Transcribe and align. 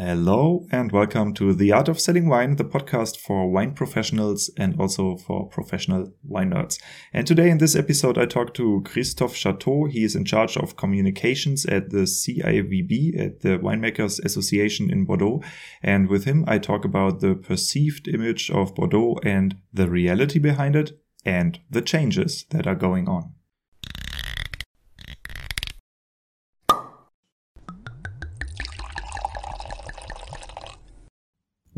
Hello 0.00 0.64
and 0.70 0.92
welcome 0.92 1.34
to 1.34 1.52
The 1.52 1.72
Art 1.72 1.88
of 1.88 1.98
Selling 1.98 2.28
Wine, 2.28 2.54
the 2.54 2.62
podcast 2.62 3.16
for 3.16 3.50
wine 3.50 3.74
professionals 3.74 4.48
and 4.56 4.78
also 4.78 5.16
for 5.16 5.48
professional 5.48 6.12
wine 6.22 6.50
nerds. 6.50 6.80
And 7.12 7.26
today 7.26 7.50
in 7.50 7.58
this 7.58 7.74
episode, 7.74 8.16
I 8.16 8.26
talk 8.26 8.54
to 8.54 8.80
Christophe 8.84 9.34
Chateau. 9.34 9.86
He 9.86 10.04
is 10.04 10.14
in 10.14 10.24
charge 10.24 10.56
of 10.56 10.76
communications 10.76 11.66
at 11.66 11.90
the 11.90 12.06
CIVB, 12.06 13.18
at 13.18 13.40
the 13.40 13.58
Winemakers 13.58 14.24
Association 14.24 14.88
in 14.88 15.04
Bordeaux. 15.04 15.42
And 15.82 16.08
with 16.08 16.26
him, 16.26 16.44
I 16.46 16.58
talk 16.58 16.84
about 16.84 17.18
the 17.18 17.34
perceived 17.34 18.06
image 18.06 18.52
of 18.52 18.76
Bordeaux 18.76 19.18
and 19.24 19.56
the 19.72 19.90
reality 19.90 20.38
behind 20.38 20.76
it 20.76 20.92
and 21.24 21.58
the 21.68 21.82
changes 21.82 22.44
that 22.50 22.68
are 22.68 22.76
going 22.76 23.08
on. 23.08 23.32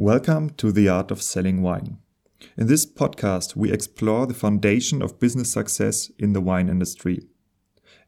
Welcome 0.02 0.48
to 0.56 0.72
the 0.72 0.88
Art 0.88 1.10
of 1.10 1.20
Selling 1.20 1.60
Wine. 1.60 1.98
In 2.56 2.68
this 2.68 2.86
podcast, 2.86 3.54
we 3.54 3.70
explore 3.70 4.26
the 4.26 4.32
foundation 4.32 5.02
of 5.02 5.20
business 5.20 5.52
success 5.52 6.10
in 6.18 6.32
the 6.32 6.40
wine 6.40 6.70
industry. 6.70 7.26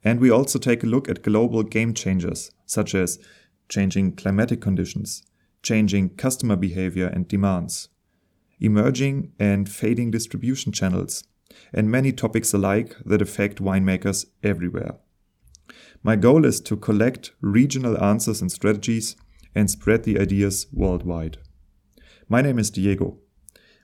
And 0.02 0.18
we 0.18 0.30
also 0.30 0.58
take 0.58 0.82
a 0.82 0.86
look 0.86 1.10
at 1.10 1.22
global 1.22 1.62
game 1.62 1.92
changers, 1.92 2.50
such 2.64 2.94
as 2.94 3.18
changing 3.68 4.16
climatic 4.16 4.62
conditions, 4.62 5.22
changing 5.62 6.16
customer 6.16 6.56
behavior 6.56 7.08
and 7.08 7.28
demands, 7.28 7.90
emerging 8.58 9.32
and 9.38 9.68
fading 9.68 10.10
distribution 10.10 10.72
channels, 10.72 11.24
and 11.74 11.90
many 11.90 12.10
topics 12.10 12.54
alike 12.54 12.96
that 13.04 13.20
affect 13.20 13.62
winemakers 13.62 14.24
everywhere. 14.42 14.94
My 16.02 16.16
goal 16.16 16.46
is 16.46 16.58
to 16.62 16.74
collect 16.74 17.32
regional 17.42 18.02
answers 18.02 18.40
and 18.40 18.50
strategies 18.50 19.14
and 19.54 19.70
spread 19.70 20.04
the 20.04 20.18
ideas 20.18 20.68
worldwide. 20.72 21.36
My 22.32 22.40
name 22.40 22.58
is 22.58 22.70
Diego. 22.70 23.18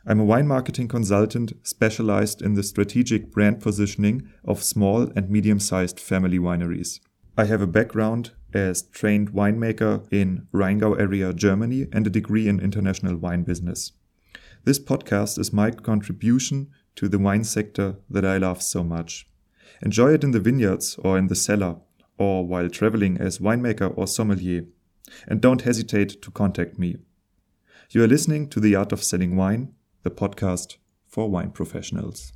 I'm 0.07 0.21
a 0.21 0.25
wine 0.25 0.49
marketing 0.49 0.89
consultant 0.89 1.53
specialized 1.65 2.41
in 2.41 2.55
the 2.55 2.63
strategic 2.63 3.31
brand 3.31 3.61
positioning 3.61 4.27
of 4.43 4.63
small 4.63 5.03
and 5.15 5.29
medium 5.29 5.61
sized 5.61 6.01
family 6.01 6.39
wineries. 6.39 6.99
I 7.37 7.45
have 7.45 7.61
a 7.61 7.67
background 7.67 8.31
as 8.55 8.85
trained 8.85 9.35
winemaker 9.35 10.11
in 10.11 10.47
Rheingau 10.51 10.99
area, 10.99 11.35
Germany, 11.35 11.89
and 11.93 12.07
a 12.07 12.11
degree 12.19 12.49
in 12.49 12.59
international 12.59 13.19
wine 13.19 13.43
business. 13.43 13.93
This 14.65 14.79
podcast 14.79 15.39
is 15.39 15.53
my 15.53 15.71
contribution 15.71 16.71
to 16.97 17.07
the 17.07 17.19
wine 17.19 17.45
sector 17.45 17.97
that 18.09 18.25
I 18.25 18.39
love 18.39 18.63
so 18.63 18.83
much. 18.83 19.29
Enjoy 19.83 20.15
it 20.15 20.25
in 20.25 20.31
the 20.31 20.41
vineyards 20.41 20.97
or 21.05 21.19
in 21.19 21.27
the 21.27 21.35
cellar, 21.35 21.77
or 22.17 22.47
while 22.47 22.71
traveling 22.71 23.19
as 23.19 23.41
winemaker 23.41 23.93
or 23.95 24.07
sommelier. 24.07 24.65
And 25.27 25.43
don't 25.43 25.69
hesitate 25.69 26.23
to 26.23 26.31
contact 26.31 26.79
me. 26.79 26.97
You 27.91 28.05
are 28.05 28.07
listening 28.07 28.51
to 28.51 28.61
The 28.61 28.75
Art 28.75 28.93
of 28.93 29.03
Selling 29.03 29.35
Wine, 29.35 29.73
the 30.03 30.11
podcast 30.11 30.77
for 31.07 31.31
wine 31.31 31.53
professionals. 31.53 32.35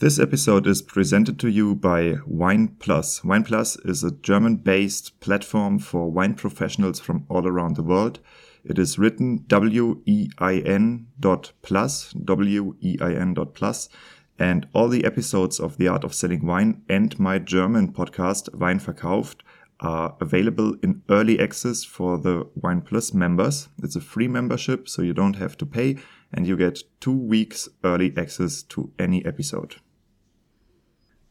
This 0.00 0.18
episode 0.18 0.66
is 0.66 0.82
presented 0.82 1.38
to 1.38 1.48
you 1.48 1.76
by 1.76 2.16
Wine 2.26 2.74
Plus. 2.80 3.22
Wine 3.22 3.44
Plus 3.44 3.76
is 3.84 4.02
a 4.02 4.10
German 4.10 4.56
based 4.56 5.20
platform 5.20 5.78
for 5.78 6.10
wine 6.10 6.34
professionals 6.34 6.98
from 6.98 7.24
all 7.28 7.46
around 7.46 7.76
the 7.76 7.84
world. 7.84 8.18
It 8.64 8.80
is 8.80 8.98
written 8.98 9.44
W 9.46 10.02
E 10.06 10.28
I 10.38 10.54
N 10.56 11.06
dot 11.20 11.52
plus, 11.62 12.10
W 12.14 12.74
E 12.80 12.98
I 13.00 13.12
N 13.12 13.34
dot 13.34 13.54
plus, 13.54 13.88
and 14.40 14.66
all 14.72 14.88
the 14.88 15.04
episodes 15.04 15.60
of 15.60 15.76
The 15.76 15.86
Art 15.86 16.02
of 16.02 16.14
Selling 16.14 16.44
Wine 16.44 16.82
and 16.88 17.16
my 17.20 17.38
German 17.38 17.92
podcast, 17.92 18.52
Wein 18.56 18.80
Verkauft, 18.80 19.42
are 19.80 20.16
available 20.20 20.74
in 20.82 21.02
early 21.08 21.38
access 21.38 21.84
for 21.84 22.18
the 22.18 22.48
Wine 22.54 22.80
Plus 22.80 23.14
members. 23.14 23.68
It's 23.82 23.96
a 23.96 24.00
free 24.00 24.28
membership, 24.28 24.88
so 24.88 25.02
you 25.02 25.14
don't 25.14 25.36
have 25.36 25.56
to 25.58 25.66
pay, 25.66 25.96
and 26.32 26.46
you 26.46 26.56
get 26.56 26.82
two 27.00 27.16
weeks 27.16 27.68
early 27.84 28.12
access 28.16 28.62
to 28.64 28.92
any 28.98 29.24
episode. 29.24 29.76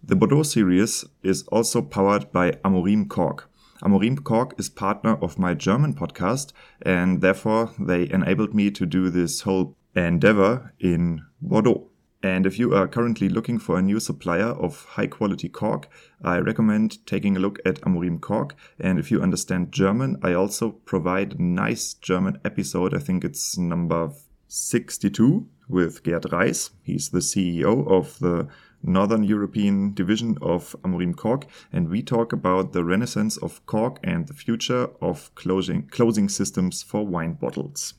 The 0.03 0.15
Bordeaux 0.15 0.43
series 0.43 1.03
is 1.23 1.43
also 1.47 1.81
powered 1.81 2.31
by 2.31 2.51
Amorim 2.63 3.09
Cork. 3.09 3.49
Amorim 3.83 4.23
Cork 4.23 4.53
is 4.57 4.69
partner 4.69 5.15
of 5.21 5.37
my 5.37 5.53
German 5.53 5.93
podcast, 5.93 6.53
and 6.81 7.21
therefore 7.21 7.71
they 7.77 8.09
enabled 8.09 8.53
me 8.53 8.71
to 8.71 8.85
do 8.85 9.09
this 9.09 9.41
whole 9.41 9.75
endeavor 9.95 10.73
in 10.79 11.21
Bordeaux. 11.41 11.89
And 12.23 12.45
if 12.45 12.57
you 12.57 12.73
are 12.73 12.87
currently 12.87 13.29
looking 13.29 13.59
for 13.59 13.77
a 13.77 13.81
new 13.81 13.99
supplier 13.99 14.47
of 14.47 14.85
high 14.85 15.07
quality 15.07 15.49
cork, 15.49 15.87
I 16.23 16.39
recommend 16.39 17.05
taking 17.05 17.37
a 17.37 17.39
look 17.39 17.59
at 17.65 17.81
Amorim 17.81 18.19
Cork. 18.19 18.55
And 18.79 18.97
if 18.97 19.11
you 19.11 19.21
understand 19.21 19.71
German, 19.71 20.17
I 20.23 20.33
also 20.33 20.71
provide 20.71 21.33
a 21.33 21.43
nice 21.43 21.93
German 21.93 22.39
episode. 22.43 22.95
I 22.95 22.99
think 22.99 23.23
it's 23.23 23.57
number 23.57 24.11
62 24.47 25.47
with 25.69 26.03
Gerd 26.03 26.31
Reis. 26.31 26.71
He's 26.81 27.09
the 27.09 27.19
CEO 27.19 27.87
of 27.87 28.17
the 28.19 28.47
Northern 28.81 29.23
European 29.23 29.93
division 29.93 30.37
of 30.41 30.75
Amorim 30.83 31.15
Cork, 31.15 31.45
and 31.73 31.89
we 31.89 32.01
talk 32.01 32.31
about 32.31 32.73
the 32.73 32.83
renaissance 32.83 33.37
of 33.37 33.65
cork 33.65 33.99
and 34.03 34.27
the 34.27 34.33
future 34.33 34.89
of 35.01 35.33
closing, 35.35 35.87
closing 35.87 36.29
systems 36.29 36.83
for 36.83 37.05
wine 37.05 37.33
bottles. 37.33 37.95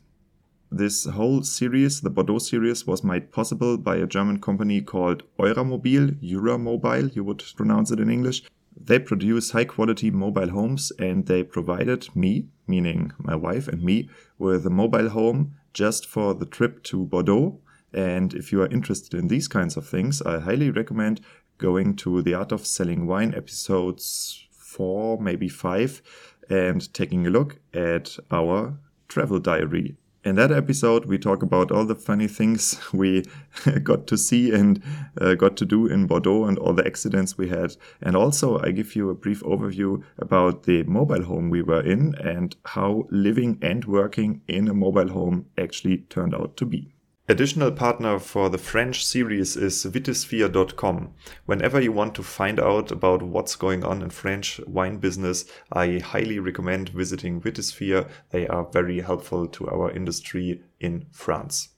This 0.71 1.07
whole 1.07 1.45
series, 1.45 2.03
the 2.03 2.11
Bordeaux 2.11 2.41
series, 2.41 2.87
was 2.87 3.03
made 3.03 3.33
possible 3.33 3.79
by 3.79 3.97
a 3.97 4.07
German 4.07 4.39
company 4.39 4.83
called 4.83 5.23
Euramobil, 5.39 6.21
Euramobile, 6.23 7.17
you 7.17 7.25
would 7.25 7.43
pronounce 7.57 7.91
it 7.91 7.99
in 7.99 8.11
English. 8.11 8.43
They 8.77 8.99
produce 8.99 9.53
high 9.53 9.65
quality 9.65 10.11
mobile 10.11 10.51
homes 10.51 10.93
and 10.99 11.25
they 11.25 11.43
provided 11.43 12.15
me, 12.15 12.49
meaning 12.67 13.13
my 13.17 13.35
wife 13.35 13.67
and 13.67 13.83
me, 13.83 14.11
with 14.39 14.67
a 14.67 14.71
mobile 14.71 15.09
home 15.09 15.55
just 15.73 16.05
for 16.07 16.35
the 16.35 16.45
trip 16.45 16.83
to 16.85 17.07
Bordeaux. 17.07 17.61
And 17.95 18.35
if 18.35 18.53
you 18.53 18.61
are 18.61 18.71
interested 18.71 19.15
in 19.15 19.29
these 19.29 19.49
kinds 19.49 19.79
of 19.79 19.89
things, 19.89 20.21
I 20.21 20.39
highly 20.39 20.71
recommend 20.71 21.23
going 21.57 21.97
to 21.97 22.21
the 22.21 22.35
Art 22.35 22.53
of 22.53 22.67
Selling 22.67 23.07
Wine 23.07 23.35
episodes 23.35 24.47
four, 24.51 25.19
maybe 25.19 25.49
five, 25.49 26.03
and 26.51 26.93
taking 26.93 27.27
a 27.27 27.31
look 27.31 27.59
at 27.73 28.19
our 28.31 28.79
travel 29.09 29.41
diary 29.41 29.97
in 30.29 30.37
that 30.37 30.53
episode, 30.53 31.07
we 31.07 31.19
talk 31.19 31.43
about 31.43 31.73
all 31.73 31.85
the 31.85 31.95
funny 31.95 32.29
things 32.29 32.79
we 32.93 33.25
got 33.83 34.07
to 34.09 34.17
see 34.17 34.53
and 34.53 34.83
uh, 35.21 35.35
got 35.35 35.57
to 35.57 35.65
do 35.65 35.87
in 35.87 36.07
Bordeaux 36.07 36.45
and 36.45 36.59
all 36.59 36.75
the 36.75 36.87
accidents 36.87 37.39
we 37.39 37.49
had. 37.49 37.77
And 38.03 38.15
also, 38.15 38.61
I 38.61 38.71
give 38.71 38.95
you 38.95 39.11
a 39.11 39.15
brief 39.15 39.43
overview 39.43 40.05
about 40.19 40.65
the 40.65 40.83
mobile 40.85 41.25
home 41.25 41.51
we 41.51 41.63
were 41.63 41.83
in 41.83 42.15
and 42.17 42.55
how 42.67 43.07
living 43.11 43.59
and 43.63 43.85
working 43.87 44.43
in 44.47 44.69
a 44.69 44.75
mobile 44.75 45.09
home 45.09 45.47
actually 45.57 45.99
turned 46.11 46.35
out 46.35 46.57
to 46.59 46.67
be. 46.67 46.98
Additional 47.31 47.71
partner 47.71 48.19
for 48.19 48.49
the 48.49 48.57
French 48.57 49.05
series 49.05 49.55
is 49.55 49.85
Vitisphere.com. 49.85 51.13
Whenever 51.45 51.79
you 51.79 51.93
want 51.93 52.15
to 52.15 52.23
find 52.23 52.59
out 52.59 52.91
about 52.91 53.23
what's 53.23 53.55
going 53.55 53.85
on 53.85 54.01
in 54.01 54.09
French 54.09 54.59
wine 54.67 54.97
business, 54.97 55.45
I 55.71 55.99
highly 55.99 56.39
recommend 56.39 56.89
visiting 56.89 57.39
Vitisphere. 57.39 58.09
They 58.31 58.49
are 58.49 58.67
very 58.73 59.01
helpful 59.01 59.47
to 59.47 59.69
our 59.69 59.91
industry 59.91 60.63
in 60.81 61.05
France. 61.13 61.69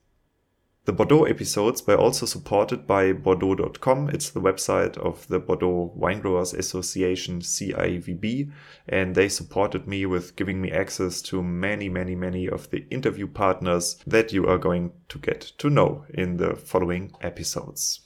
The 0.87 0.95
Bordeaux 0.95 1.25
episodes 1.25 1.87
were 1.87 1.99
also 1.99 2.25
supported 2.25 2.87
by 2.87 3.13
Bordeaux.com. 3.13 4.09
It's 4.09 4.31
the 4.31 4.41
website 4.41 4.97
of 4.97 5.29
the 5.29 5.39
Bordeaux 5.39 5.93
Winegrowers 5.95 6.57
Association, 6.57 7.41
CIVB, 7.41 8.51
and 8.89 9.15
they 9.15 9.29
supported 9.29 9.87
me 9.87 10.07
with 10.07 10.37
giving 10.37 10.63
me 10.63 10.73
access 10.73 11.21
to 11.23 11.43
many, 11.43 11.91
many, 11.91 12.15
many 12.15 12.49
of 12.49 12.71
the 12.71 12.87
interview 12.89 13.27
partners 13.27 14.03
that 14.07 14.33
you 14.33 14.47
are 14.47 14.57
going 14.57 14.93
to 15.11 15.19
get 15.19 15.41
to 15.59 15.69
know 15.69 16.07
in 16.15 16.39
the 16.39 16.57
following 16.57 17.13
episodes. 17.21 18.01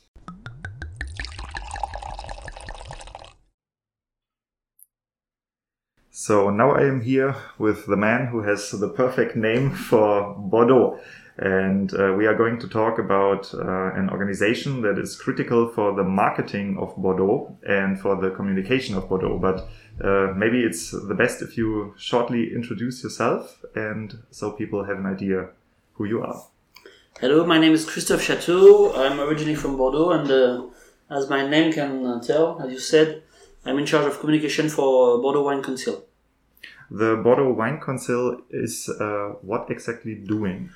So 6.10 6.50
now 6.50 6.72
I 6.72 6.82
am 6.86 7.02
here 7.02 7.36
with 7.56 7.86
the 7.86 7.96
man 7.96 8.26
who 8.26 8.42
has 8.42 8.70
the 8.72 8.88
perfect 8.88 9.36
name 9.36 9.70
for 9.70 10.34
Bordeaux. 10.34 10.98
And 11.36 11.92
uh, 11.94 12.14
we 12.16 12.26
are 12.26 12.34
going 12.34 12.60
to 12.60 12.68
talk 12.68 12.98
about 12.98 13.52
uh, 13.54 13.92
an 13.94 14.08
organization 14.10 14.82
that 14.82 14.98
is 14.98 15.16
critical 15.16 15.68
for 15.68 15.92
the 15.94 16.04
marketing 16.04 16.78
of 16.78 16.94
Bordeaux 16.96 17.56
and 17.66 17.98
for 18.00 18.14
the 18.14 18.30
communication 18.30 18.96
of 18.96 19.08
Bordeaux. 19.08 19.38
But 19.38 19.68
uh, 20.04 20.32
maybe 20.36 20.62
it's 20.62 20.92
the 20.92 21.14
best 21.14 21.42
if 21.42 21.56
you 21.56 21.94
shortly 21.98 22.54
introduce 22.54 23.02
yourself 23.02 23.64
and 23.74 24.22
so 24.30 24.52
people 24.52 24.84
have 24.84 24.98
an 24.98 25.06
idea 25.06 25.48
who 25.94 26.04
you 26.04 26.22
are. 26.22 26.46
Hello, 27.20 27.46
my 27.46 27.58
name 27.58 27.72
is 27.72 27.84
Christophe 27.84 28.22
Chateau. 28.22 28.92
I'm 28.94 29.20
originally 29.20 29.54
from 29.54 29.76
Bordeaux, 29.76 30.10
and 30.10 30.30
uh, 30.30 30.66
as 31.10 31.30
my 31.30 31.48
name 31.48 31.72
can 31.72 32.04
uh, 32.04 32.20
tell, 32.20 32.60
as 32.60 32.72
you 32.72 32.80
said, 32.80 33.22
I'm 33.64 33.78
in 33.78 33.86
charge 33.86 34.06
of 34.06 34.18
communication 34.18 34.68
for 34.68 35.22
Bordeaux 35.22 35.44
Wine 35.44 35.62
Council. 35.62 36.04
The 36.90 37.16
Bordeaux 37.16 37.52
Wine 37.52 37.80
Council 37.80 38.42
is 38.50 38.88
uh, 38.88 39.34
what 39.42 39.70
exactly 39.70 40.16
doing? 40.16 40.70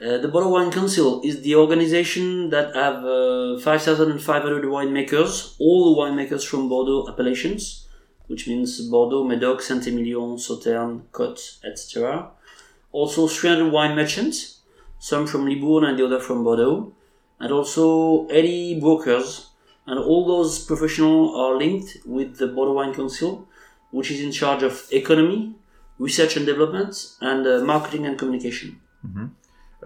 Uh, 0.00 0.16
the 0.16 0.28
Bordeaux 0.28 0.48
Wine 0.48 0.70
Council 0.72 1.20
is 1.22 1.42
the 1.42 1.54
organization 1.56 2.48
that 2.48 2.74
have 2.74 3.04
uh, 3.04 3.58
5,500 3.60 4.64
winemakers, 4.64 5.56
all 5.58 5.94
the 5.94 6.00
winemakers 6.00 6.42
from 6.46 6.70
Bordeaux 6.70 7.06
appellations, 7.06 7.86
which 8.26 8.48
means 8.48 8.80
Bordeaux, 8.88 9.24
Medoc, 9.24 9.60
Saint-Emilion, 9.60 10.38
Sauternes, 10.38 11.02
Côte, 11.12 11.58
etc. 11.66 12.30
Also 12.92 13.28
300 13.28 13.70
wine 13.70 13.94
merchants, 13.94 14.60
some 14.98 15.26
from 15.26 15.44
Libourne 15.44 15.84
and 15.84 15.98
the 15.98 16.06
other 16.06 16.18
from 16.18 16.44
Bordeaux, 16.44 16.94
and 17.38 17.52
also 17.52 18.26
80 18.30 18.80
brokers. 18.80 19.50
And 19.86 19.98
all 19.98 20.26
those 20.26 20.64
professionals 20.64 21.36
are 21.36 21.58
linked 21.58 21.98
with 22.06 22.38
the 22.38 22.46
Bordeaux 22.46 22.72
Wine 22.72 22.94
Council, 22.94 23.46
which 23.90 24.10
is 24.10 24.22
in 24.22 24.32
charge 24.32 24.62
of 24.62 24.86
economy, 24.92 25.56
research 25.98 26.38
and 26.38 26.46
development, 26.46 27.16
and 27.20 27.46
uh, 27.46 27.62
marketing 27.62 28.06
and 28.06 28.18
communication. 28.18 28.80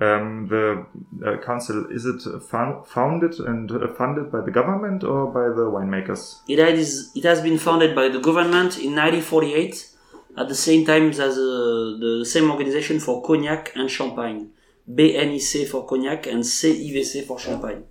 Um, 0.01 0.49
the 0.49 0.85
uh, 1.25 1.37
council 1.39 1.87
is 1.91 2.05
it 2.05 2.21
found, 2.43 2.87
founded 2.87 3.39
and 3.39 3.71
uh, 3.71 3.87
funded 3.95 4.33
by 4.33 4.41
the 4.41 4.51
government 4.51 5.05
or 5.05 5.27
by 5.27 5.55
the 5.55 5.71
winemakers? 5.71 6.41
It 6.49 6.59
has, 6.59 7.13
it 7.15 7.23
has 7.23 7.41
been 7.41 7.59
founded 7.59 7.95
by 7.95 8.09
the 8.09 8.19
government 8.19 8.77
in 8.79 8.97
1948 8.97 9.91
at 10.37 10.49
the 10.49 10.55
same 10.55 10.85
time 10.85 11.11
as 11.11 11.21
uh, 11.21 11.97
the 12.01 12.25
same 12.29 12.51
organization 12.51 12.99
for 12.99 13.23
cognac 13.23 13.73
and 13.77 13.89
champagne. 13.89 14.51
BNIC 14.93 15.69
for 15.69 15.87
cognac 15.87 16.27
and 16.27 16.43
CIVC 16.43 17.25
for 17.25 17.39
champagne. 17.39 17.85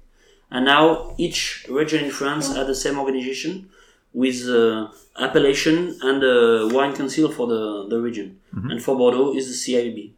And 0.52 0.66
now 0.66 1.16
each 1.18 1.66
region 1.70 2.06
in 2.06 2.12
France 2.12 2.54
has 2.54 2.68
the 2.68 2.76
same 2.76 3.00
organization 3.00 3.70
with 4.14 4.48
uh, 4.48 4.90
appellation 5.18 5.98
and 6.02 6.24
a 6.24 6.68
wine 6.72 6.96
council 6.96 7.32
for 7.32 7.48
the, 7.48 7.88
the 7.90 8.00
region. 8.00 8.40
And 8.52 8.84
for 8.84 8.96
Bordeaux 8.96 9.34
is 9.36 9.48
the 9.48 9.74
CIVB. 9.74 10.12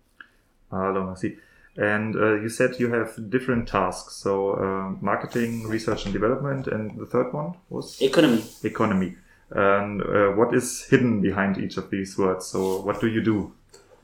Ah, 0.72 1.12
I 1.12 1.16
see. 1.16 1.38
And 1.78 2.16
uh, 2.16 2.36
you 2.36 2.50
said 2.50 2.80
you 2.80 2.92
have 2.94 3.30
different 3.30 3.68
tasks. 3.68 4.16
So 4.16 4.54
uh, 4.54 4.96
marketing, 5.02 5.68
research 5.68 6.06
and 6.06 6.14
development, 6.14 6.68
and 6.68 6.98
the 6.98 7.06
third 7.06 7.34
one 7.34 7.56
was 7.70 8.02
Economy. 8.02 8.44
economy. 8.64 9.16
And 9.52 10.02
uh, 10.02 10.30
what 10.30 10.56
is 10.56 10.86
hidden 10.86 11.22
behind 11.22 11.58
each 11.58 11.78
of 11.78 11.90
these 11.90 12.18
words? 12.18 12.48
So 12.48 12.82
what 12.82 13.02
do 13.02 13.08
you 13.08 13.22
do? 13.22 13.54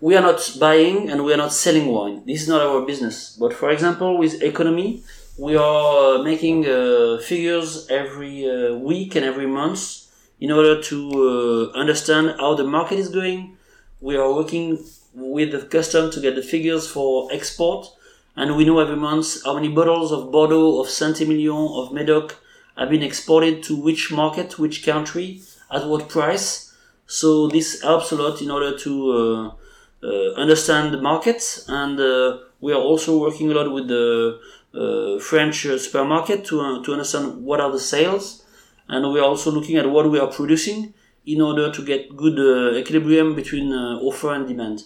we 0.02 0.16
are 0.16 0.22
not 0.22 0.56
buying 0.60 1.10
and 1.10 1.24
we 1.24 1.32
are 1.32 1.38
not 1.38 1.54
selling 1.54 1.86
wine. 1.88 2.24
This 2.26 2.42
is 2.42 2.48
not 2.48 2.62
our 2.62 2.82
business. 2.86 3.38
But 3.40 3.54
for 3.54 3.70
example, 3.70 4.18
with 4.18 4.42
economy, 4.42 5.04
we 5.38 5.56
are 5.56 6.24
making 6.24 6.68
uh, 6.68 7.20
figures 7.20 7.88
every 7.90 8.50
uh, 8.50 8.76
week 8.76 9.16
and 9.16 9.24
every 9.24 9.46
month 9.46 10.08
in 10.40 10.52
order 10.52 10.82
to 10.82 11.72
uh, 11.74 11.78
understand 11.80 12.36
how 12.40 12.56
the 12.56 12.64
market 12.64 12.98
is 12.98 13.10
going. 13.10 13.58
We 14.02 14.18
are 14.18 14.34
working 14.34 14.84
with 15.14 15.52
the 15.52 15.62
custom 15.62 16.12
to 16.12 16.22
get 16.22 16.36
the 16.36 16.42
figures 16.42 16.90
for 16.90 17.32
export, 17.32 17.88
and 18.36 18.56
we 18.56 18.66
know 18.66 18.80
every 18.80 18.96
month 18.96 19.44
how 19.44 19.56
many 19.56 19.70
bottles 19.70 20.12
of 20.12 20.32
Bordeaux, 20.32 20.80
of 20.80 20.90
Saint-Emilion, 20.90 21.70
of 21.74 21.92
Medoc 21.92 22.38
have 22.78 22.90
been 22.90 23.04
exported 23.04 23.62
to 23.64 23.76
which 23.76 24.12
market, 24.12 24.58
which 24.58 24.86
country, 24.86 25.42
at 25.70 25.88
what 25.88 26.10
price. 26.10 26.74
So 27.06 27.48
this 27.48 27.82
helps 27.82 28.12
a 28.12 28.16
lot 28.16 28.42
in 28.42 28.50
order 28.50 28.78
to 28.80 29.12
uh, 29.12 29.52
uh, 30.04 30.34
understand 30.34 30.94
the 30.94 31.02
markets 31.02 31.66
and 31.68 32.00
uh, 32.00 32.40
we 32.60 32.74
are 32.74 32.82
also 32.82 33.20
working 33.20 33.52
a 33.52 33.54
lot 33.54 33.72
with 33.72 33.88
the 33.88 34.40
uh, 34.74 35.20
French 35.20 35.66
uh, 35.66 35.78
supermarket 35.78 36.46
to, 36.46 36.62
uh, 36.62 36.84
to 36.84 36.94
understand 36.94 37.44
what 37.44 37.60
are 37.60 37.72
the 37.72 37.80
sales 37.80 38.44
and 38.88 39.12
we 39.14 39.20
are 39.20 39.26
also 39.26 39.52
looking 39.52 39.78
at 39.78 39.90
what 39.90 40.10
we 40.10 40.20
are 40.20 40.28
producing 40.28 40.94
in 41.26 41.42
order 41.42 41.72
to 41.72 41.86
get 41.86 42.16
good 42.16 42.40
equilibrium 42.76 43.36
between 43.36 43.72
offer 43.72 44.34
and 44.34 44.48
demand. 44.48 44.82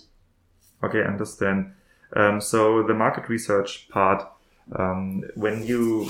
Okay, 0.86 1.04
understand. 1.04 1.74
Um, 2.16 2.40
so 2.40 2.84
the 2.84 2.94
market 2.94 3.28
research 3.30 3.90
part, 3.90 4.24
um, 4.78 5.24
when 5.36 5.66
you 5.66 6.06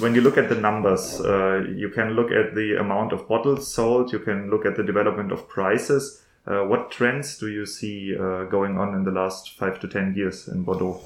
when 0.00 0.14
you 0.14 0.20
look 0.20 0.38
at 0.38 0.48
the 0.48 0.54
numbers, 0.54 1.20
uh, 1.20 1.64
you 1.74 1.88
can 1.90 2.14
look 2.14 2.30
at 2.30 2.54
the 2.54 2.76
amount 2.80 3.12
of 3.12 3.28
bottles 3.28 3.72
sold. 3.72 4.12
You 4.12 4.18
can 4.18 4.50
look 4.50 4.66
at 4.66 4.76
the 4.76 4.82
development 4.82 5.32
of 5.32 5.48
prices. 5.48 6.22
Uh, 6.46 6.62
what 6.62 6.90
trends 6.90 7.38
do 7.38 7.48
you 7.48 7.66
see 7.66 8.16
uh, 8.16 8.44
going 8.44 8.78
on 8.78 8.94
in 8.94 9.04
the 9.04 9.10
last 9.10 9.56
five 9.58 9.80
to 9.80 9.88
ten 9.88 10.14
years 10.14 10.48
in 10.48 10.62
Bordeaux? 10.62 11.00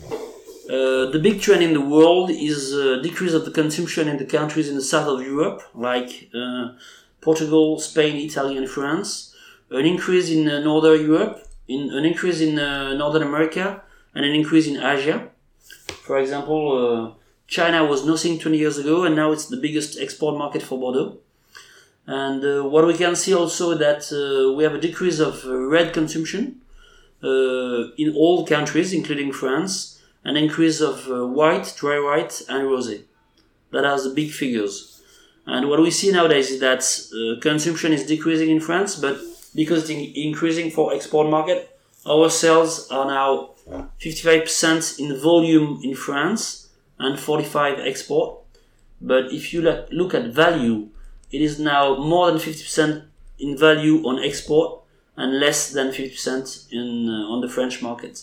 Uh, 0.68 1.10
the 1.10 1.18
big 1.20 1.40
trend 1.40 1.62
in 1.62 1.72
the 1.72 1.80
world 1.80 2.30
is 2.30 2.72
uh, 2.72 3.00
decrease 3.02 3.32
of 3.32 3.44
the 3.44 3.50
consumption 3.50 4.06
in 4.06 4.18
the 4.18 4.24
countries 4.24 4.68
in 4.68 4.76
the 4.76 4.82
south 4.82 5.08
of 5.08 5.20
Europe, 5.20 5.62
like 5.74 6.30
uh, 6.34 6.68
Portugal, 7.20 7.78
Spain, 7.80 8.16
Italy, 8.16 8.56
and 8.56 8.68
France. 8.68 9.34
An 9.70 9.84
increase 9.84 10.30
in 10.30 10.48
uh, 10.48 10.60
Northern 10.60 11.00
Europe, 11.00 11.44
in 11.70 11.90
an 11.90 12.04
increase 12.04 12.40
in 12.40 12.58
uh, 12.58 12.94
Northern 12.94 13.22
America, 13.22 13.82
and 14.14 14.24
an 14.24 14.32
increase 14.32 14.66
in 14.66 14.76
Asia. 14.76 15.28
For 16.06 16.18
example, 16.18 16.62
uh, 16.76 17.12
China 17.46 17.84
was 17.84 18.04
nothing 18.04 18.38
20 18.38 18.58
years 18.58 18.78
ago, 18.78 19.04
and 19.04 19.14
now 19.14 19.32
it's 19.32 19.46
the 19.46 19.56
biggest 19.56 19.98
export 19.98 20.36
market 20.36 20.62
for 20.62 20.78
Bordeaux. 20.78 21.18
And 22.06 22.44
uh, 22.44 22.68
what 22.68 22.86
we 22.86 22.94
can 22.94 23.14
see 23.14 23.34
also 23.34 23.74
that 23.74 24.02
uh, 24.12 24.52
we 24.56 24.64
have 24.64 24.74
a 24.74 24.80
decrease 24.80 25.20
of 25.20 25.44
red 25.44 25.92
consumption 25.92 26.60
in 27.22 28.14
all 28.16 28.46
countries, 28.46 28.94
including 28.94 29.30
France, 29.30 30.00
an 30.24 30.36
increase 30.36 30.80
of 30.80 31.06
white, 31.06 31.74
dry 31.76 32.00
white, 32.00 32.42
and 32.48 32.64
rosé. 32.64 33.02
That 33.72 33.84
has 33.84 34.08
big 34.14 34.30
figures. 34.30 34.90
And 35.46 35.68
what 35.68 35.80
we 35.80 35.90
see 35.90 36.12
nowadays 36.12 36.50
is 36.50 36.60
that 36.60 36.82
uh, 37.12 37.40
consumption 37.40 37.92
is 37.92 38.06
decreasing 38.06 38.50
in 38.50 38.60
France, 38.60 38.96
but 38.96 39.18
because 39.54 39.90
in- 39.90 40.12
increasing 40.14 40.70
for 40.70 40.92
export 40.94 41.28
market, 41.30 41.76
our 42.06 42.30
sales 42.30 42.90
are 42.90 43.06
now 43.06 43.50
55% 44.00 44.98
in 44.98 45.16
volume 45.20 45.80
in 45.82 45.94
France 45.94 46.68
and 46.98 47.18
45 47.18 47.78
export. 47.80 48.38
But 49.00 49.32
if 49.32 49.52
you 49.52 49.62
look- 49.62 50.14
at 50.14 50.26
value, 50.34 50.88
it 51.30 51.40
is 51.40 51.58
now 51.58 51.96
more 51.96 52.30
than 52.30 52.38
50% 52.40 53.02
in 53.38 53.56
value 53.56 54.02
on 54.06 54.18
export 54.22 54.80
and 55.16 55.38
less 55.38 55.72
than 55.72 55.92
50% 55.92 56.66
in 56.72 57.08
uh, 57.08 57.32
on 57.32 57.40
the 57.40 57.48
French 57.48 57.82
market. 57.82 58.22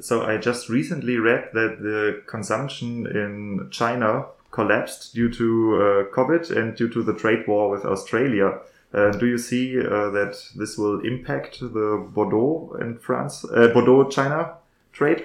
So 0.00 0.22
I 0.22 0.38
just 0.38 0.68
recently 0.68 1.16
read 1.18 1.44
that 1.52 1.76
the 1.80 2.22
consumption 2.26 3.06
in 3.06 3.68
China 3.70 4.26
collapsed 4.50 5.14
due 5.14 5.30
to 5.30 5.46
uh, 5.76 6.14
COVID 6.16 6.50
and 6.56 6.76
due 6.76 6.88
to 6.88 7.02
the 7.02 7.14
trade 7.14 7.46
war 7.46 7.70
with 7.70 7.84
Australia. 7.84 8.58
Uh, 8.94 9.10
do 9.12 9.26
you 9.26 9.38
see 9.38 9.78
uh, 9.78 10.10
that 10.10 10.36
this 10.54 10.76
will 10.76 11.00
impact 11.00 11.60
the 11.60 12.06
Bordeaux 12.12 12.76
and 12.78 13.00
France, 13.00 13.44
uh, 13.44 13.68
Bordeaux 13.68 14.08
China 14.10 14.54
trade? 14.92 15.24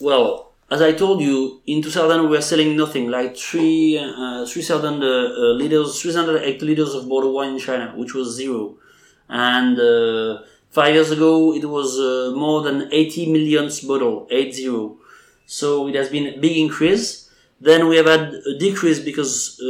Well, 0.00 0.52
as 0.70 0.80
I 0.80 0.92
told 0.92 1.20
you, 1.20 1.60
in 1.66 1.82
2000 1.82 2.22
we 2.22 2.28
were 2.28 2.40
selling 2.40 2.74
nothing, 2.74 3.10
like 3.10 3.36
three, 3.36 3.98
uh, 3.98 4.46
3,000 4.46 5.02
uh, 5.02 5.06
uh, 5.06 5.40
liters, 5.52 6.00
300 6.00 6.42
hectoliters 6.42 6.96
of 6.96 7.06
Bordeaux 7.06 7.32
wine 7.32 7.50
in 7.50 7.58
China, 7.58 7.92
which 7.94 8.14
was 8.14 8.34
zero. 8.34 8.76
And 9.28 9.76
five 10.70 10.94
years 10.94 11.10
ago, 11.10 11.54
it 11.54 11.66
was 11.66 11.98
more 12.34 12.62
than 12.62 12.88
80 12.90 13.30
million 13.30 13.70
bottle, 13.86 14.26
80. 14.30 14.96
So 15.44 15.88
it 15.88 15.94
has 15.94 16.08
been 16.08 16.34
a 16.34 16.38
big 16.38 16.56
increase. 16.56 17.30
Then 17.60 17.88
we 17.88 17.96
have 17.96 18.06
had 18.06 18.34
a 18.34 18.58
decrease 18.58 19.00
because 19.00 19.60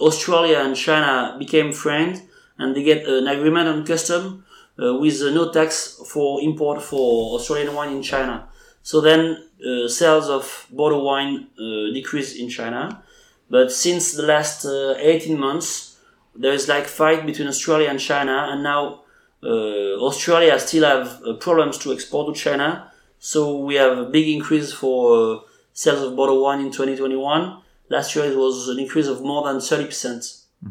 Australia 0.00 0.58
and 0.60 0.76
China 0.76 1.36
became 1.38 1.72
friends 1.72 2.22
and 2.58 2.74
they 2.74 2.82
get 2.82 3.06
an 3.06 3.26
agreement 3.26 3.68
on 3.68 3.84
custom 3.84 4.44
uh, 4.82 4.94
with 4.94 5.20
uh, 5.22 5.30
no 5.30 5.52
tax 5.52 6.00
for 6.08 6.40
import 6.42 6.82
for 6.82 7.34
Australian 7.36 7.74
wine 7.74 7.92
in 7.96 8.02
China. 8.02 8.48
So 8.82 9.00
then 9.00 9.38
uh, 9.64 9.88
sales 9.88 10.28
of 10.28 10.66
Bordeaux 10.70 11.02
wine 11.02 11.48
decreased 11.94 12.36
in 12.36 12.48
China. 12.48 13.02
But 13.48 13.70
since 13.70 14.12
the 14.12 14.22
last 14.22 14.64
uh, 14.64 14.94
18 14.98 15.38
months, 15.38 15.98
there 16.34 16.52
is 16.52 16.68
like 16.68 16.86
fight 16.86 17.24
between 17.26 17.48
Australia 17.48 17.88
and 17.88 18.00
China, 18.00 18.48
and 18.50 18.62
now 18.62 19.02
uh, 19.42 20.00
Australia 20.00 20.58
still 20.58 20.84
have 20.84 21.22
uh, 21.22 21.34
problems 21.34 21.78
to 21.78 21.92
export 21.92 22.34
to 22.34 22.40
China. 22.40 22.90
So 23.18 23.58
we 23.58 23.76
have 23.76 23.98
a 23.98 24.06
big 24.06 24.28
increase 24.28 24.72
for 24.72 25.36
uh, 25.36 25.40
sales 25.72 26.02
of 26.02 26.16
Bordeaux 26.16 26.42
wine 26.42 26.60
in 26.60 26.70
2021. 26.70 27.60
Last 27.90 28.16
year 28.16 28.24
it 28.24 28.36
was 28.36 28.68
an 28.68 28.78
increase 28.78 29.06
of 29.06 29.22
more 29.22 29.44
than 29.44 29.56
30%. 29.56 30.42
Uh, 30.66 30.68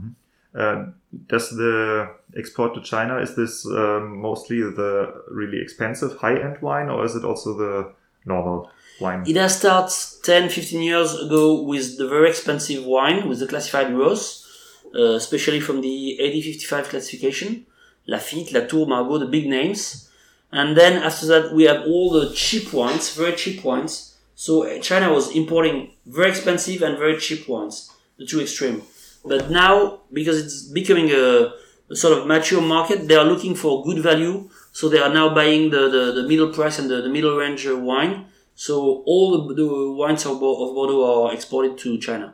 does 0.53 1.49
the 1.51 2.09
export 2.37 2.73
to 2.75 2.81
China 2.81 3.17
is 3.17 3.35
this 3.35 3.65
um, 3.65 4.19
mostly 4.21 4.59
the 4.61 5.23
really 5.29 5.61
expensive 5.61 6.17
high-end 6.17 6.61
wine, 6.61 6.89
or 6.89 7.05
is 7.05 7.15
it 7.15 7.23
also 7.23 7.57
the 7.57 7.93
normal 8.25 8.69
wine? 8.99 9.23
It 9.27 9.35
has 9.35 9.57
started 9.59 9.93
10, 10.23 10.49
15 10.49 10.81
years 10.81 11.15
ago 11.15 11.61
with 11.63 11.97
the 11.97 12.07
very 12.07 12.29
expensive 12.29 12.85
wine, 12.85 13.27
with 13.27 13.39
the 13.39 13.47
classified 13.47 13.93
growths, 13.93 14.47
uh, 14.95 15.13
especially 15.13 15.59
from 15.59 15.81
the 15.81 16.19
8055 16.19 16.89
classification, 16.89 17.65
Lafite, 18.07 18.51
Latour, 18.51 18.87
Margaux, 18.87 19.19
the 19.19 19.25
big 19.25 19.47
names. 19.47 20.09
And 20.51 20.77
then 20.77 21.01
after 21.01 21.25
that, 21.27 21.53
we 21.53 21.63
have 21.63 21.83
all 21.87 22.11
the 22.11 22.31
cheap 22.33 22.73
wines, 22.73 23.15
very 23.15 23.33
cheap 23.33 23.63
wines. 23.63 24.15
So 24.35 24.67
uh, 24.67 24.79
China 24.79 25.11
was 25.11 25.35
importing 25.35 25.93
very 26.05 26.29
expensive 26.29 26.81
and 26.83 26.97
very 26.97 27.17
cheap 27.17 27.47
wines, 27.47 27.91
the 28.17 28.25
two 28.25 28.41
extreme. 28.41 28.83
But 29.25 29.49
now, 29.49 30.01
because 30.11 30.37
it's 30.43 30.63
becoming 30.63 31.09
a, 31.11 31.53
a 31.89 31.95
sort 31.95 32.17
of 32.17 32.27
mature 32.27 32.61
market, 32.61 33.07
they 33.07 33.15
are 33.15 33.23
looking 33.25 33.55
for 33.55 33.83
good 33.83 33.99
value. 33.99 34.49
So 34.71 34.89
they 34.89 34.99
are 34.99 35.13
now 35.13 35.33
buying 35.33 35.69
the, 35.69 35.89
the, 35.89 36.21
the 36.21 36.27
middle 36.27 36.51
price 36.51 36.79
and 36.79 36.89
the, 36.89 37.01
the 37.01 37.09
middle 37.09 37.35
range 37.37 37.65
uh, 37.67 37.77
wine. 37.77 38.25
So 38.55 39.03
all 39.05 39.47
the, 39.47 39.53
the 39.53 39.91
wines 39.91 40.25
of, 40.25 40.33
of 40.33 40.39
Bordeaux 40.39 41.27
are 41.27 41.33
exported 41.33 41.77
to 41.79 41.97
China. 41.99 42.33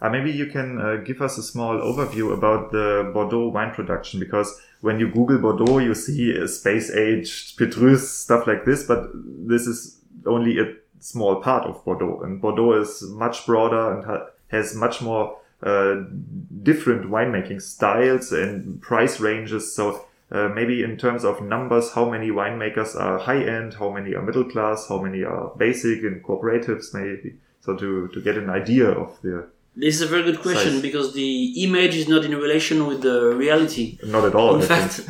Uh, 0.00 0.10
maybe 0.10 0.30
you 0.30 0.46
can 0.46 0.78
uh, 0.80 0.96
give 0.96 1.22
us 1.22 1.38
a 1.38 1.42
small 1.42 1.78
overview 1.78 2.32
about 2.36 2.70
the 2.70 3.10
Bordeaux 3.14 3.48
wine 3.48 3.72
production 3.72 4.20
because 4.20 4.60
when 4.82 5.00
you 5.00 5.10
Google 5.10 5.38
Bordeaux, 5.38 5.78
you 5.78 5.94
see 5.94 6.38
uh, 6.38 6.46
space 6.46 6.90
aged 6.90 7.56
Petrus, 7.56 8.10
stuff 8.10 8.46
like 8.46 8.64
this, 8.66 8.84
but 8.84 9.08
this 9.14 9.66
is 9.66 9.98
only 10.26 10.58
a 10.58 10.74
small 10.98 11.36
part 11.36 11.64
of 11.64 11.82
Bordeaux. 11.84 12.20
And 12.22 12.40
Bordeaux 12.40 12.80
is 12.80 13.02
much 13.02 13.46
broader 13.46 13.94
and 13.94 14.04
ha 14.04 14.26
has 14.48 14.76
much 14.76 15.02
more 15.02 15.38
uh, 15.62 16.02
different 16.62 17.10
winemaking 17.10 17.62
styles 17.62 18.32
and 18.32 18.80
price 18.80 19.20
ranges. 19.20 19.74
So 19.74 20.04
uh, 20.30 20.48
maybe 20.48 20.82
in 20.82 20.96
terms 20.96 21.24
of 21.24 21.42
numbers, 21.42 21.92
how 21.92 22.10
many 22.10 22.30
winemakers 22.30 22.94
are 22.94 23.18
high 23.18 23.42
end, 23.42 23.74
how 23.74 23.90
many 23.90 24.14
are 24.14 24.22
middle 24.22 24.44
class, 24.44 24.88
how 24.88 25.00
many 25.00 25.22
are 25.22 25.52
basic 25.56 26.02
and 26.02 26.22
cooperatives, 26.22 26.92
maybe. 26.92 27.36
So 27.60 27.76
to, 27.76 28.08
to 28.08 28.20
get 28.20 28.36
an 28.36 28.50
idea 28.50 28.88
of 28.90 29.20
the 29.22 29.48
this 29.78 29.96
is 29.96 30.00
a 30.00 30.06
very 30.06 30.22
good 30.22 30.40
question 30.40 30.72
size. 30.72 30.82
because 30.82 31.12
the 31.12 31.62
image 31.62 31.96
is 31.96 32.08
not 32.08 32.24
in 32.24 32.34
relation 32.34 32.86
with 32.86 33.02
the 33.02 33.34
reality. 33.34 33.98
Not 34.02 34.24
at 34.24 34.34
all. 34.34 34.56
In 34.56 34.62
I 34.62 34.64
fact, 34.64 35.06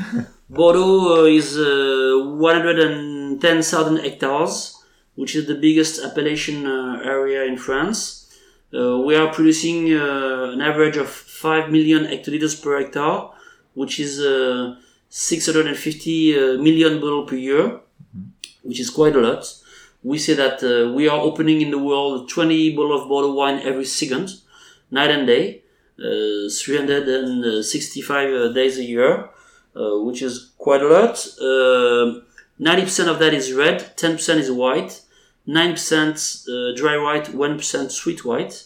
Bordeaux 0.51 1.23
uh, 1.23 1.25
is 1.25 1.57
uh, 1.57 2.35
110,000 2.35 3.97
hectares, 3.99 4.83
which 5.15 5.37
is 5.37 5.47
the 5.47 5.55
biggest 5.55 6.03
appellation 6.05 6.67
uh, 6.67 7.01
area 7.05 7.45
in 7.45 7.57
France. 7.57 8.26
Uh, 8.77 8.99
we 8.99 9.17
are 9.17 9.33
producing 9.33 9.93
uh, 9.95 10.51
an 10.53 10.61
average 10.61 10.97
of 10.97 11.09
5 11.09 11.71
million 11.71 12.05
hectoliters 12.05 12.61
per 12.63 12.79
hectare, 12.79 13.31
which 13.75 13.99
is 13.99 14.21
uh, 14.21 14.77
650 15.09 16.59
million 16.59 17.01
bottles 17.01 17.31
per 17.31 17.37
year, 17.37 17.63
mm-hmm. 17.63 18.25
which 18.63 18.81
is 18.81 18.91
quite 18.91 19.17
a 19.17 19.21
lot. 19.21 19.47
We 20.03 20.19
say 20.19 20.35
that 20.35 20.63
we 20.95 21.09
are 21.09 21.19
opening 21.19 21.63
in 21.63 21.71
the 21.71 21.79
world 21.79 22.29
20 22.29 22.77
bottles 22.77 23.03
of 23.03 23.09
Bordeaux 23.09 23.35
wine 23.35 23.61
every 23.61 23.87
second 23.87 24.31
night 24.91 25.11
and 25.11 25.27
day, 25.27 25.63
uh, 25.99 26.49
365 26.51 28.33
uh, 28.33 28.53
days 28.53 28.79
a 28.79 28.85
year, 28.85 29.31
uh, 29.75 29.99
which 30.01 30.21
is 30.21 30.53
quite 30.59 30.83
a 30.83 30.89
lot. 30.89 31.15
90% 32.59 33.09
of 33.09 33.19
that 33.19 33.35
is 33.35 33.53
red, 33.53 33.97
10% 33.97 34.37
is 34.37 34.51
white, 34.51 35.03
9% 35.49 36.77
dry 36.77 36.97
white, 36.99 37.27
1% 37.27 37.91
sweet 37.91 38.25
white, 38.25 38.66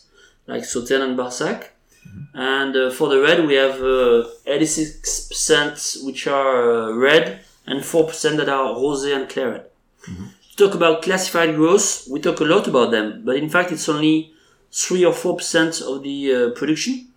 like 0.51 0.63
Sauternes 0.63 1.05
and 1.05 1.19
Barsac. 1.19 1.69
Mm-hmm. 2.07 2.39
And 2.39 2.77
uh, 2.77 2.91
for 2.91 3.09
the 3.09 3.21
red, 3.21 3.47
we 3.47 3.55
have 3.55 3.77
uh, 3.77 4.29
86% 4.47 6.05
which 6.05 6.27
are 6.27 6.91
uh, 6.91 6.93
red 6.93 7.41
and 7.67 7.81
4% 7.81 8.37
that 8.37 8.49
are 8.49 8.75
rosé 8.75 9.15
and 9.15 9.29
claret. 9.29 9.73
Mm-hmm. 10.09 10.27
To 10.51 10.57
talk 10.57 10.75
about 10.75 11.03
classified 11.03 11.55
growth, 11.55 12.09
we 12.11 12.21
talk 12.21 12.41
a 12.41 12.45
lot 12.45 12.67
about 12.67 12.91
them, 12.91 13.23
but 13.25 13.37
in 13.37 13.49
fact, 13.49 13.71
it's 13.73 13.89
only 13.89 14.33
three 14.73 15.05
or 15.05 15.13
four 15.13 15.37
percent 15.37 15.81
of 15.81 16.03
the 16.03 16.35
uh, 16.35 16.51
production 16.51 17.09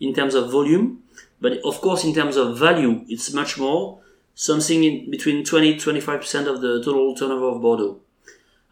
in 0.00 0.14
terms 0.14 0.34
of 0.34 0.50
volume, 0.50 1.02
but 1.40 1.58
of 1.64 1.80
course 1.80 2.04
in 2.04 2.14
terms 2.14 2.36
of 2.36 2.58
value, 2.58 3.04
it's 3.08 3.32
much 3.32 3.58
more. 3.58 3.98
Something 4.34 4.84
in 4.84 5.10
between 5.10 5.44
20 5.44 5.78
25 5.78 6.20
percent 6.20 6.48
of 6.48 6.60
the 6.60 6.82
total 6.82 7.14
turnover 7.14 7.48
of 7.48 7.60
Bordeaux. 7.60 8.00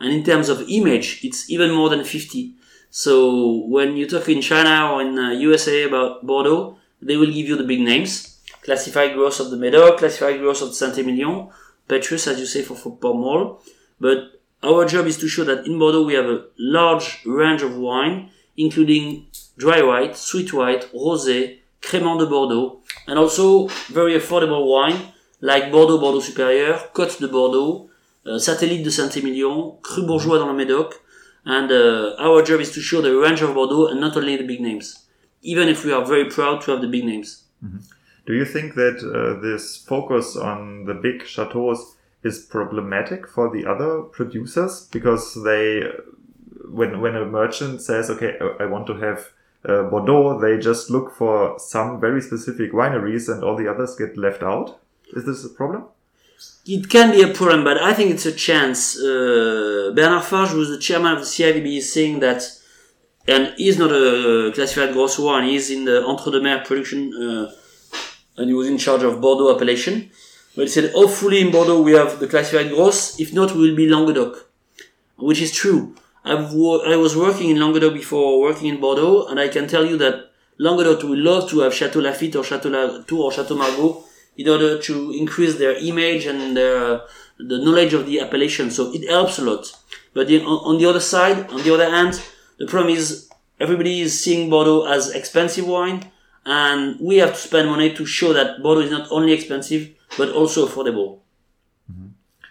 And 0.00 0.12
in 0.12 0.25
terms 0.25 0.48
of 0.48 0.64
image, 0.68 1.25
it's 1.25 1.50
even 1.50 1.72
more 1.72 1.90
than 1.90 2.04
50. 2.04 2.54
So 2.90 3.66
when 3.66 3.97
you 3.97 4.09
talk 4.09 4.28
in 4.28 4.40
China 4.40 4.92
or 4.92 5.02
in 5.02 5.18
uh, 5.18 5.30
USA 5.30 5.85
about 5.85 6.26
Bordeaux, 6.26 6.78
they 7.02 7.16
will 7.16 7.26
give 7.26 7.49
you 7.49 7.57
the 7.57 7.64
big 7.64 7.80
names. 7.80 8.40
Classified 8.62 9.14
growth 9.14 9.40
of 9.40 9.50
the 9.50 9.57
Medoc, 9.57 9.99
classified 9.99 10.40
growth 10.40 10.62
of 10.62 10.75
Saint-Emilion, 10.75 11.49
Petrus, 11.87 12.26
as 12.26 12.38
you 12.38 12.47
say, 12.47 12.62
for, 12.62 12.75
for 12.75 12.97
Pomerol. 12.97 13.61
But 14.00 14.40
our 14.62 14.85
job 14.85 15.07
is 15.07 15.16
to 15.18 15.28
show 15.28 15.45
that 15.45 15.66
in 15.66 15.78
Bordeaux 15.78 16.04
we 16.04 16.14
have 16.14 16.26
a 16.26 16.45
large 16.59 17.23
range 17.25 17.62
of 17.62 17.76
wine, 17.76 18.30
including 18.57 19.26
dry 19.57 19.83
white, 19.83 20.16
sweet 20.16 20.52
white, 20.52 20.90
rosé, 20.92 21.59
crémant 21.80 22.18
de 22.18 22.26
Bordeaux, 22.26 22.80
and 23.07 23.18
also 23.18 23.68
very 23.88 24.14
affordable 24.14 24.66
wine 24.66 25.12
like 25.40 25.71
Bordeaux, 25.71 25.99
Bordeaux 25.99 26.21
Supérieur, 26.21 26.92
Côte 26.92 27.21
de 27.21 27.26
Bordeaux, 27.26 27.88
uh, 28.26 28.38
Satellite 28.38 28.83
de 28.83 28.90
Saint-Émilion, 28.90 29.78
Cru 29.83 30.02
Bourgeois 30.02 30.38
dans 30.38 30.49
le 30.49 30.54
Médoc, 30.54 31.00
and 31.48 31.72
uh, 31.72 32.14
our 32.18 32.42
job 32.42 32.60
is 32.60 32.72
to 32.72 32.80
show 32.80 33.00
the 33.00 33.16
range 33.16 33.40
of 33.40 33.54
Bordeaux 33.54 33.86
and 33.86 34.00
not 34.00 34.16
only 34.16 34.36
the 34.36 34.46
big 34.46 34.60
names, 34.60 35.06
even 35.40 35.66
if 35.68 35.82
we 35.82 35.92
are 35.92 36.04
very 36.04 36.26
proud 36.26 36.60
to 36.62 36.72
have 36.72 36.82
the 36.82 36.88
big 36.88 37.04
names. 37.04 37.44
Mm-hmm. 37.64 37.78
Do 38.26 38.34
you 38.34 38.44
think 38.44 38.74
that 38.74 38.98
uh, 39.02 39.40
this 39.40 39.78
focus 39.78 40.36
on 40.36 40.84
the 40.84 40.92
big 40.92 41.26
chateaus 41.26 41.96
is 42.22 42.40
problematic 42.40 43.26
for 43.26 43.50
the 43.50 43.64
other 43.64 44.02
producers 44.02 44.88
because 44.92 45.42
they 45.44 45.82
when 46.70 47.00
when 47.00 47.16
a 47.16 47.24
merchant 47.24 47.80
says 47.80 48.10
okay 48.10 48.36
I 48.60 48.66
want 48.66 48.86
to 48.88 48.94
have 48.98 49.32
uh, 49.64 49.84
Bordeaux 49.84 50.38
they 50.38 50.58
just 50.58 50.90
look 50.90 51.14
for 51.14 51.58
some 51.58 52.00
very 52.00 52.20
specific 52.20 52.72
wineries 52.72 53.32
and 53.32 53.42
all 53.42 53.56
the 53.56 53.68
others 53.68 53.96
get 53.96 54.18
left 54.18 54.42
out 54.42 54.78
is 55.16 55.24
this 55.24 55.44
a 55.44 55.48
problem 55.48 55.84
it 56.66 56.88
can 56.88 57.11
be 57.11 57.23
a 57.23 57.28
problem 57.28 57.64
but 57.64 57.78
I 57.78 57.92
think 57.95 58.11
it's 58.11 58.26
a 58.26 58.33
chance 58.33 58.99
uh, 58.99 59.92
Bernard 59.95 60.25
Farge 60.25 60.50
who's 60.50 60.71
the 60.71 60.78
chairman 60.78 61.12
of 61.12 61.21
the 61.21 61.25
CIVB 61.25 61.78
is 61.78 61.92
saying 61.92 62.21
that 62.21 62.42
and 63.26 63.52
he's 63.57 63.78
not 63.78 63.90
a 63.90 64.52
classified 64.54 64.92
growths 64.92 65.18
and 65.18 65.47
he's 65.47 65.71
in 65.71 65.85
the 65.85 66.04
Entre 66.04 66.33
deux 66.33 66.42
Mers 66.42 66.66
production 66.66 67.00
uh, 67.14 67.50
and 68.37 68.49
he 68.49 68.54
was 68.54 68.68
in 68.68 68.78
charge 68.78 69.02
of 69.02 69.21
Bordeaux 69.21 69.54
appellation 69.54 70.11
but 70.59 70.64
he 70.66 70.71
said, 70.71 70.90
hopefully 70.92 71.40
in 71.40 71.52
Bordeaux 71.52 71.80
we 71.80 71.92
have 71.92 72.18
the 72.18 72.26
classified 72.26 72.71
growths. 72.71 73.21
If 73.21 73.33
not, 73.33 73.52
we 73.54 73.68
will 73.71 73.76
be 73.76 73.88
Languedoc. 73.88 74.50
Which 75.16 75.40
is 75.40 75.52
true. 75.52 75.95
I've 76.25 76.52
wo- 76.52 76.80
I 76.80 76.97
was 76.97 77.16
working 77.16 77.50
in 77.50 77.61
Languedoc 77.61 77.95
before 77.95 78.40
working 78.40 78.66
in 78.66 78.80
Bordeaux, 78.80 79.26
and 79.28 79.38
I 79.38 79.47
can 79.47 79.68
tell 79.68 79.87
you 79.87 79.97
that 79.99 80.33
Languedoc 80.59 81.04
would 81.04 81.21
love 81.21 81.49
to 81.50 81.61
have 81.61 81.73
Chateau 81.73 82.00
Lafite 82.00 82.35
or 82.35 82.42
Chateau 82.42 82.71
Latour 82.71 83.26
or 83.26 83.30
Chateau 83.30 83.54
Margaux 83.54 84.04
in 84.38 84.49
order 84.49 84.78
to 84.78 85.11
increase 85.11 85.59
their 85.59 85.75
image 85.76 86.25
and 86.25 86.57
their, 86.57 87.02
the 87.38 87.59
knowledge 87.59 87.92
of 87.92 88.07
the 88.07 88.21
appellation. 88.21 88.71
So 88.71 88.95
it 88.95 89.07
helps 89.09 89.38
a 89.38 89.42
lot. 89.42 89.66
But 90.14 90.28
the, 90.28 90.42
on, 90.42 90.78
the 90.78 90.87
other 90.87 91.00
side, 91.00 91.50
on 91.50 91.62
the 91.64 91.75
other 91.75 91.90
hand, 91.90 92.23
the 92.59 92.66
problem 92.66 92.95
is 92.95 93.28
everybody 93.61 94.00
is 94.00 94.18
seeing 94.18 94.49
Bordeaux 94.49 94.87
as 94.87 95.11
expensive 95.11 95.66
wine, 95.66 96.11
and 96.47 96.99
we 97.00 97.16
have 97.16 97.33
to 97.33 97.38
spend 97.38 97.68
money 97.68 97.92
to 97.95 98.07
show 98.07 98.33
that 98.33 98.62
Bordeaux 98.62 98.83
is 98.83 98.90
not 98.90 99.09
only 99.11 99.33
expensive, 99.33 99.90
but 100.16 100.30
also 100.30 100.66
affordable. 100.66 101.18
Mm-hmm. 101.90 102.09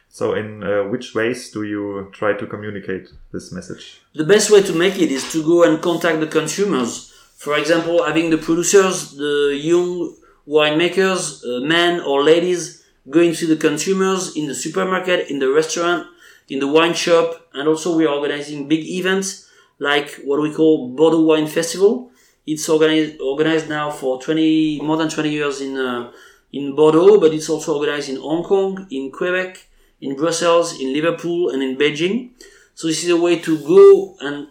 So, 0.10 0.34
in 0.34 0.64
uh, 0.64 0.84
which 0.84 1.16
ways 1.16 1.52
do 1.52 1.64
you 1.64 2.10
try 2.12 2.34
to 2.34 2.46
communicate 2.46 3.10
this 3.32 3.52
message? 3.52 4.02
The 4.14 4.26
best 4.26 4.52
way 4.52 4.62
to 4.62 4.74
make 4.74 5.00
it 5.00 5.12
is 5.12 5.32
to 5.32 5.44
go 5.44 5.64
and 5.64 5.82
contact 5.82 6.20
the 6.20 6.28
consumers. 6.28 7.14
For 7.38 7.58
example, 7.58 8.04
having 8.04 8.30
the 8.30 8.38
producers, 8.38 9.12
the 9.12 9.58
young 9.60 10.16
winemakers, 10.48 11.44
uh, 11.44 11.66
men 11.66 12.00
or 12.00 12.24
ladies, 12.24 12.84
going 13.10 13.34
to 13.34 13.48
the 13.48 13.56
consumers 13.56 14.36
in 14.36 14.48
the 14.48 14.56
supermarket, 14.56 15.30
in 15.30 15.40
the 15.40 15.52
restaurant, 15.52 16.08
in 16.50 16.60
the 16.60 16.68
wine 16.68 16.94
shop, 16.94 17.48
and 17.54 17.68
also 17.68 17.96
we 17.96 18.06
are 18.06 18.14
organizing 18.14 18.68
big 18.68 18.86
events 18.86 19.50
like 19.80 20.16
what 20.24 20.42
we 20.42 20.54
call 20.54 20.90
Bordeaux 20.90 21.22
Wine 21.22 21.48
Festival. 21.48 22.12
It's 22.46 22.68
organized 22.70 23.20
organized 23.22 23.70
now 23.70 23.92
for 23.92 24.22
20 24.22 24.82
more 24.82 24.98
than 24.98 25.10
20 25.10 25.30
years 25.30 25.62
in 25.62 25.78
uh, 25.78 26.12
in 26.54 26.76
Bordeaux, 26.76 27.20
but 27.20 27.34
it's 27.34 27.50
also 27.50 27.76
organized 27.76 28.10
in 28.10 28.16
Hong 28.16 28.44
Kong, 28.44 28.88
in 28.90 29.12
Quebec, 29.12 29.68
in 30.00 30.16
Brussels, 30.16 30.80
in 30.80 30.94
Liverpool, 30.94 31.50
and 31.50 31.62
in 31.62 31.78
Beijing. 31.78 32.32
So 32.74 32.88
this 32.88 33.04
is 33.04 33.10
a 33.10 33.18
way 33.18 33.40
to 33.40 33.58
go 33.60 34.16
and 34.22 34.48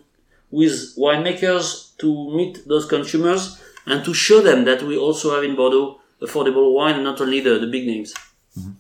with 0.51 0.95
winemakers 0.97 1.97
to 1.99 2.37
meet 2.37 2.69
those 2.69 2.87
consumers 2.87 3.61
and 3.87 4.05
to 4.05 4.13
show 4.13 4.41
them 4.41 4.65
that 4.65 4.83
we 4.83 4.97
also 4.97 5.35
have 5.35 5.45
in 5.45 5.57
Bordeaux 5.57 6.01
affordable 6.21 6.73
wine 6.75 6.95
and 6.95 7.05
not 7.05 7.21
only 7.21 7.41
the, 7.41 7.59
the 7.59 7.67
big 7.67 7.87
names. 7.87 8.15
Mm-hmm. 8.59 8.73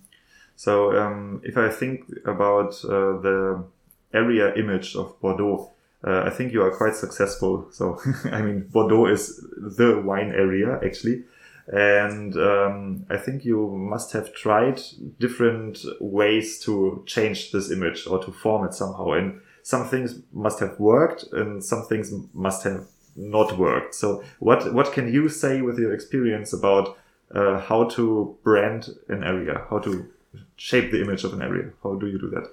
So 0.56 0.96
um, 0.96 1.40
if 1.44 1.56
I 1.56 1.68
think 1.68 2.04
about 2.24 2.82
uh, 2.84 3.20
the 3.20 3.64
area 4.12 4.54
image 4.54 4.96
of 4.96 5.20
Bordeaux, 5.20 5.70
uh, 6.06 6.22
I 6.24 6.30
think 6.30 6.52
you 6.52 6.62
are 6.62 6.74
quite 6.74 6.94
successful. 6.94 7.68
So 7.70 8.00
I 8.32 8.42
mean, 8.42 8.68
Bordeaux 8.72 9.06
is 9.06 9.36
the 9.56 10.00
wine 10.04 10.32
area 10.32 10.78
actually. 10.84 11.24
And 11.68 12.36
um, 12.36 13.06
I 13.10 13.16
think 13.16 13.44
you 13.44 13.68
must 13.68 14.12
have 14.12 14.32
tried 14.32 14.80
different 15.18 15.84
ways 16.00 16.60
to 16.60 17.02
change 17.06 17.50
this 17.50 17.72
image 17.72 18.06
or 18.06 18.22
to 18.24 18.30
form 18.30 18.64
it 18.64 18.72
somehow. 18.72 19.12
And 19.12 19.40
some 19.62 19.88
things 19.88 20.20
must 20.32 20.60
have 20.60 20.78
worked 20.78 21.24
and 21.32 21.62
some 21.62 21.84
things 21.86 22.12
must 22.32 22.62
have 22.62 22.86
not 23.16 23.58
worked. 23.58 23.94
So 23.94 24.22
what, 24.38 24.72
what 24.72 24.92
can 24.92 25.12
you 25.12 25.28
say 25.28 25.62
with 25.62 25.78
your 25.78 25.92
experience 25.92 26.52
about 26.52 26.96
uh, 27.34 27.60
how 27.60 27.84
to 27.90 28.36
brand 28.42 28.88
an 29.08 29.24
area, 29.24 29.64
how 29.70 29.78
to 29.80 30.08
shape 30.56 30.90
the 30.90 31.00
image 31.00 31.24
of 31.24 31.32
an 31.32 31.42
area? 31.42 31.70
How 31.82 31.94
do 31.94 32.06
you 32.06 32.18
do 32.18 32.30
that? 32.30 32.48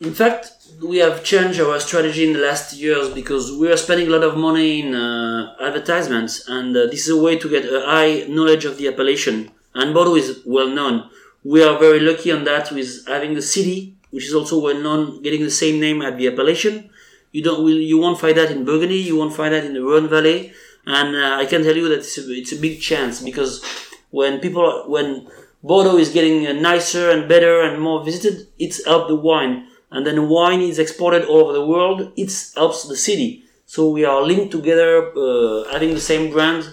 In 0.00 0.14
fact, 0.14 0.52
we 0.82 0.96
have 0.98 1.22
changed 1.24 1.60
our 1.60 1.78
strategy 1.78 2.26
in 2.26 2.32
the 2.32 2.38
last 2.38 2.74
years 2.74 3.10
because 3.10 3.52
we 3.52 3.70
are 3.70 3.76
spending 3.76 4.08
a 4.08 4.10
lot 4.10 4.22
of 4.22 4.36
money 4.36 4.80
in 4.80 4.94
uh, 4.94 5.54
advertisements, 5.60 6.48
and 6.48 6.74
uh, 6.74 6.86
this 6.86 7.06
is 7.06 7.10
a 7.10 7.22
way 7.22 7.38
to 7.38 7.48
get 7.50 7.66
a 7.66 7.84
high 7.84 8.24
knowledge 8.26 8.64
of 8.64 8.78
the 8.78 8.88
appellation. 8.88 9.50
And 9.74 9.92
Bordeaux 9.92 10.16
is 10.16 10.40
well 10.46 10.68
known. 10.68 11.10
We 11.44 11.62
are 11.62 11.78
very 11.78 12.00
lucky 12.00 12.32
on 12.32 12.44
that 12.44 12.72
with 12.72 13.06
having 13.06 13.34
the 13.34 13.42
city, 13.42 13.94
which 14.10 14.26
is 14.26 14.34
also 14.34 14.58
well 14.58 14.80
known, 14.80 15.22
getting 15.22 15.42
the 15.42 15.50
same 15.50 15.80
name 15.80 16.02
at 16.02 16.16
the 16.16 16.28
appellation. 16.28 16.89
You 17.32 17.42
don't, 17.42 17.66
you 17.68 17.98
won't 17.98 18.18
find 18.18 18.36
that 18.36 18.50
in 18.50 18.64
Burgundy, 18.64 18.96
you 18.96 19.16
won't 19.16 19.34
find 19.34 19.54
that 19.54 19.64
in 19.64 19.74
the 19.74 19.82
Rhone 19.82 20.08
Valley, 20.08 20.52
and 20.84 21.14
uh, 21.14 21.36
I 21.36 21.46
can 21.46 21.62
tell 21.62 21.76
you 21.76 21.88
that 21.88 21.98
it's 21.98 22.18
a, 22.18 22.22
it's 22.30 22.52
a 22.52 22.56
big 22.56 22.80
chance 22.80 23.22
because 23.22 23.62
when 24.10 24.40
people 24.40 24.84
when 24.88 25.28
Bordeaux 25.62 25.98
is 25.98 26.10
getting 26.12 26.46
uh, 26.46 26.52
nicer 26.52 27.10
and 27.10 27.28
better 27.28 27.60
and 27.60 27.80
more 27.80 28.04
visited, 28.04 28.48
it's 28.58 28.84
helped 28.84 29.08
the 29.08 29.14
wine, 29.14 29.68
and 29.92 30.04
then 30.04 30.28
wine 30.28 30.60
is 30.60 30.78
exported 30.80 31.24
all 31.24 31.44
over 31.44 31.52
the 31.52 31.66
world. 31.66 32.12
It 32.16 32.32
helps 32.56 32.88
the 32.88 32.96
city. 32.96 33.44
So 33.66 33.90
we 33.90 34.04
are 34.04 34.22
linked 34.22 34.50
together, 34.50 35.12
uh, 35.16 35.70
having 35.70 35.94
the 35.94 36.00
same 36.00 36.32
brand 36.32 36.68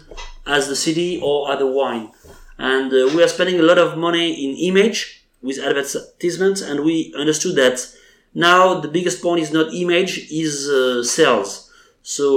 as 0.47 0.67
the 0.67 0.75
city 0.75 1.19
or 1.21 1.51
other 1.51 1.71
wine, 1.71 2.11
and 2.57 2.91
uh, 2.91 3.13
we 3.13 3.21
are 3.21 3.27
spending 3.27 3.59
a 3.59 3.63
lot 3.63 3.77
of 3.77 3.95
money 3.95 4.33
in 4.33 4.57
image 4.57 5.27
with 5.43 5.59
advertisements, 5.59 6.61
and 6.61 6.83
we 6.83 7.13
understood 7.15 7.55
that 7.57 7.77
now 8.37 8.79
the 8.79 8.87
biggest 8.97 9.21
point 9.21 9.41
is 9.41 9.51
not 9.51 9.73
image, 9.73 10.13
is 10.29 10.69
uh, 10.69 11.03
sales. 11.03 11.71
So 12.03 12.27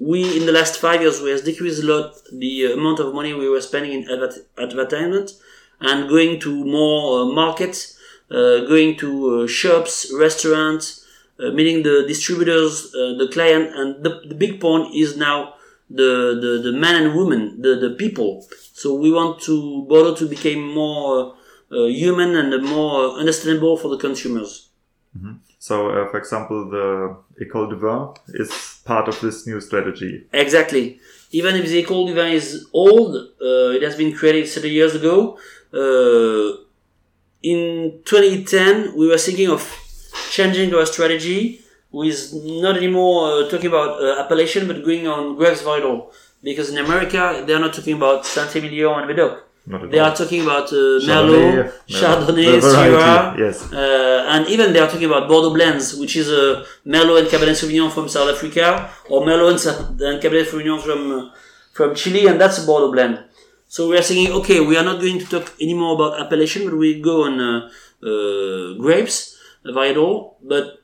we 0.00 0.18
in 0.38 0.46
the 0.46 0.52
last 0.52 0.74
five 0.78 1.00
years 1.02 1.20
we 1.20 1.30
have 1.30 1.44
decreased 1.44 1.82
a 1.82 1.86
lot 1.86 2.14
the 2.32 2.72
amount 2.72 2.98
of 3.00 3.14
money 3.14 3.34
we 3.34 3.48
were 3.48 3.60
spending 3.60 3.92
in 3.92 4.10
adver- 4.10 4.46
advertisement 4.56 5.32
and 5.80 6.08
going 6.08 6.40
to 6.40 6.64
more 6.64 7.02
uh, 7.20 7.24
markets, 7.42 7.98
uh, 8.30 8.64
going 8.72 8.96
to 9.02 9.10
uh, 9.30 9.46
shops, 9.46 10.10
restaurants, 10.26 11.04
uh, 11.38 11.50
meeting 11.50 11.82
the 11.82 12.04
distributors, 12.08 12.94
uh, 12.94 13.14
the 13.20 13.28
client, 13.32 13.70
and 13.74 14.02
the, 14.04 14.22
the 14.30 14.34
big 14.34 14.60
point 14.60 14.94
is 14.94 15.16
now 15.16 15.54
the, 15.90 16.38
the, 16.42 16.70
the 16.70 16.72
men 16.76 16.94
and 17.02 17.14
women, 17.14 17.60
the, 17.60 17.76
the 17.76 17.90
people. 18.02 18.46
So 18.72 18.94
we 18.94 19.12
want 19.12 19.40
to 19.42 19.84
Bordeaux 19.88 20.14
to 20.16 20.26
become 20.26 20.62
more 20.74 21.36
uh, 21.70 21.84
human 21.84 22.34
and 22.34 22.64
more 22.64 23.10
understandable 23.20 23.76
for 23.76 23.88
the 23.88 23.98
consumers. 23.98 24.70
Mm-hmm. 25.18 25.32
So, 25.58 25.90
uh, 25.90 26.08
for 26.10 26.18
example, 26.18 26.70
the 26.70 27.16
École 27.44 27.68
du 27.70 27.76
Vin 27.76 28.14
is 28.28 28.80
part 28.84 29.08
of 29.08 29.20
this 29.20 29.46
new 29.46 29.60
strategy. 29.60 30.26
Exactly. 30.32 31.00
Even 31.32 31.56
if 31.56 31.66
the 31.68 31.82
École 31.82 32.06
du 32.06 32.14
Vin 32.14 32.32
is 32.32 32.68
old, 32.72 33.16
uh, 33.16 33.76
it 33.76 33.82
has 33.82 33.96
been 33.96 34.14
created 34.14 34.48
30 34.48 34.70
years 34.70 34.94
ago. 34.94 35.38
Uh, 35.72 36.62
in 37.42 38.00
2010, 38.04 38.96
we 38.96 39.08
were 39.08 39.18
thinking 39.18 39.50
of 39.50 39.62
changing 40.30 40.72
our 40.74 40.86
strategy 40.86 41.60
with 41.90 42.32
not 42.34 42.76
anymore 42.76 43.30
uh, 43.30 43.48
talking 43.48 43.66
about 43.66 44.02
uh, 44.02 44.20
appellation, 44.22 44.66
but 44.68 44.84
going 44.84 45.06
on 45.08 45.36
grapes 45.36 45.62
varietal. 45.62 46.12
Because 46.42 46.70
in 46.70 46.78
America, 46.78 47.42
they 47.44 47.52
are 47.52 47.58
not 47.58 47.74
talking 47.74 47.96
about 47.96 48.24
Saint-Emilion 48.24 48.92
and 49.00 49.08
Medoc. 49.08 49.47
They 49.68 49.98
all. 49.98 50.10
are 50.10 50.16
talking 50.16 50.42
about 50.42 50.72
uh, 50.72 50.98
Merlot, 51.04 51.72
Chardonnay, 51.86 52.58
Syrah, 52.60 53.36
yes. 53.38 53.70
Uh, 53.70 54.24
and 54.28 54.46
even 54.48 54.72
they 54.72 54.78
are 54.78 54.88
talking 54.88 55.04
about 55.04 55.28
Bordeaux 55.28 55.52
blends, 55.52 55.94
which 55.94 56.16
is 56.16 56.30
a 56.30 56.60
uh, 56.60 56.66
Merlot 56.86 57.20
and 57.20 57.28
Cabernet 57.28 57.56
Sauvignon 57.60 57.92
from 57.92 58.08
South 58.08 58.30
Africa, 58.34 58.90
or 59.10 59.22
Merlot 59.26 59.50
and, 59.66 60.00
and 60.00 60.22
Cabernet 60.22 60.46
Sauvignon 60.46 60.80
from 60.80 61.12
uh, 61.12 61.30
from 61.74 61.94
Chile, 61.94 62.26
and 62.26 62.40
that's 62.40 62.62
a 62.62 62.66
Bordeaux 62.66 62.90
blend. 62.90 63.22
So 63.66 63.90
we 63.90 63.98
are 63.98 64.02
saying, 64.02 64.32
okay, 64.32 64.60
we 64.60 64.78
are 64.78 64.84
not 64.84 65.02
going 65.02 65.18
to 65.18 65.26
talk 65.26 65.52
anymore 65.60 65.94
about 65.96 66.18
appellation, 66.18 66.64
but 66.64 66.76
we 66.76 67.02
go 67.02 67.24
on 67.24 67.38
uh, 67.38 67.68
uh, 68.02 68.78
grapes, 68.80 69.36
varietal. 69.66 70.36
But 70.42 70.82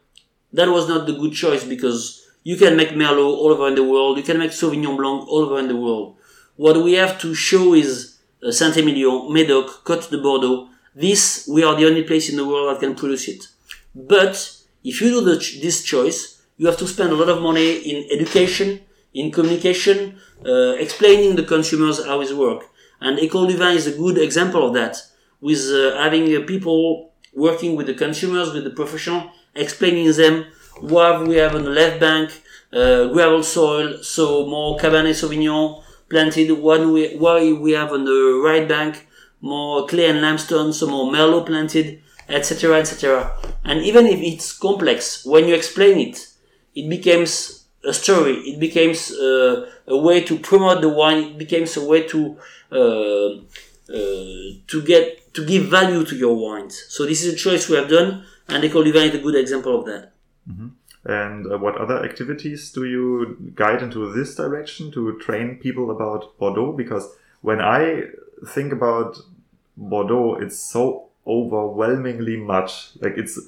that 0.53 0.69
was 0.69 0.89
not 0.89 1.07
the 1.07 1.15
good 1.15 1.33
choice 1.33 1.65
because 1.65 2.29
you 2.43 2.59
can 2.59 2.77
make 2.77 2.91
Merlot 2.91 3.39
all 3.41 3.49
over 3.53 3.69
in 3.69 3.77
the 3.77 3.85
world, 3.85 4.19
you 4.19 4.23
can 4.23 4.39
make 4.39 4.51
Sauvignon 4.51 4.99
Blanc 4.99 5.27
all 5.27 5.47
over 5.47 5.59
in 5.59 5.69
the 5.69 5.77
world. 5.77 6.19
What 6.57 6.85
we 6.85 6.93
have 6.93 7.19
to 7.21 7.35
show 7.35 7.73
is 7.73 8.14
Saint-Emilion, 8.51 9.31
Médoc, 9.31 9.85
Côte 9.85 10.11
de 10.11 10.17
Bordeaux. 10.17 10.69
This, 10.95 11.49
we 11.51 11.65
are 11.65 11.77
the 11.77 11.87
only 11.87 12.03
place 12.03 12.29
in 12.31 12.37
the 12.37 12.47
world 12.47 12.75
that 12.75 12.81
can 12.81 12.95
produce 12.95 13.29
it. 13.29 13.49
But 13.95 14.35
if 14.83 15.01
you 15.01 15.11
do 15.11 15.21
the, 15.23 15.37
this 15.63 15.83
choice, 15.83 16.43
you 16.57 16.67
have 16.67 16.77
to 16.79 16.87
spend 16.87 17.11
a 17.13 17.17
lot 17.17 17.29
of 17.29 17.43
money 17.43 17.79
in 17.79 18.07
education, 18.11 18.81
in 19.13 19.31
communication, 19.31 20.19
uh, 20.47 20.75
explaining 20.79 21.37
the 21.37 21.45
consumers 21.45 22.05
how 22.05 22.21
it 22.21 22.37
works. 22.37 22.67
And 23.01 23.19
École 23.19 23.49
du 23.49 23.57
Vin 23.57 23.77
is 23.77 23.87
a 23.87 23.93
good 23.97 24.19
example 24.19 24.67
of 24.67 24.75
that, 24.75 24.97
with 25.41 25.61
uh, 25.71 25.97
having 25.97 26.35
uh, 26.35 26.47
people 26.47 27.13
working 27.35 27.77
with 27.77 27.87
the 27.87 27.95
consumers, 27.95 28.53
with 28.53 28.65
the 28.65 28.71
professional, 28.71 29.31
explaining 29.55 30.11
them 30.13 30.47
what 30.81 31.27
we 31.27 31.37
have 31.37 31.55
on 31.55 31.65
the 31.65 31.71
left 31.71 32.01
bank, 32.01 32.43
uh, 32.73 33.09
gravel 33.09 33.43
soil, 33.43 34.03
so 34.03 34.47
more 34.47 34.79
Cabernet 34.79 35.15
Sauvignon, 35.15 35.84
planted 36.15 36.53
one 36.53 36.93
way, 36.93 37.53
we 37.53 37.73
have 37.73 37.91
on 37.91 38.05
the 38.05 38.41
right 38.45 38.69
bank 38.69 39.09
more 39.41 39.85
clay 39.89 40.07
and 40.07 40.23
limestone, 40.23 40.73
some 40.73 40.91
more 40.91 41.13
merlot 41.13 41.47
planted, 41.47 42.01
etc., 42.29 42.79
etc. 42.79 43.33
And 43.65 43.83
even 43.83 44.07
if 44.07 44.21
it's 44.21 44.57
complex, 44.57 45.27
when 45.27 45.49
you 45.49 45.55
explain 45.57 45.99
it, 46.09 46.29
it 46.77 46.89
becomes 46.89 47.65
a 47.85 47.93
story. 47.93 48.35
It 48.51 48.61
becomes 48.61 49.11
uh, 49.11 49.69
a 49.89 49.97
way 49.97 50.23
to 50.23 50.39
promote 50.39 50.83
the 50.83 50.89
wine. 50.89 51.25
It 51.33 51.39
becomes 51.39 51.77
a 51.77 51.85
way 51.85 52.07
to 52.13 52.39
uh, 52.71 53.31
uh, 53.99 54.47
to 54.71 54.83
get 54.87 55.35
to 55.35 55.45
give 55.45 55.65
value 55.65 56.05
to 56.05 56.15
your 56.15 56.37
wines. 56.37 56.77
So 56.89 57.05
this 57.05 57.25
is 57.25 57.35
a 57.35 57.37
choice 57.37 57.69
we 57.69 57.77
have 57.77 57.89
done, 57.89 58.25
and 58.49 58.63
École 58.63 58.85
du 58.85 58.97
is 58.97 59.15
a 59.15 59.19
good 59.19 59.35
example 59.35 59.81
of 59.81 59.87
that. 59.87 60.13
Mm-hmm. 60.49 60.69
And 61.05 61.51
uh, 61.51 61.59
what 61.59 61.77
other 61.77 62.03
activities 62.03 62.71
do 62.73 62.85
you 62.85 63.53
guide 63.55 63.83
into 63.83 64.11
this 64.13 64.35
direction 64.35 64.91
to 64.93 65.19
train 65.19 65.57
people 65.57 65.91
about 65.91 66.39
Bordeaux? 66.39 66.73
Because 66.73 67.15
when 67.43 67.61
I 67.61 68.05
think 68.49 68.73
about 68.73 69.19
Bordeaux, 69.77 70.37
it's 70.37 70.59
so 70.59 71.09
overwhelmingly 71.27 72.37
much. 72.37 72.91
Like 73.01 73.19
it's 73.19 73.39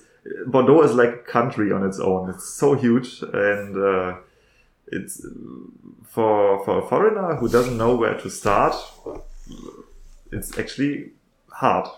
Bordeaux 0.47 0.83
is 0.83 0.93
like 0.93 1.09
a 1.09 1.19
country 1.19 1.73
on 1.73 1.85
its 1.85 1.99
own. 1.99 2.31
It's 2.31 2.49
so 2.49 2.75
huge, 2.75 3.23
and 3.23 3.77
uh, 3.77 4.17
it's 4.89 5.25
for 6.05 6.65
for 6.65 6.79
a 6.79 6.89
foreigner 6.89 7.37
who 7.37 7.49
doesn't 7.49 7.77
know 7.77 7.95
where 7.95 8.19
to 8.19 8.29
start. 8.29 8.75
It's 10.33 10.59
actually 10.59 11.13
hard. 11.49 11.89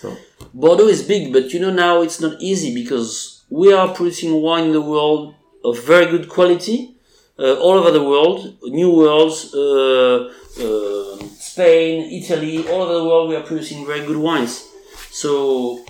So 0.00 0.16
Bordeaux 0.52 0.88
is 0.88 1.02
big, 1.02 1.32
but 1.32 1.52
you 1.52 1.60
know 1.60 1.72
now 1.72 2.02
it's 2.02 2.20
not 2.20 2.40
easy 2.40 2.74
because 2.74 3.37
we 3.50 3.72
are 3.72 3.94
producing 3.94 4.42
wine 4.42 4.64
in 4.64 4.72
the 4.72 4.80
world 4.80 5.34
of 5.64 5.84
very 5.84 6.06
good 6.06 6.28
quality 6.28 6.94
uh, 7.38 7.54
all 7.60 7.74
over 7.78 7.90
the 7.90 8.02
world, 8.02 8.56
new 8.64 8.90
worlds, 8.90 9.54
uh, 9.54 10.32
uh, 10.60 11.24
Spain, 11.38 12.10
Italy, 12.10 12.66
all 12.68 12.82
over 12.82 12.94
the 12.94 13.04
world. 13.04 13.28
We 13.28 13.36
are 13.36 13.42
producing 13.42 13.86
very 13.86 14.04
good 14.04 14.16
wines. 14.16 14.66
So 15.10 15.84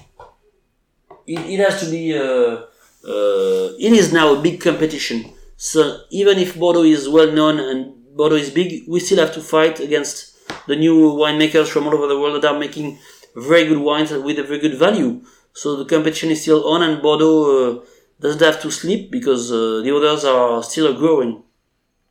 it, 1.27 1.39
it 1.39 1.61
has 1.61 1.81
to 1.81 1.91
be. 1.91 2.17
Uh, 2.17 2.65
uh, 3.05 3.73
it 3.79 3.93
is 3.93 4.13
now 4.13 4.35
a 4.35 4.43
big 4.43 4.61
competition. 4.61 5.33
So 5.57 6.03
even 6.11 6.39
if 6.39 6.59
Bordeaux 6.59 6.83
is 6.83 7.09
well 7.09 7.33
known 7.33 7.59
and 7.59 7.95
Bordeaux 8.17 8.37
is 8.37 8.51
big, 8.51 8.85
we 8.89 9.01
still 9.01 9.19
have 9.19 9.33
to 9.35 9.41
fight 9.41 9.81
against 9.81 10.37
the 10.67 10.77
new 10.77 11.13
winemakers 11.13 11.69
from 11.69 11.87
all 11.87 11.95
over 11.95 12.07
the 12.07 12.19
world 12.19 12.43
that 12.43 12.53
are 12.53 12.59
making 12.59 12.99
very 13.37 13.67
good 13.67 13.79
wines 13.79 14.11
with 14.11 14.39
a 14.39 14.43
very 14.43 14.59
good 14.59 14.75
value. 14.75 15.23
So 15.59 15.75
the 15.75 15.85
competition 15.85 16.31
is 16.31 16.43
still 16.43 16.69
on, 16.69 16.83
and 16.85 17.03
Bordeaux 17.03 17.81
uh, 17.81 17.85
doesn't 18.21 18.43
have 18.43 18.63
to 18.63 18.71
sleep 18.71 19.11
because 19.11 19.51
uh, 19.51 19.83
the 19.83 19.93
others 19.93 20.25
are 20.25 20.63
still 20.63 20.95
growing. 20.95 21.43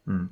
Mm. 0.06 0.28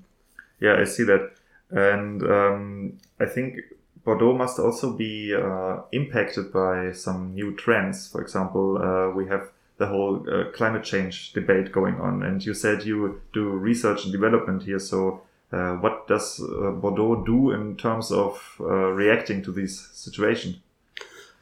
Yeah, 0.60 0.76
I 0.82 0.84
see 0.84 1.04
that, 1.04 1.32
and 1.70 2.22
um, 2.24 3.00
I 3.18 3.26
think 3.26 3.60
Bordeaux 4.04 4.34
must 4.34 4.60
also 4.60 4.92
be 4.92 5.34
uh, 5.34 5.84
impacted 5.94 6.52
by 6.52 6.92
some 6.92 7.34
new 7.34 7.56
trends. 7.56 8.10
For 8.10 8.22
example, 8.22 8.80
uh, 8.84 9.12
we 9.16 9.28
have 9.28 9.50
the 9.78 9.88
whole 9.88 10.26
uh, 10.30 10.52
climate 10.52 10.84
change 10.84 11.32
debate 11.32 11.72
going 11.72 11.96
on, 12.02 12.22
and 12.22 12.46
you 12.46 12.54
said 12.54 12.84
you 12.84 13.22
do 13.32 13.48
research 13.48 14.04
and 14.04 14.12
development 14.12 14.64
here. 14.64 14.80
So, 14.80 15.22
uh, 15.54 15.76
what 15.76 16.06
does 16.10 16.42
Bordeaux 16.82 17.24
do 17.26 17.52
in 17.52 17.78
terms 17.78 18.12
of 18.12 18.56
reacting 18.60 19.42
to 19.44 19.54
this 19.54 19.80
situation? 19.94 20.62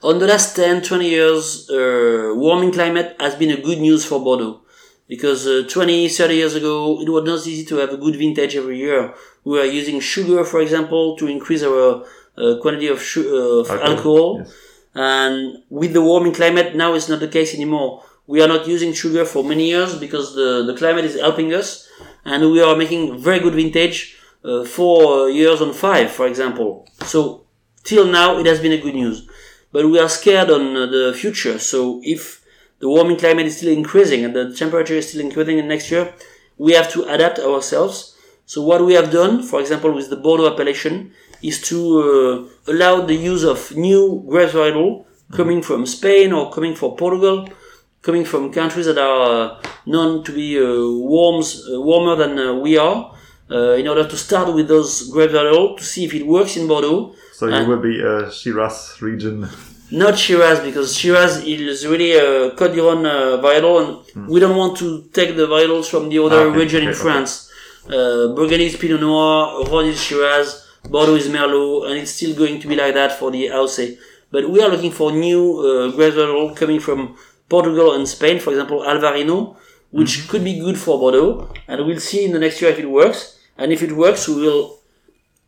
On 0.04 0.20
the 0.20 0.28
last 0.28 0.56
10, 0.56 0.82
20 0.82 1.10
years, 1.10 1.70
uh, 1.70 2.34
warming 2.36 2.72
climate 2.72 3.16
has 3.20 3.36
been 3.36 3.52
a 3.52 3.62
good 3.62 3.80
news 3.80 4.06
for 4.06 4.22
Bordeaux. 4.22 4.62
Because 5.08 5.48
uh, 5.48 5.64
20, 5.70 6.10
30 6.10 6.36
years 6.36 6.56
ago, 6.56 7.02
it 7.02 7.10
was 7.10 7.24
not 7.24 7.48
easy 7.48 7.66
to 7.66 7.76
have 7.78 7.92
a 7.92 7.98
good 7.98 8.16
vintage 8.16 8.56
every 8.56 8.78
year. 8.78 9.14
We 9.44 9.60
were 9.60 9.66
using 9.66 10.00
sugar, 10.00 10.44
for 10.44 10.62
example, 10.62 11.16
to 11.18 11.28
increase 11.28 11.64
our 11.64 12.06
uh, 12.38 12.56
quantity 12.62 12.88
of, 12.88 13.00
uh, 13.18 13.22
of 13.22 13.70
alcohol. 13.70 13.92
alcohol. 13.92 14.38
Yes. 14.40 14.54
And 14.96 15.58
with 15.70 15.94
the 15.94 16.02
warming 16.02 16.34
climate, 16.34 16.76
now 16.76 16.94
it's 16.94 17.10
not 17.10 17.20
the 17.20 17.28
case 17.28 17.54
anymore. 17.54 18.04
We 18.28 18.42
are 18.42 18.48
not 18.48 18.68
using 18.68 18.94
sugar 18.94 19.26
for 19.26 19.44
many 19.44 19.68
years 19.68 19.98
because 19.98 20.36
the, 20.36 20.64
the 20.66 20.76
climate 20.78 21.06
is 21.06 21.20
helping 21.20 21.54
us. 21.54 21.90
And 22.26 22.52
we 22.52 22.62
are 22.62 22.76
making 22.76 23.20
very 23.20 23.40
good 23.40 23.54
vintage, 23.54 24.18
uh, 24.44 24.64
four 24.64 25.30
years 25.30 25.62
on 25.62 25.74
five, 25.74 26.12
for 26.12 26.28
example. 26.28 26.88
So, 27.06 27.46
till 27.84 28.06
now, 28.08 28.38
it 28.38 28.46
has 28.46 28.60
been 28.60 28.72
a 28.72 28.78
good 28.78 28.96
news 28.96 29.28
but 29.74 29.90
we 29.90 30.00
are 30.00 30.08
scared 30.08 30.50
on 30.50 30.78
uh, 30.78 30.86
the 30.86 31.14
future. 31.14 31.60
So 31.60 32.00
if 32.04 32.46
the 32.80 32.88
warming 32.88 33.18
climate 33.18 33.48
is 33.48 33.58
still 33.58 33.74
increasing 33.74 34.24
and 34.24 34.34
the 34.34 34.56
temperature 34.56 34.94
is 34.94 35.10
still 35.10 35.22
increasing 35.22 35.58
in 35.58 35.68
next 35.68 35.92
year, 35.92 36.14
we 36.58 36.74
have 36.74 36.90
to 36.94 37.04
adapt 37.10 37.40
ourselves. 37.40 38.16
So 38.46 38.62
what 38.62 38.86
we 38.86 38.94
have 38.94 39.12
done, 39.12 39.42
for 39.42 39.60
example, 39.60 39.92
with 39.92 40.10
the 40.10 40.16
Bordeaux 40.16 40.54
appellation, 40.54 41.12
is 41.42 41.60
to 41.70 42.48
uh, 42.68 42.72
allow 42.72 43.02
the 43.02 43.16
use 43.16 43.44
of 43.44 43.76
new 43.76 44.24
grape 44.30 44.52
varietals 44.52 45.06
coming 45.32 45.62
from 45.62 45.86
Spain 45.88 46.32
or 46.32 46.52
coming 46.52 46.76
from 46.76 46.96
Portugal, 46.96 47.50
coming 48.02 48.26
from 48.26 48.52
countries 48.52 48.86
that 48.86 49.00
are 49.00 49.60
known 49.88 50.24
to 50.24 50.32
be 50.32 50.60
uh, 50.60 50.66
warms, 50.66 51.68
uh, 51.68 51.82
warmer 51.82 52.16
than 52.16 52.38
uh, 52.38 52.54
we 52.54 52.78
are. 52.78 53.12
in 53.82 53.88
order 53.88 54.06
to 54.08 54.18
start 54.18 54.48
with 54.56 54.68
those 54.68 54.92
grape 55.14 55.32
varietal 55.32 55.78
to 55.78 55.84
see 55.84 56.04
if 56.06 56.14
it 56.14 56.26
works 56.26 56.58
in 56.58 56.68
Bordeaux. 56.68 57.14
So 57.52 57.60
you 57.60 57.68
will 57.68 57.82
be 57.82 58.00
a 58.02 58.32
Shiraz 58.32 58.98
region. 59.02 59.48
Not 59.92 60.18
Shiraz 60.18 60.60
because 60.62 60.98
Shiraz 60.98 61.44
is 61.46 61.86
really 61.86 62.14
a 62.14 62.50
d'Ivoire 62.56 63.06
uh, 63.06 63.42
varietal, 63.44 63.76
and 64.16 64.28
we 64.28 64.40
don't 64.40 64.58
want 64.58 64.78
to 64.78 65.04
take 65.14 65.36
the 65.36 65.46
varietals 65.48 65.88
from 65.90 66.10
the 66.10 66.20
other 66.20 66.44
Hmm. 66.44 66.50
Okay, 66.52 66.60
region 66.60 66.82
in 66.84 66.90
okay, 66.90 66.98
okay. 66.98 67.04
France. 67.04 67.50
Uh, 67.88 68.34
Burgundy 68.38 68.66
is 68.68 68.76
Pinot 68.78 69.02
Noir, 69.02 69.66
Rhône 69.66 69.90
is 69.90 70.02
Shiraz, 70.02 70.66
Bordeaux 70.90 71.16
is 71.16 71.28
Merlot, 71.28 71.88
and 71.90 72.00
it's 72.00 72.12
still 72.12 72.34
going 72.36 72.60
to 72.62 72.68
be 72.68 72.76
like 72.76 72.94
that 72.94 73.12
for 73.20 73.30
the 73.30 73.48
AOC. 73.48 73.98
But 74.32 74.50
we 74.50 74.62
are 74.64 74.70
looking 74.70 74.92
for 74.92 75.12
new 75.12 75.42
uh, 75.60 75.92
grape 75.96 76.14
varietal 76.14 76.56
coming 76.56 76.80
from 76.80 77.16
Portugal 77.50 77.94
and 77.94 78.08
Spain, 78.08 78.40
for 78.40 78.52
example, 78.52 78.80
Alvarino, 78.82 79.58
which 79.92 80.14
Mm-hmm. 80.18 80.30
could 80.32 80.44
be 80.44 80.60
good 80.60 80.78
for 80.78 80.98
Bordeaux, 80.98 81.50
and 81.68 81.86
we'll 81.86 82.00
see 82.00 82.26
in 82.26 82.32
the 82.32 82.40
next 82.40 82.62
year 82.62 82.72
if 82.72 82.80
it 82.80 82.90
works. 82.90 83.38
And 83.60 83.72
if 83.72 83.84
it 83.84 83.92
works, 83.92 84.28
we 84.28 84.42
will 84.42 84.80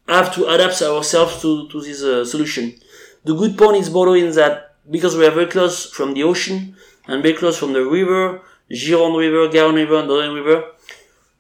have 0.08 0.34
to 0.36 0.48
adapt 0.48 0.82
ourselves 0.82 1.42
to, 1.42 1.68
to 1.70 1.82
this 1.82 2.04
uh, 2.04 2.24
solution. 2.26 2.76
The 3.24 3.34
good 3.36 3.58
point 3.58 3.78
is 3.78 3.90
Bordeaux 3.90 4.14
in 4.14 4.32
that 4.36 4.76
because 4.90 5.18
we 5.18 5.26
are 5.26 5.32
very 5.32 5.48
close 5.48 5.90
from 5.90 6.14
the 6.14 6.24
ocean 6.24 6.76
and 7.08 7.24
very 7.24 7.36
close 7.36 7.58
from 7.58 7.74
the 7.74 7.84
river, 7.84 8.42
Gironde 8.72 9.18
River, 9.18 9.48
Garonne 9.50 9.76
River, 9.76 10.00
and 10.00 10.10
Dordogne 10.10 10.36
River, 10.36 10.72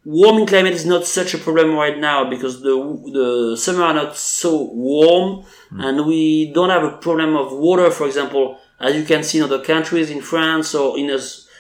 warming 0.04 0.46
climate 0.46 0.74
is 0.74 0.86
not 0.86 1.06
such 1.06 1.34
a 1.34 1.38
problem 1.38 1.76
right 1.76 1.98
now 1.98 2.30
because 2.30 2.62
the 2.62 2.76
the 3.12 3.58
summer 3.58 3.84
are 3.84 3.94
not 3.94 4.16
so 4.16 4.72
warm 4.72 5.44
and 5.72 6.06
we 6.06 6.54
don't 6.54 6.70
have 6.70 6.84
a 6.84 6.98
problem 6.98 7.36
of 7.36 7.52
water, 7.52 7.90
for 7.92 8.06
example, 8.06 8.60
as 8.80 8.96
you 8.96 9.04
can 9.04 9.24
see 9.24 9.40
in 9.40 9.44
other 9.44 9.64
countries 9.64 10.10
in 10.10 10.22
France 10.22 10.76
or 10.76 10.98
in 10.98 11.10
uh, 11.10 11.18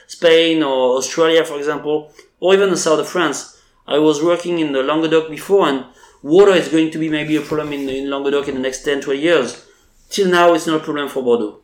Spain 0.07 0.61
or 0.61 0.97
Australia, 0.97 1.43
for 1.43 1.57
example, 1.57 2.13
or 2.39 2.53
even 2.53 2.69
the 2.69 2.77
south 2.77 2.99
of 2.99 3.07
France. 3.07 3.59
I 3.87 3.97
was 3.99 4.23
working 4.23 4.59
in 4.59 4.71
the 4.71 4.83
Languedoc 4.83 5.29
before 5.29 5.67
and 5.67 5.85
water 6.25 6.53
is 6.53 6.67
going 6.69 6.89
to 6.89 6.97
be 6.97 7.07
maybe 7.07 7.35
a 7.35 7.41
problem 7.41 7.71
in, 7.71 7.88
in 7.88 8.09
Languedoc 8.09 8.47
in 8.47 8.55
the 8.55 8.61
next 8.61 8.83
10, 8.83 9.01
20 9.01 9.19
years. 9.19 9.65
Till 10.09 10.27
now, 10.29 10.53
it's 10.55 10.65
not 10.65 10.81
a 10.81 10.83
problem 10.83 11.07
for 11.07 11.21
Bordeaux. 11.21 11.59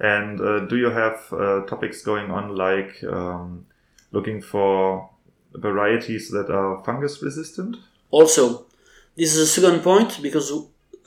And 0.00 0.40
uh, 0.40 0.60
do 0.60 0.76
you 0.76 0.90
have 0.90 1.32
uh, 1.32 1.66
topics 1.66 2.02
going 2.02 2.30
on 2.30 2.56
like 2.56 3.02
um, 3.04 3.66
looking 4.12 4.40
for 4.40 5.10
varieties 5.54 6.30
that 6.30 6.50
are 6.50 6.82
fungus 6.84 7.20
resistant? 7.22 7.76
Also, 8.10 8.66
this 9.16 9.34
is 9.34 9.38
a 9.38 9.46
second 9.46 9.82
point 9.82 10.20
because 10.22 10.52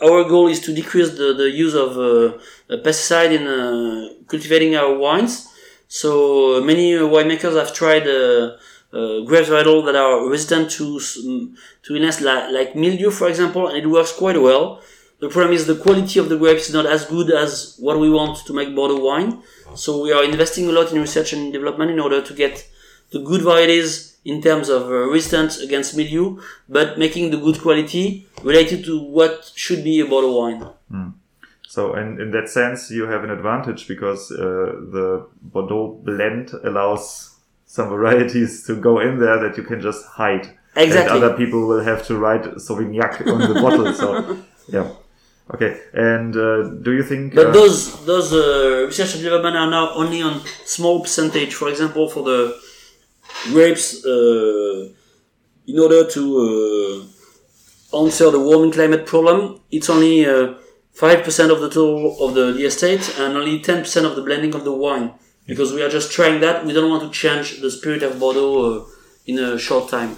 our 0.02 0.24
goal 0.26 0.48
is 0.48 0.60
to 0.60 0.74
decrease 0.74 1.12
the, 1.18 1.34
the 1.34 1.50
use 1.50 1.74
of 1.74 1.92
uh, 1.98 2.38
pesticide 2.84 3.32
in 3.32 3.48
uh, 3.48 4.10
cultivating 4.28 4.76
our 4.76 4.94
wines. 4.98 5.48
So 5.88 6.58
uh, 6.58 6.62
many 6.62 6.92
winemakers 6.94 7.56
have 7.56 7.74
tried 7.74 8.08
uh, 8.08 8.58
uh, 8.94 9.22
grapes 9.22 9.50
varietal 9.50 9.86
that 9.86 9.96
are 9.96 10.28
resistant 10.28 10.70
to 10.72 10.98
mm, 10.98 11.56
to 11.84 11.96
illness 11.96 12.22
like, 12.22 12.52
like 12.52 12.76
mildew, 12.76 13.10
for 13.10 13.28
example, 13.28 13.68
and 13.68 13.78
it 13.78 13.88
works 13.88 14.12
quite 14.12 14.40
well. 14.42 14.82
The 15.20 15.30
problem 15.30 15.54
is 15.54 15.68
the 15.68 15.76
quality 15.76 16.20
of 16.20 16.30
the 16.30 16.38
grapes 16.38 16.68
is 16.68 16.74
not 16.74 16.88
as 16.88 17.06
good 17.06 17.32
as 17.32 17.76
what 17.80 18.00
we 18.00 18.10
want 18.10 18.38
to 18.46 18.54
make 18.54 18.76
Bordeaux 18.76 19.04
wine. 19.04 19.44
So 19.76 20.02
we 20.02 20.12
are 20.12 20.24
investing 20.24 20.68
a 20.68 20.72
lot 20.72 20.92
in 20.92 21.00
research 21.00 21.32
and 21.34 21.54
development 21.54 21.92
in 21.92 22.00
order 22.00 22.22
to 22.22 22.34
get 22.34 22.68
the 23.12 23.20
good 23.20 23.44
varieties 23.44 24.18
in 24.26 24.42
terms 24.42 24.68
of 24.70 24.84
uh, 24.84 25.08
resistance 25.10 25.60
against 25.60 25.96
mildew, 25.96 26.42
but 26.68 26.98
making 26.98 27.30
the 27.30 27.38
good 27.38 27.62
quality 27.62 28.28
related 28.44 28.84
to 28.86 29.00
what 29.00 29.52
should 29.56 29.84
be 29.84 30.00
a 30.00 30.06
Bordeaux 30.06 30.38
wine. 30.38 31.14
So, 31.68 31.96
in, 31.96 32.20
in 32.20 32.32
that 32.32 32.50
sense, 32.50 32.92
you 32.92 33.08
have 33.08 33.24
an 33.24 33.30
advantage 33.30 33.88
because 33.88 34.30
uh, 34.30 34.36
the 34.92 35.26
Bordeaux 35.42 36.02
blend 36.04 36.52
allows 36.66 37.31
some 37.72 37.88
varieties 37.88 38.66
to 38.68 38.76
go 38.76 39.00
in 39.00 39.18
there 39.18 39.40
that 39.40 39.56
you 39.56 39.64
can 39.64 39.80
just 39.80 40.06
hide. 40.06 40.46
Exactly. 40.76 41.16
And 41.16 41.24
other 41.24 41.38
people 41.38 41.68
will 41.70 41.82
have 41.92 42.06
to 42.08 42.18
write 42.18 42.44
Sauvignac 42.66 43.26
on 43.32 43.40
the 43.40 43.62
bottle. 43.62 43.94
So, 43.94 44.38
yeah. 44.68 44.90
Okay. 45.54 45.80
And 45.94 46.36
uh, 46.36 46.64
do 46.86 46.92
you 46.92 47.04
think? 47.04 47.34
But 47.34 47.48
uh, 47.48 47.52
those 47.52 48.06
those 48.06 48.34
uh, 48.34 48.88
research 48.88 49.14
and 49.16 49.24
development 49.24 49.56
are 49.56 49.70
now 49.70 49.94
only 49.94 50.22
on 50.22 50.42
small 50.66 51.00
percentage. 51.00 51.54
For 51.54 51.70
example, 51.70 52.10
for 52.10 52.24
the 52.24 52.60
grapes, 53.54 54.06
uh, 54.06 54.90
in 55.66 55.80
order 55.80 56.02
to 56.16 56.24
uh, 57.94 58.00
answer 58.04 58.32
the 58.32 58.40
warming 58.48 58.74
climate 58.74 59.06
problem, 59.06 59.62
it's 59.72 59.90
only 59.90 60.26
uh, 60.26 60.56
five 60.92 61.24
percent 61.24 61.50
of 61.54 61.62
the 61.62 61.70
total 61.70 62.18
of 62.26 62.36
the, 62.36 62.52
the 62.52 62.66
estate 62.66 63.16
and 63.18 63.38
only 63.38 63.62
ten 63.62 63.80
percent 63.80 64.06
of 64.06 64.18
the 64.18 64.22
blending 64.22 64.54
of 64.56 64.66
the 64.66 64.74
wine. 64.74 65.14
Because 65.48 65.74
we 65.74 65.82
are 65.82 65.90
just 65.90 66.12
trying 66.12 66.40
that. 66.42 66.66
We 66.66 66.74
don't 66.74 66.90
want 66.90 67.04
to 67.04 67.10
change 67.10 67.62
the 67.62 67.72
spirit 67.72 68.04
of 68.04 68.20
Bordeaux 68.20 68.82
uh, 68.82 68.86
in 69.26 69.40
a 69.40 69.58
short 69.58 69.90
time. 69.90 70.18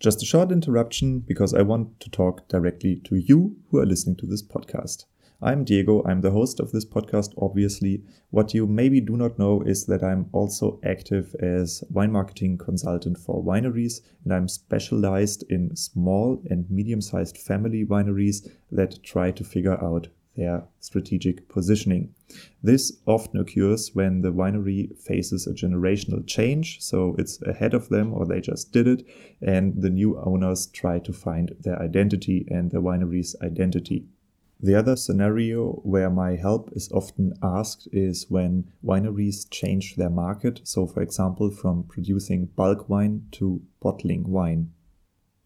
Just 0.00 0.20
a 0.20 0.26
short 0.26 0.50
interruption 0.50 1.20
because 1.20 1.54
I 1.54 1.62
want 1.62 2.00
to 2.00 2.10
talk 2.10 2.48
directly 2.48 2.96
to 3.04 3.14
you 3.14 3.56
who 3.70 3.78
are 3.78 3.86
listening 3.86 4.16
to 4.16 4.26
this 4.26 4.42
podcast. 4.42 5.04
I'm 5.40 5.64
Diego, 5.64 6.04
I'm 6.04 6.20
the 6.20 6.30
host 6.30 6.60
of 6.60 6.72
this 6.72 6.84
podcast, 6.84 7.34
obviously. 7.40 8.02
What 8.30 8.54
you 8.54 8.66
maybe 8.66 9.00
do 9.00 9.16
not 9.16 9.38
know 9.38 9.62
is 9.62 9.86
that 9.86 10.02
I'm 10.02 10.28
also 10.32 10.80
active 10.84 11.34
as 11.40 11.82
wine 11.90 12.12
marketing 12.12 12.58
consultant 12.58 13.18
for 13.18 13.42
wineries, 13.42 14.02
and 14.24 14.32
I'm 14.32 14.46
specialized 14.46 15.44
in 15.48 15.74
small 15.74 16.40
and 16.50 16.70
medium 16.70 17.00
sized 17.00 17.38
family 17.38 17.84
wineries 17.84 18.48
that 18.70 19.02
try 19.02 19.30
to 19.32 19.42
figure 19.42 19.82
out 19.82 20.08
their 20.36 20.64
strategic 20.80 21.48
positioning. 21.48 22.14
This 22.62 22.98
often 23.06 23.40
occurs 23.40 23.94
when 23.94 24.22
the 24.22 24.32
winery 24.32 24.96
faces 24.98 25.46
a 25.46 25.52
generational 25.52 26.26
change, 26.26 26.80
so 26.80 27.14
it's 27.18 27.40
ahead 27.42 27.74
of 27.74 27.88
them 27.88 28.14
or 28.14 28.24
they 28.26 28.40
just 28.40 28.72
did 28.72 28.88
it, 28.88 29.06
and 29.40 29.80
the 29.80 29.90
new 29.90 30.18
owners 30.18 30.66
try 30.66 30.98
to 31.00 31.12
find 31.12 31.54
their 31.60 31.80
identity 31.80 32.46
and 32.50 32.70
the 32.70 32.80
winery's 32.80 33.36
identity. 33.42 34.06
The 34.64 34.76
other 34.76 34.94
scenario 34.94 35.80
where 35.82 36.08
my 36.08 36.36
help 36.36 36.70
is 36.72 36.88
often 36.92 37.34
asked 37.42 37.88
is 37.90 38.30
when 38.30 38.70
wineries 38.84 39.50
change 39.50 39.96
their 39.96 40.08
market, 40.08 40.60
so 40.62 40.86
for 40.86 41.02
example, 41.02 41.50
from 41.50 41.82
producing 41.82 42.46
bulk 42.46 42.88
wine 42.88 43.26
to 43.32 43.60
bottling 43.80 44.30
wine. 44.30 44.70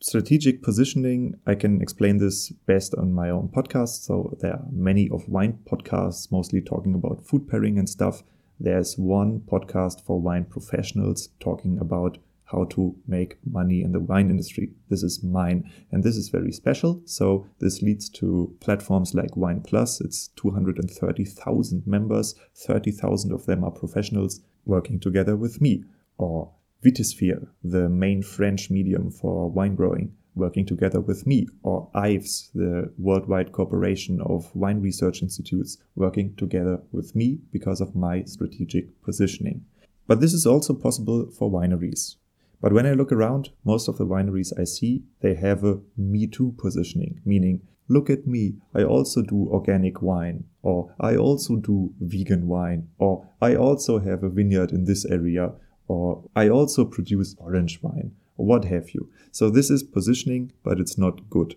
Strategic 0.01 0.63
positioning, 0.63 1.37
I 1.47 1.55
can 1.55 1.81
explain 1.81 2.19
this 2.19 2.51
best 2.67 2.95
on 2.97 3.15
my 3.15 3.31
own 3.31 3.49
podcast. 3.49 4.05
So 4.05 4.37
there 4.41 4.53
are 4.53 4.65
many 4.71 5.09
of 5.09 5.27
wine 5.27 5.59
podcasts, 5.65 6.31
mostly 6.31 6.61
talking 6.61 6.95
about 6.95 7.27
food 7.27 7.49
pairing 7.49 7.79
and 7.79 7.89
stuff. 7.89 8.23
There's 8.61 8.99
one 8.99 9.41
podcast 9.41 10.05
for 10.05 10.21
wine 10.21 10.45
professionals 10.45 11.31
talking 11.41 11.79
about 11.79 12.19
how 12.45 12.65
to 12.65 12.95
make 13.09 13.39
money 13.51 13.81
in 13.83 13.93
the 13.93 14.01
wine 14.01 14.31
industry. 14.31 14.71
This 14.91 15.03
is 15.03 15.25
mine, 15.25 15.71
and 15.91 16.05
this 16.05 16.17
is 16.17 16.29
very 16.29 16.53
special. 16.53 17.03
So 17.07 17.47
this 17.59 17.81
leads 17.81 18.11
to 18.11 18.55
platforms 18.61 19.15
like 19.15 19.37
Wine 19.37 19.63
Plus. 19.63 20.01
It's 20.03 20.29
230,000 20.37 21.87
members. 21.87 22.35
30,000 22.55 23.33
of 23.33 23.47
them 23.47 23.65
are 23.65 23.71
professionals 23.71 24.43
working 24.67 25.01
together 25.01 25.37
with 25.37 25.61
me. 25.61 25.85
Or 26.19 26.53
Vitisphere, 26.85 27.49
the 27.65 27.89
main 27.89 28.23
French 28.23 28.71
medium 28.71 29.11
for 29.11 29.51
wine 29.51 29.75
growing, 29.75 30.13
working 30.35 30.67
together 30.67 31.01
with 31.01 31.27
me, 31.27 31.47
or 31.63 31.89
IVES, 31.95 32.51
the 32.55 32.93
worldwide 32.99 33.53
corporation 33.53 34.21
of 34.21 34.55
wine 34.55 34.81
research 34.81 35.23
institutes, 35.23 35.79
working 35.95 36.35
together 36.37 36.83
with 36.93 37.17
me 37.17 37.39
because 37.51 37.81
of 37.81 37.97
my 37.97 38.23
strategic 38.25 39.03
positioning. 39.03 39.65
But 40.07 40.21
this 40.21 40.33
is 40.33 40.47
also 40.47 40.75
possible 40.75 41.31
for 41.31 41.51
wineries. 41.51 42.17
But 42.61 42.73
when 42.73 42.87
I 42.87 42.93
look 42.93 43.13
around, 43.13 43.51
most 43.65 43.89
of 43.89 43.99
the 43.99 44.07
wineries 44.07 44.53
I 44.59 44.65
see, 44.65 45.05
they 45.21 45.35
have 45.35 45.65
a 45.65 45.81
me 45.97 46.27
too 46.27 46.55
positioning, 46.59 47.21
meaning, 47.25 47.63
look 47.89 48.11
at 48.11 48.27
me, 48.27 48.57
I 48.75 48.83
also 48.83 49.23
do 49.23 49.49
organic 49.49 50.03
wine, 50.03 50.45
or 50.63 50.95
I 51.01 51.17
also 51.17 51.57
do 51.57 51.95
vegan 52.01 52.47
wine, 52.47 52.89
or 52.99 53.29
I 53.41 53.55
also 53.55 53.99
have 53.99 54.23
a 54.23 54.31
vineyard 54.31 54.73
in 54.73 54.85
this 54.85 55.05
area, 55.05 55.53
or 55.89 56.23
I 56.35 56.49
also 56.49 56.85
produce 56.85 57.35
orange 57.39 57.81
wine, 57.83 58.13
or 58.37 58.47
what 58.47 58.65
have 58.65 58.91
you. 58.91 59.11
So 59.31 59.51
this 59.51 59.71
is 59.71 59.83
positioning, 59.83 60.53
but 60.63 60.81
it's 60.81 60.99
not 60.99 61.29
good. 61.31 61.57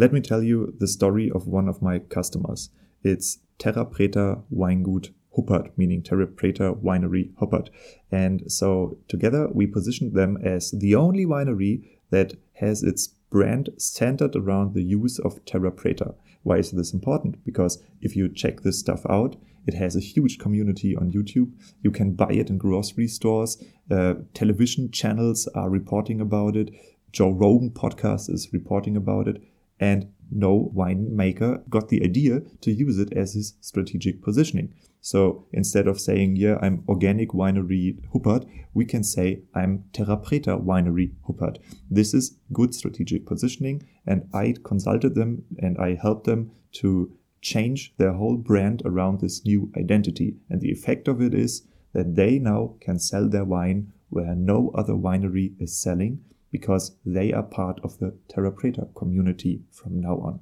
Let 0.00 0.12
me 0.12 0.20
tell 0.20 0.42
you 0.42 0.74
the 0.78 0.86
story 0.86 1.30
of 1.30 1.46
one 1.46 1.68
of 1.68 1.82
my 1.82 1.98
customers. 1.98 2.70
It's 3.02 3.38
Terra 3.58 3.84
Preta 3.84 4.42
Weingut 4.52 5.10
Huppert, 5.36 5.70
meaning 5.76 6.02
Terra 6.02 6.26
Preta 6.26 6.76
Winery 6.80 7.32
Huppert. 7.34 7.68
And 8.10 8.50
so 8.50 8.98
together 9.08 9.48
we 9.52 9.66
positioned 9.66 10.14
them 10.14 10.36
as 10.42 10.70
the 10.70 10.94
only 10.94 11.26
winery 11.26 11.82
that 12.10 12.34
has 12.54 12.82
its 12.82 13.08
brand 13.30 13.70
centered 13.76 14.34
around 14.34 14.74
the 14.74 14.82
use 14.82 15.18
of 15.18 15.44
Terra 15.44 15.70
Preta. 15.70 16.14
Why 16.48 16.56
is 16.56 16.70
this 16.70 16.94
important? 16.94 17.44
Because 17.44 17.82
if 18.00 18.16
you 18.16 18.26
check 18.30 18.62
this 18.62 18.78
stuff 18.78 19.04
out, 19.10 19.36
it 19.66 19.74
has 19.74 19.94
a 19.94 20.00
huge 20.00 20.38
community 20.38 20.96
on 20.96 21.12
YouTube. 21.12 21.52
You 21.82 21.90
can 21.90 22.14
buy 22.14 22.30
it 22.30 22.48
in 22.48 22.56
grocery 22.56 23.06
stores. 23.06 23.62
Uh, 23.90 24.14
television 24.32 24.90
channels 24.90 25.46
are 25.54 25.68
reporting 25.68 26.22
about 26.22 26.56
it. 26.56 26.70
Joe 27.12 27.32
Rogan 27.32 27.68
podcast 27.72 28.30
is 28.30 28.48
reporting 28.50 28.96
about 28.96 29.28
it. 29.28 29.42
And 29.78 30.10
no 30.30 30.72
winemaker 30.74 31.68
got 31.68 31.90
the 31.90 32.02
idea 32.02 32.40
to 32.62 32.72
use 32.72 32.98
it 32.98 33.12
as 33.12 33.34
his 33.34 33.52
strategic 33.60 34.22
positioning. 34.22 34.72
So 35.00 35.46
instead 35.52 35.86
of 35.86 36.00
saying, 36.00 36.36
yeah, 36.36 36.58
I'm 36.60 36.84
organic 36.88 37.30
winery 37.30 37.98
Huppert, 38.12 38.48
we 38.74 38.84
can 38.84 39.04
say 39.04 39.42
I'm 39.54 39.84
Terrapreta 39.92 40.62
winery 40.62 41.12
Huppert. 41.28 41.58
This 41.90 42.14
is 42.14 42.36
good 42.52 42.74
strategic 42.74 43.26
positioning. 43.26 43.88
And 44.06 44.28
I 44.34 44.54
consulted 44.64 45.14
them 45.14 45.44
and 45.58 45.78
I 45.78 45.94
helped 45.94 46.24
them 46.24 46.50
to 46.72 47.12
change 47.40 47.94
their 47.96 48.14
whole 48.14 48.36
brand 48.36 48.82
around 48.84 49.20
this 49.20 49.44
new 49.44 49.70
identity. 49.76 50.36
And 50.50 50.60
the 50.60 50.72
effect 50.72 51.08
of 51.08 51.22
it 51.22 51.34
is 51.34 51.62
that 51.92 52.16
they 52.16 52.38
now 52.38 52.74
can 52.80 52.98
sell 52.98 53.28
their 53.28 53.44
wine 53.44 53.92
where 54.10 54.34
no 54.34 54.72
other 54.74 54.94
winery 54.94 55.52
is 55.60 55.78
selling 55.78 56.20
because 56.50 56.96
they 57.04 57.32
are 57.32 57.42
part 57.42 57.78
of 57.84 57.98
the 57.98 58.16
Terra 58.28 58.50
Preta 58.50 58.94
community 58.94 59.62
from 59.70 60.00
now 60.00 60.16
on. 60.18 60.40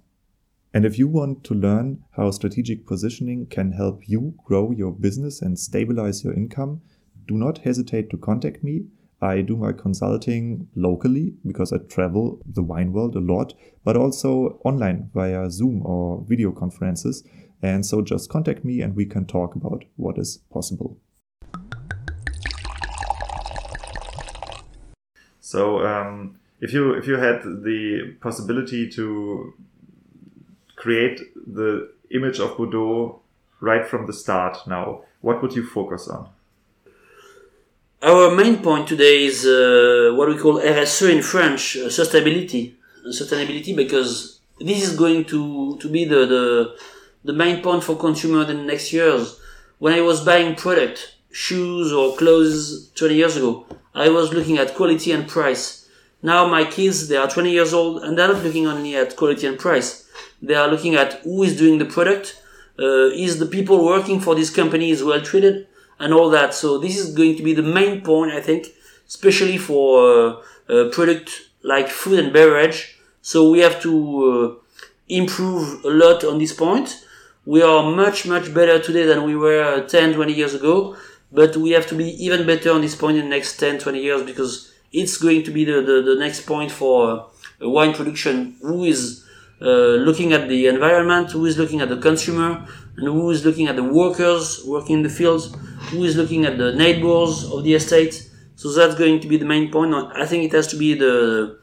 And 0.77 0.85
if 0.85 0.99
you 0.99 1.09
want 1.09 1.43
to 1.45 1.55
learn 1.55 2.05
how 2.11 2.31
strategic 2.33 2.85
positioning 2.85 3.47
can 3.47 3.73
help 3.73 4.07
you 4.07 4.35
grow 4.45 4.73
your 4.73 4.93
business 4.93 5.41
and 5.41 5.59
stabilize 5.59 6.23
your 6.23 6.35
income, 6.35 6.83
do 7.27 7.39
not 7.39 7.57
hesitate 7.65 8.11
to 8.11 8.19
contact 8.19 8.63
me. 8.63 8.85
I 9.23 9.41
do 9.41 9.57
my 9.57 9.73
consulting 9.73 10.69
locally 10.75 11.33
because 11.47 11.73
I 11.73 11.79
travel 11.79 12.43
the 12.45 12.63
wine 12.63 12.93
world 12.93 13.17
a 13.17 13.21
lot, 13.21 13.55
but 13.85 13.97
also 13.97 14.61
online 14.67 15.09
via 15.15 15.51
Zoom 15.51 15.81
or 15.87 16.23
video 16.29 16.53
conferences. 16.53 17.25
And 17.63 17.87
so 17.87 18.03
just 18.03 18.29
contact 18.29 18.63
me 18.63 18.83
and 18.83 18.95
we 18.95 19.07
can 19.07 19.25
talk 19.25 19.55
about 19.55 19.87
what 19.97 20.19
is 20.19 20.41
possible. 20.53 21.01
So, 25.41 25.87
um, 25.87 26.39
if 26.61 26.75
you 26.75 26.93
if 26.93 27.07
you 27.07 27.17
had 27.17 27.43
the 27.43 28.15
possibility 28.21 28.91
to 28.91 29.55
create 30.87 31.19
the 31.59 31.71
image 32.19 32.39
of 32.39 32.57
Bordeaux 32.57 33.21
right 33.61 33.85
from 33.91 34.07
the 34.07 34.13
start 34.23 34.55
now, 34.67 34.85
what 35.21 35.43
would 35.43 35.53
you 35.59 35.65
focus 35.67 36.03
on? 36.09 36.23
Our 38.11 38.27
main 38.41 38.57
point 38.63 38.87
today 38.87 39.17
is 39.31 39.39
uh, 39.45 40.15
what 40.17 40.29
we 40.29 40.37
call 40.39 40.61
RSE 40.61 41.09
in 41.17 41.23
French, 41.23 41.77
uh, 41.77 41.89
sustainability. 42.01 42.75
Sustainability, 43.21 43.75
because 43.75 44.41
this 44.61 44.81
is 44.87 44.93
going 45.03 45.25
to, 45.33 45.77
to 45.83 45.89
be 45.89 46.05
the, 46.05 46.23
the, 46.35 46.45
the 47.25 47.33
main 47.33 47.63
point 47.63 47.83
for 47.83 47.97
consumers 47.97 48.49
in 48.49 48.59
the 48.59 48.69
next 48.73 48.93
years. 48.93 49.41
When 49.79 49.93
I 49.93 50.03
was 50.03 50.25
buying 50.25 50.55
product, 50.55 51.17
shoes 51.33 51.93
or 51.93 52.17
clothes 52.17 52.91
20 52.91 53.15
years 53.15 53.37
ago, 53.37 53.67
I 53.93 54.09
was 54.09 54.33
looking 54.33 54.59
at 54.59 54.77
quality 54.77 55.11
and 55.11 55.27
price. 55.27 55.89
Now 56.23 56.47
my 56.47 56.65
kids, 56.65 57.09
they 57.09 57.17
are 57.17 57.29
20 57.29 57.51
years 57.51 57.73
old 57.75 58.05
and 58.05 58.17
they're 58.17 58.33
not 58.33 58.45
looking 58.45 58.67
only 58.69 58.95
at 58.95 59.17
quality 59.17 59.47
and 59.49 59.59
price. 59.59 60.07
They 60.43 60.55
are 60.55 60.69
looking 60.69 60.95
at 60.95 61.15
who 61.21 61.43
is 61.43 61.57
doing 61.57 61.79
the 61.79 61.85
product, 61.85 62.43
uh, 62.79 63.09
is 63.15 63.39
the 63.39 63.47
people 63.47 63.85
working 63.85 64.21
for 64.21 64.35
this 64.35 64.51
company 64.51 64.91
is 64.91 65.03
well 65.03 65.23
treated, 65.23 65.67
and 65.99 66.13
all 66.13 66.31
that. 66.31 66.55
So 66.55 66.79
this 66.79 66.99
is 66.99 67.15
going 67.15 67.37
to 67.37 67.43
be 67.43 67.55
the 67.55 67.63
main 67.63 68.03
point, 68.03 68.33
I 68.33 68.41
think, 68.41 68.69
especially 69.09 69.59
for 69.59 70.43
uh, 70.69 70.89
product 70.91 71.49
like 71.63 71.89
food 71.89 72.19
and 72.19 72.33
beverage. 72.33 72.99
So 73.23 73.51
we 73.51 73.61
have 73.61 73.81
to 73.83 74.61
uh, 74.61 74.67
improve 75.09 75.85
a 75.85 75.91
lot 75.91 76.25
on 76.25 76.39
this 76.39 76.53
point. 76.53 77.05
We 77.45 77.63
are 77.63 77.91
much, 77.91 78.27
much 78.27 78.53
better 78.53 78.81
today 78.81 79.05
than 79.05 79.25
we 79.25 79.37
were 79.37 79.87
10, 79.87 80.15
20 80.15 80.33
years 80.33 80.55
ago, 80.55 80.97
but 81.33 81.57
we 81.57 81.71
have 81.71 81.87
to 81.89 81.95
be 81.95 82.09
even 82.25 82.47
better 82.47 82.73
on 82.73 82.81
this 82.81 82.95
point 82.95 83.17
in 83.17 83.25
the 83.25 83.31
next 83.31 83.57
10, 83.59 83.79
20 83.79 84.03
years 84.03 84.23
because 84.23 84.73
it's 84.93 85.17
going 85.17 85.43
to 85.45 85.51
be 85.51 85.65
the, 85.65 85.81
the, 85.83 86.03
the 86.03 86.17
next 86.19 86.47
point 86.47 86.71
for 86.71 87.29
uh, 87.63 87.69
wine 87.69 87.95
production. 87.95 88.57
Who 88.63 88.85
is 88.85 89.26
looking 89.61 90.33
at 90.33 90.49
the 90.49 90.67
environment, 90.67 91.31
who 91.31 91.47
is 91.47 91.57
looking 91.59 91.81
at 91.81 91.89
the 91.89 91.97
consumer, 91.97 92.67
and 92.97 93.07
who 93.07 93.31
is 93.31 93.45
looking 93.45 93.69
at 93.69 93.77
the 93.77 93.85
workers 93.85 94.65
working 94.67 94.97
in 94.99 95.03
the 95.03 95.09
fields, 95.09 95.55
who 95.91 96.05
is 96.05 96.17
looking 96.17 96.45
at 96.45 96.59
the 96.59 96.73
neighbors 96.73 97.45
of 97.51 97.65
the 97.65 97.75
estate. 97.75 98.31
So 98.57 98.73
that's 98.73 98.95
going 98.95 99.21
to 99.21 99.29
be 99.29 99.37
the 99.37 99.45
main 99.45 99.71
point. 99.71 99.95
I 99.95 100.27
think 100.27 100.45
it 100.45 100.53
has 100.53 100.67
to 100.69 100.77
be 100.77 100.95
the 100.95 101.59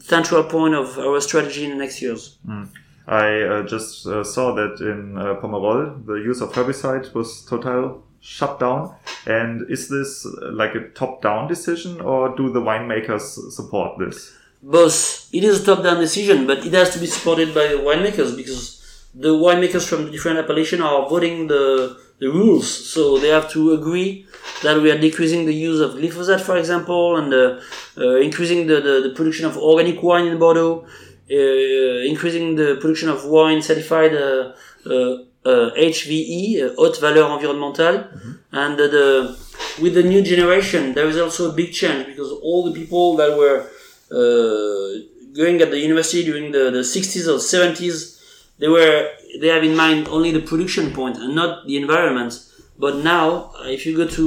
central 0.00 0.44
point 0.44 0.74
of 0.74 0.98
our 0.98 1.20
strategy 1.20 1.64
in 1.64 1.70
the 1.70 1.76
next 1.76 2.00
years. 2.00 2.38
Mm. 2.46 2.68
I 3.06 3.42
uh, 3.42 3.62
just 3.66 4.06
uh, 4.06 4.22
saw 4.22 4.54
that 4.54 4.80
in 4.80 5.18
uh, 5.18 5.34
Pomerol, 5.40 6.06
the 6.06 6.14
use 6.14 6.40
of 6.40 6.52
herbicide 6.52 7.12
was 7.14 7.44
total 7.44 8.04
shut 8.20 8.60
down. 8.60 8.94
And 9.26 9.68
is 9.68 9.88
this 9.88 10.24
uh, 10.24 10.52
like 10.52 10.76
a 10.76 10.88
top-down 10.90 11.48
decision, 11.48 12.00
or 12.00 12.36
do 12.36 12.52
the 12.52 12.60
winemakers 12.60 13.50
support 13.50 13.98
this? 13.98 14.32
Both. 14.62 15.28
It 15.32 15.42
is 15.44 15.62
a 15.62 15.64
top-down 15.64 15.98
decision, 15.98 16.46
but 16.46 16.64
it 16.64 16.72
has 16.72 16.90
to 16.90 17.00
be 17.00 17.06
supported 17.06 17.52
by 17.54 17.66
the 17.68 17.78
winemakers 17.78 18.36
because 18.36 18.82
the 19.14 19.30
winemakers 19.30 19.86
from 19.88 20.04
the 20.04 20.10
different 20.10 20.38
appellation 20.38 20.80
are 20.80 21.08
voting 21.08 21.48
the, 21.48 21.98
the 22.18 22.28
rules. 22.28 22.68
So 22.92 23.18
they 23.18 23.28
have 23.28 23.50
to 23.52 23.72
agree 23.72 24.26
that 24.62 24.80
we 24.80 24.90
are 24.90 24.98
decreasing 24.98 25.46
the 25.46 25.54
use 25.54 25.80
of 25.80 25.92
glyphosate, 25.94 26.40
for 26.40 26.56
example, 26.56 27.16
and 27.16 27.34
uh, 27.34 27.60
uh, 27.98 28.16
increasing 28.16 28.66
the, 28.68 28.76
the, 28.76 29.08
the, 29.08 29.14
production 29.16 29.46
of 29.46 29.56
organic 29.56 30.02
wine 30.02 30.26
in 30.26 30.38
Bordeaux, 30.38 30.86
uh, 31.30 32.08
increasing 32.08 32.54
the 32.54 32.76
production 32.80 33.08
of 33.08 33.24
wine 33.26 33.60
certified 33.60 34.12
HVE, 34.12 34.62
uh, 34.84 36.66
uh, 36.66 36.74
Haute 36.76 37.00
Valeur 37.00 37.28
Environnementale, 37.36 38.12
mm-hmm. 38.12 38.32
and 38.52 38.78
the, 38.78 39.36
with 39.80 39.94
the 39.94 40.02
new 40.02 40.22
generation, 40.22 40.94
there 40.94 41.06
is 41.06 41.18
also 41.18 41.50
a 41.50 41.52
big 41.52 41.72
change 41.72 42.06
because 42.06 42.30
all 42.42 42.64
the 42.70 42.78
people 42.78 43.16
that 43.16 43.36
were 43.36 43.60
uh, 43.60 43.66
going 44.12 45.60
at 45.62 45.70
the 45.70 45.78
university 45.78 46.24
during 46.24 46.52
the, 46.52 46.70
the 46.70 46.80
60s 46.80 47.26
or 47.26 47.38
70s 47.38 48.22
they 48.58 48.68
were 48.68 49.10
they 49.40 49.48
have 49.48 49.64
in 49.64 49.76
mind 49.76 50.08
only 50.08 50.30
the 50.30 50.40
production 50.40 50.92
point 50.92 51.16
and 51.16 51.34
not 51.34 51.66
the 51.66 51.76
environment. 51.76 52.32
But 52.78 52.96
now, 52.96 53.52
if 53.64 53.86
you 53.86 53.96
go 53.96 54.06
to 54.06 54.24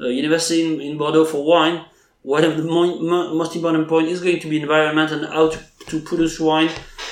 a, 0.00 0.04
a 0.04 0.10
university 0.10 0.62
in, 0.64 0.80
in, 0.80 0.98
Bordeaux 0.98 1.24
for 1.24 1.44
wine, 1.44 1.84
one 2.22 2.44
of 2.44 2.56
the 2.56 2.62
mo- 2.62 3.00
mo- 3.00 3.34
most 3.34 3.54
important 3.56 3.88
point 3.88 4.08
is 4.08 4.20
going 4.20 4.40
to 4.40 4.48
be 4.48 4.60
environment 4.60 5.10
and 5.12 5.26
how 5.26 5.50
to, 5.50 5.58
to 5.86 6.00
produce 6.00 6.40
wine 6.40 6.70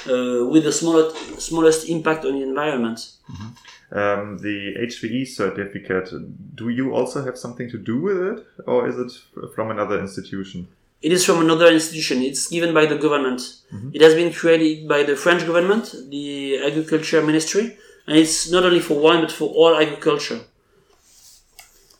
uh, 0.08 0.46
with 0.46 0.64
the 0.64 0.72
smallest 0.72 1.40
smallest 1.40 1.88
impact 1.88 2.24
on 2.24 2.32
the 2.32 2.42
environment. 2.42 2.98
Mm-hmm. 3.30 3.98
Um, 3.98 4.38
the 4.38 4.74
HVE 4.80 5.28
certificate, 5.28 6.10
do 6.54 6.68
you 6.70 6.92
also 6.94 7.24
have 7.24 7.38
something 7.38 7.70
to 7.70 7.78
do 7.78 8.00
with 8.00 8.18
it, 8.18 8.46
or 8.66 8.88
is 8.88 8.98
it 8.98 9.12
from 9.54 9.70
another 9.70 10.00
institution? 10.00 10.68
It 11.02 11.12
is 11.12 11.24
from 11.24 11.40
another 11.40 11.68
institution. 11.68 12.22
It's 12.22 12.48
given 12.48 12.72
by 12.72 12.86
the 12.86 12.96
government. 12.96 13.40
Mm-hmm. 13.72 13.90
It 13.94 14.00
has 14.00 14.14
been 14.14 14.32
created 14.32 14.88
by 14.88 15.02
the 15.02 15.14
French 15.14 15.46
government, 15.46 15.94
the 16.10 16.58
Agriculture 16.64 17.22
Ministry, 17.22 17.76
and 18.06 18.16
it's 18.16 18.50
not 18.50 18.64
only 18.64 18.80
for 18.80 18.98
wine 18.98 19.20
but 19.20 19.32
for 19.32 19.48
all 19.50 19.76
agriculture. 19.76 20.40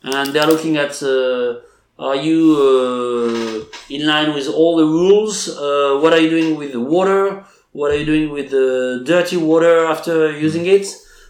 And 0.02 0.32
they 0.32 0.38
are 0.38 0.46
looking 0.46 0.76
at 0.76 1.02
uh, 1.02 1.60
are 1.98 2.16
you 2.16 2.40
uh, 2.60 3.94
in 3.94 4.06
line 4.06 4.34
with 4.34 4.48
all 4.48 4.76
the 4.76 4.84
rules? 4.84 5.48
Uh, 5.48 5.98
what 6.00 6.12
are 6.12 6.20
you 6.20 6.30
doing 6.30 6.56
with 6.56 6.72
the 6.72 6.80
water? 6.80 7.44
What 7.72 7.90
are 7.90 7.96
you 7.96 8.06
doing 8.06 8.30
with 8.30 8.50
the 8.50 9.02
dirty 9.04 9.36
water 9.36 9.86
after 9.86 10.38
using 10.38 10.66
it? 10.66 10.86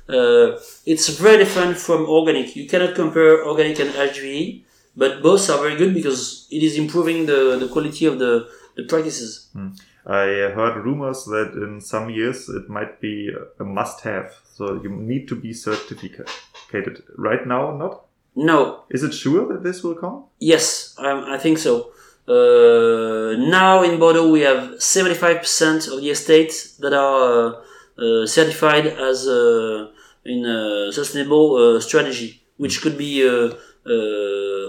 Uh, 0.08 0.58
it's 0.84 1.08
very 1.08 1.38
different 1.38 1.76
from 1.76 2.06
organic. 2.06 2.54
You 2.54 2.68
cannot 2.68 2.94
compare 2.94 3.44
organic 3.44 3.80
and 3.80 3.90
HVE 3.90 4.62
but 4.96 5.22
both 5.22 5.48
are 5.50 5.58
very 5.58 5.76
good 5.76 5.92
because 5.94 6.48
it 6.50 6.62
is 6.62 6.78
improving 6.78 7.26
the, 7.26 7.56
the 7.58 7.68
quality 7.68 8.06
of 8.06 8.18
the, 8.18 8.48
the 8.76 8.84
practices. 8.84 9.48
Hmm. 9.52 9.68
I 10.06 10.52
heard 10.54 10.84
rumors 10.84 11.24
that 11.24 11.52
in 11.54 11.80
some 11.80 12.10
years 12.10 12.48
it 12.48 12.68
might 12.68 13.00
be 13.00 13.30
a 13.58 13.64
must 13.64 14.02
have. 14.02 14.32
So 14.44 14.80
you 14.82 14.90
need 14.90 15.26
to 15.28 15.34
be 15.34 15.52
certificated. 15.52 17.02
Right 17.16 17.44
now, 17.46 17.76
not? 17.76 18.04
No. 18.36 18.84
Is 18.90 19.02
it 19.02 19.12
sure 19.12 19.48
that 19.52 19.64
this 19.64 19.82
will 19.82 19.96
come? 19.96 20.24
Yes, 20.38 20.94
I 20.98 21.38
think 21.38 21.58
so. 21.58 21.90
Uh, 22.28 23.36
now 23.36 23.82
in 23.84 23.98
Bordeaux 24.00 24.30
we 24.30 24.40
have 24.40 24.74
75% 24.78 25.92
of 25.92 26.00
the 26.00 26.10
estates 26.10 26.76
that 26.78 26.92
are 26.92 27.62
uh, 27.98 28.26
certified 28.26 28.86
as 28.86 29.28
uh, 29.28 29.88
in 30.24 30.44
a 30.44 30.92
sustainable 30.92 31.54
uh, 31.56 31.80
strategy, 31.80 32.42
which 32.56 32.82
could 32.82 32.98
be 32.98 33.26
uh, 33.26 33.32
uh, 33.32 33.54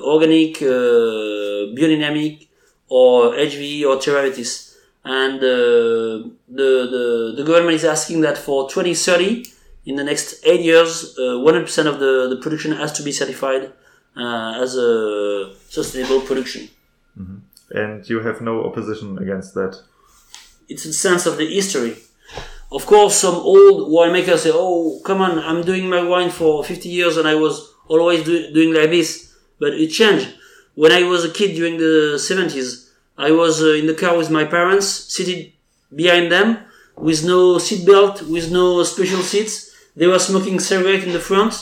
organic, 0.05 0.61
uh, 0.61 1.73
biodynamic, 1.75 2.47
or 2.89 3.33
HV 3.33 3.83
or 3.83 3.97
Terravitis. 3.97 4.75
And 5.03 5.37
uh, 5.37 6.29
the, 6.49 6.71
the, 6.91 7.33
the 7.37 7.43
government 7.43 7.75
is 7.75 7.85
asking 7.85 8.21
that 8.21 8.37
for 8.37 8.69
2030, 8.69 9.45
in 9.85 9.95
the 9.95 10.03
next 10.03 10.45
eight 10.45 10.61
years, 10.61 11.15
100% 11.17 11.85
of 11.87 11.99
the, 11.99 12.27
the 12.29 12.39
production 12.41 12.73
has 12.73 12.91
to 12.93 13.03
be 13.03 13.11
certified 13.11 13.71
as 14.17 14.75
a 14.75 15.53
sustainable 15.69 16.21
production. 16.21 16.67
Mm-hmm. 17.17 17.37
And 17.77 18.09
you 18.09 18.19
have 18.19 18.41
no 18.41 18.63
opposition 18.65 19.17
against 19.17 19.53
that? 19.53 19.81
It's 20.69 20.85
a 20.85 20.93
sense 20.93 21.25
of 21.25 21.37
the 21.37 21.45
history. 21.45 21.97
Of 22.71 22.85
course, 22.85 23.15
some 23.15 23.35
old 23.35 23.89
winemakers 23.89 24.39
say, 24.39 24.51
"Oh, 24.53 24.99
come 25.05 25.21
on! 25.21 25.39
I'm 25.39 25.63
doing 25.63 25.89
my 25.89 26.03
wine 26.03 26.29
for 26.29 26.63
50 26.65 26.89
years, 26.89 27.15
and 27.15 27.25
I 27.27 27.35
was 27.35 27.73
always 27.87 28.23
do, 28.23 28.51
doing 28.53 28.73
like 28.73 28.89
this, 28.89 29.35
but 29.59 29.73
it 29.73 29.89
changed. 29.89 30.33
When 30.75 30.91
I 30.91 31.03
was 31.03 31.25
a 31.25 31.31
kid 31.31 31.55
during 31.55 31.77
the 31.77 32.15
70s, 32.17 32.89
I 33.17 33.31
was 33.31 33.61
uh, 33.61 33.73
in 33.73 33.87
the 33.87 33.95
car 33.95 34.17
with 34.17 34.29
my 34.29 34.45
parents, 34.45 34.87
seated 34.87 35.51
behind 35.93 36.31
them, 36.31 36.59
with 36.95 37.25
no 37.25 37.55
seatbelt, 37.57 38.29
with 38.29 38.51
no 38.51 38.83
special 38.83 39.21
seats. 39.21 39.71
They 39.95 40.07
were 40.07 40.19
smoking 40.19 40.59
cigarette 40.59 41.03
in 41.03 41.13
the 41.13 41.19
front, 41.19 41.53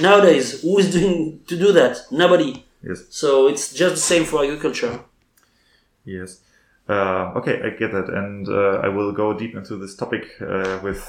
Nowadays, 0.00 0.62
who 0.62 0.78
is 0.78 0.92
doing 0.92 1.40
to 1.46 1.58
do 1.58 1.72
that? 1.72 1.98
Nobody. 2.10 2.64
Yes. 2.82 3.04
So 3.10 3.48
it's 3.48 3.72
just 3.72 3.94
the 3.94 4.00
same 4.00 4.24
for 4.24 4.42
agriculture. 4.42 5.00
Yes. 6.04 6.40
Uh, 6.88 7.32
okay, 7.36 7.60
I 7.62 7.70
get 7.70 7.92
that, 7.92 8.08
and 8.08 8.48
uh, 8.48 8.80
I 8.82 8.88
will 8.88 9.12
go 9.12 9.38
deep 9.38 9.54
into 9.54 9.76
this 9.76 9.94
topic 9.94 10.24
uh, 10.40 10.80
with 10.82 11.00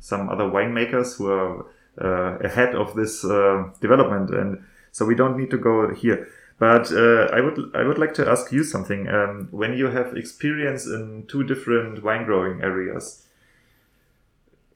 some 0.00 0.30
other 0.30 0.44
winemakers 0.44 1.16
who 1.16 1.30
are 1.30 1.66
ahead 1.98 2.74
of 2.74 2.94
this 2.94 3.24
uh, 3.24 3.70
development, 3.80 4.30
and 4.30 4.64
so 4.90 5.04
we 5.04 5.14
don't 5.14 5.36
need 5.36 5.50
to 5.50 5.58
go 5.58 5.92
here. 5.94 6.28
But 6.58 6.92
uh, 6.92 7.28
I 7.32 7.40
would 7.40 7.58
I 7.74 7.82
would 7.82 7.98
like 7.98 8.14
to 8.14 8.28
ask 8.28 8.52
you 8.52 8.64
something. 8.64 9.08
Um, 9.08 9.48
when 9.50 9.74
you 9.74 9.86
have 9.86 10.16
experience 10.16 10.86
in 10.86 11.24
two 11.26 11.42
different 11.42 12.02
wine 12.02 12.24
growing 12.24 12.62
areas, 12.62 13.26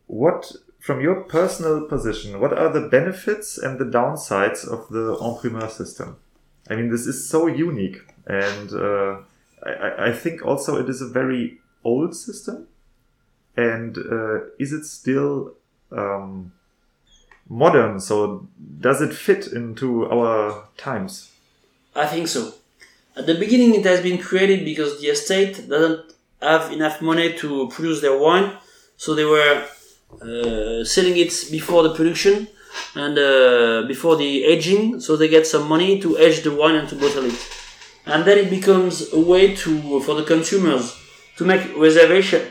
what 0.06 0.52
from 0.80 1.00
your 1.00 1.22
personal 1.24 1.86
position, 1.86 2.40
what 2.40 2.52
are 2.52 2.72
the 2.72 2.88
benefits 2.88 3.58
and 3.58 3.78
the 3.78 3.84
downsides 3.84 4.66
of 4.66 4.88
the 4.88 5.16
en 5.22 5.38
primeur 5.40 5.68
system? 5.68 6.16
I 6.68 6.74
mean, 6.74 6.90
this 6.90 7.06
is 7.06 7.28
so 7.28 7.46
unique, 7.46 7.98
and 8.26 8.72
uh, 8.72 9.18
I, 9.64 10.08
I 10.08 10.12
think 10.12 10.44
also 10.44 10.76
it 10.78 10.88
is 10.88 11.00
a 11.00 11.08
very 11.08 11.60
old 11.84 12.14
system. 12.16 12.66
And 13.56 13.96
uh, 13.96 14.50
is 14.58 14.72
it 14.72 14.84
still 14.84 15.54
um, 15.90 16.52
modern? 17.48 18.00
So 18.00 18.48
does 18.80 19.00
it 19.00 19.14
fit 19.14 19.48
into 19.48 20.06
our 20.06 20.68
times? 20.76 21.32
I 21.94 22.06
think 22.06 22.28
so. 22.28 22.54
At 23.16 23.26
the 23.26 23.34
beginning, 23.34 23.74
it 23.74 23.84
has 23.84 24.00
been 24.02 24.18
created 24.18 24.64
because 24.64 25.00
the 25.00 25.08
estate 25.08 25.68
doesn't 25.68 26.12
have 26.42 26.70
enough 26.70 27.00
money 27.00 27.32
to 27.38 27.68
produce 27.68 28.02
their 28.02 28.18
wine, 28.18 28.52
so 28.96 29.14
they 29.14 29.24
were 29.24 29.64
uh, 30.20 30.84
selling 30.84 31.16
it 31.16 31.32
before 31.50 31.82
the 31.82 31.94
production 31.94 32.46
and 32.94 33.18
uh, 33.18 33.84
before 33.88 34.16
the 34.16 34.44
aging, 34.44 35.00
so 35.00 35.16
they 35.16 35.28
get 35.28 35.46
some 35.46 35.66
money 35.66 35.98
to 36.00 36.18
age 36.18 36.42
the 36.42 36.54
wine 36.54 36.74
and 36.74 36.88
to 36.88 36.94
bottle 36.94 37.24
it. 37.24 37.48
And 38.04 38.24
then 38.24 38.38
it 38.38 38.50
becomes 38.50 39.12
a 39.12 39.18
way 39.18 39.54
to 39.56 40.00
for 40.00 40.14
the 40.14 40.24
consumers 40.24 40.96
to 41.38 41.44
make 41.44 41.76
reservation. 41.76 42.42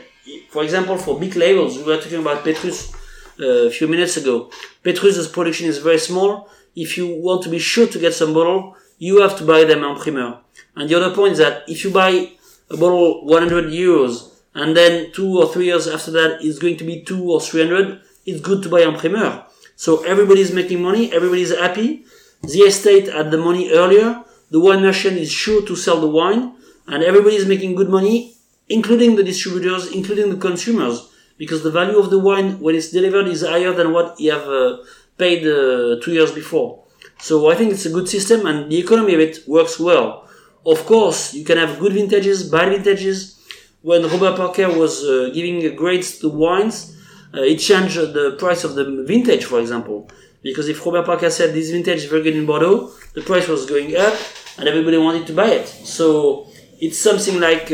For 0.50 0.64
example, 0.64 0.98
for 0.98 1.18
big 1.18 1.36
labels, 1.36 1.78
we 1.78 1.84
were 1.84 2.00
talking 2.00 2.20
about 2.20 2.44
Petrus 2.44 2.92
a 3.40 3.70
few 3.70 3.88
minutes 3.88 4.16
ago. 4.16 4.50
Petrus's 4.82 5.28
production 5.28 5.68
is 5.68 5.78
very 5.78 5.98
small. 5.98 6.48
If 6.74 6.96
you 6.96 7.20
want 7.20 7.42
to 7.42 7.48
be 7.48 7.58
sure 7.58 7.86
to 7.86 7.98
get 7.98 8.14
some 8.14 8.34
bottle, 8.34 8.76
you 8.98 9.20
have 9.20 9.36
to 9.38 9.44
buy 9.44 9.64
them 9.64 9.84
en 9.84 9.96
primeur. 9.96 10.38
And 10.74 10.88
the 10.88 10.94
other 10.94 11.14
point 11.14 11.32
is 11.32 11.38
that 11.38 11.64
if 11.68 11.84
you 11.84 11.90
buy 11.90 12.30
a 12.70 12.76
bottle 12.76 13.24
100 13.26 13.66
euros 13.66 14.30
and 14.54 14.76
then 14.76 15.12
two 15.12 15.38
or 15.38 15.52
three 15.52 15.66
years 15.66 15.86
after 15.86 16.10
that 16.12 16.38
it's 16.40 16.58
going 16.58 16.76
to 16.78 16.84
be 16.84 17.02
two 17.02 17.30
or 17.30 17.40
300, 17.40 18.00
it's 18.26 18.40
good 18.40 18.62
to 18.62 18.68
buy 18.68 18.82
en 18.82 18.96
primeur. 18.96 19.44
So 19.76 20.04
everybody's 20.04 20.52
making 20.52 20.82
money, 20.82 21.12
everybody's 21.12 21.56
happy. 21.56 22.04
The 22.42 22.60
estate 22.60 23.08
had 23.12 23.30
the 23.30 23.38
money 23.38 23.70
earlier, 23.70 24.24
the 24.50 24.60
wine 24.60 24.82
merchant 24.82 25.16
is 25.16 25.30
sure 25.30 25.66
to 25.66 25.76
sell 25.76 26.00
the 26.00 26.08
wine, 26.08 26.54
and 26.86 27.02
everybody 27.02 27.36
is 27.36 27.46
making 27.46 27.74
good 27.74 27.88
money, 27.88 28.36
including 28.68 29.16
the 29.16 29.24
distributors, 29.24 29.92
including 29.92 30.30
the 30.30 30.36
consumers, 30.36 31.10
because 31.38 31.62
the 31.62 31.70
value 31.70 31.98
of 31.98 32.10
the 32.10 32.18
wine 32.18 32.58
when 32.60 32.74
it's 32.74 32.90
delivered 32.90 33.26
is 33.26 33.42
higher 33.42 33.72
than 33.72 33.92
what 33.92 34.18
you 34.18 34.32
have 34.32 34.48
uh, 34.48 34.78
paid 35.18 35.46
uh, 35.46 36.00
two 36.02 36.12
years 36.12 36.32
before. 36.32 36.84
So 37.18 37.50
I 37.50 37.54
think 37.54 37.72
it's 37.72 37.86
a 37.86 37.90
good 37.90 38.08
system, 38.08 38.46
and 38.46 38.70
the 38.70 38.78
economy 38.78 39.14
of 39.14 39.20
it 39.20 39.46
works 39.46 39.78
well. 39.78 40.28
Of 40.64 40.84
course, 40.84 41.32
you 41.34 41.44
can 41.44 41.58
have 41.58 41.78
good 41.78 41.92
vintages, 41.92 42.50
bad 42.50 42.72
vintages. 42.72 43.40
When 43.82 44.02
Robert 44.02 44.36
Parker 44.36 44.68
was 44.68 45.04
uh, 45.04 45.30
giving 45.32 45.74
grades 45.76 46.18
to 46.18 46.28
wines, 46.28 46.96
uh, 47.32 47.42
it 47.42 47.58
changed 47.58 47.96
the 47.96 48.36
price 48.38 48.64
of 48.64 48.74
the 48.74 49.04
vintage, 49.06 49.44
for 49.44 49.60
example. 49.60 50.10
Because 50.42 50.68
if 50.68 50.84
Robert 50.84 51.06
Parker 51.06 51.30
said 51.30 51.54
this 51.54 51.70
vintage 51.70 51.98
is 51.98 52.04
very 52.06 52.22
good 52.22 52.36
in 52.36 52.46
Bordeaux, 52.46 52.90
the 53.14 53.22
price 53.22 53.48
was 53.48 53.66
going 53.66 53.96
up 53.96 54.14
and 54.58 54.68
everybody 54.68 54.98
wanted 54.98 55.26
to 55.26 55.32
buy 55.32 55.50
it. 55.50 55.66
So 55.66 56.46
it's 56.80 56.98
something 56.98 57.40
like 57.40 57.70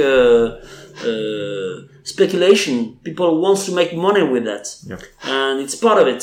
uh, 1.05 1.87
speculation. 2.05 2.97
People 3.05 3.41
wants 3.41 3.67
to 3.67 3.75
make 3.75 3.95
money 3.95 4.23
with 4.23 4.45
that. 4.45 4.75
Yeah. 4.87 4.99
And 5.25 5.61
it's 5.61 5.75
part 5.75 5.99
of 6.01 6.09
it. 6.09 6.23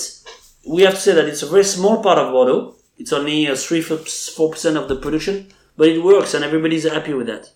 We 0.68 0.84
have 0.84 0.96
to 0.96 1.00
say 1.00 1.14
that 1.14 1.26
it's 1.26 1.44
a 1.44 1.48
very 1.48 1.64
small 1.64 2.04
part 2.04 2.18
of 2.18 2.32
Bordeaux. 2.32 2.76
It's 2.98 3.14
only 3.14 3.48
uh, 3.48 3.56
3 3.56 3.82
4% 3.82 4.76
of 4.76 4.90
the 4.90 4.98
production, 4.98 5.48
but 5.78 5.88
it 5.88 6.04
works 6.04 6.34
and 6.34 6.44
everybody's 6.44 6.84
happy 6.88 7.14
with 7.14 7.28
that. 7.28 7.52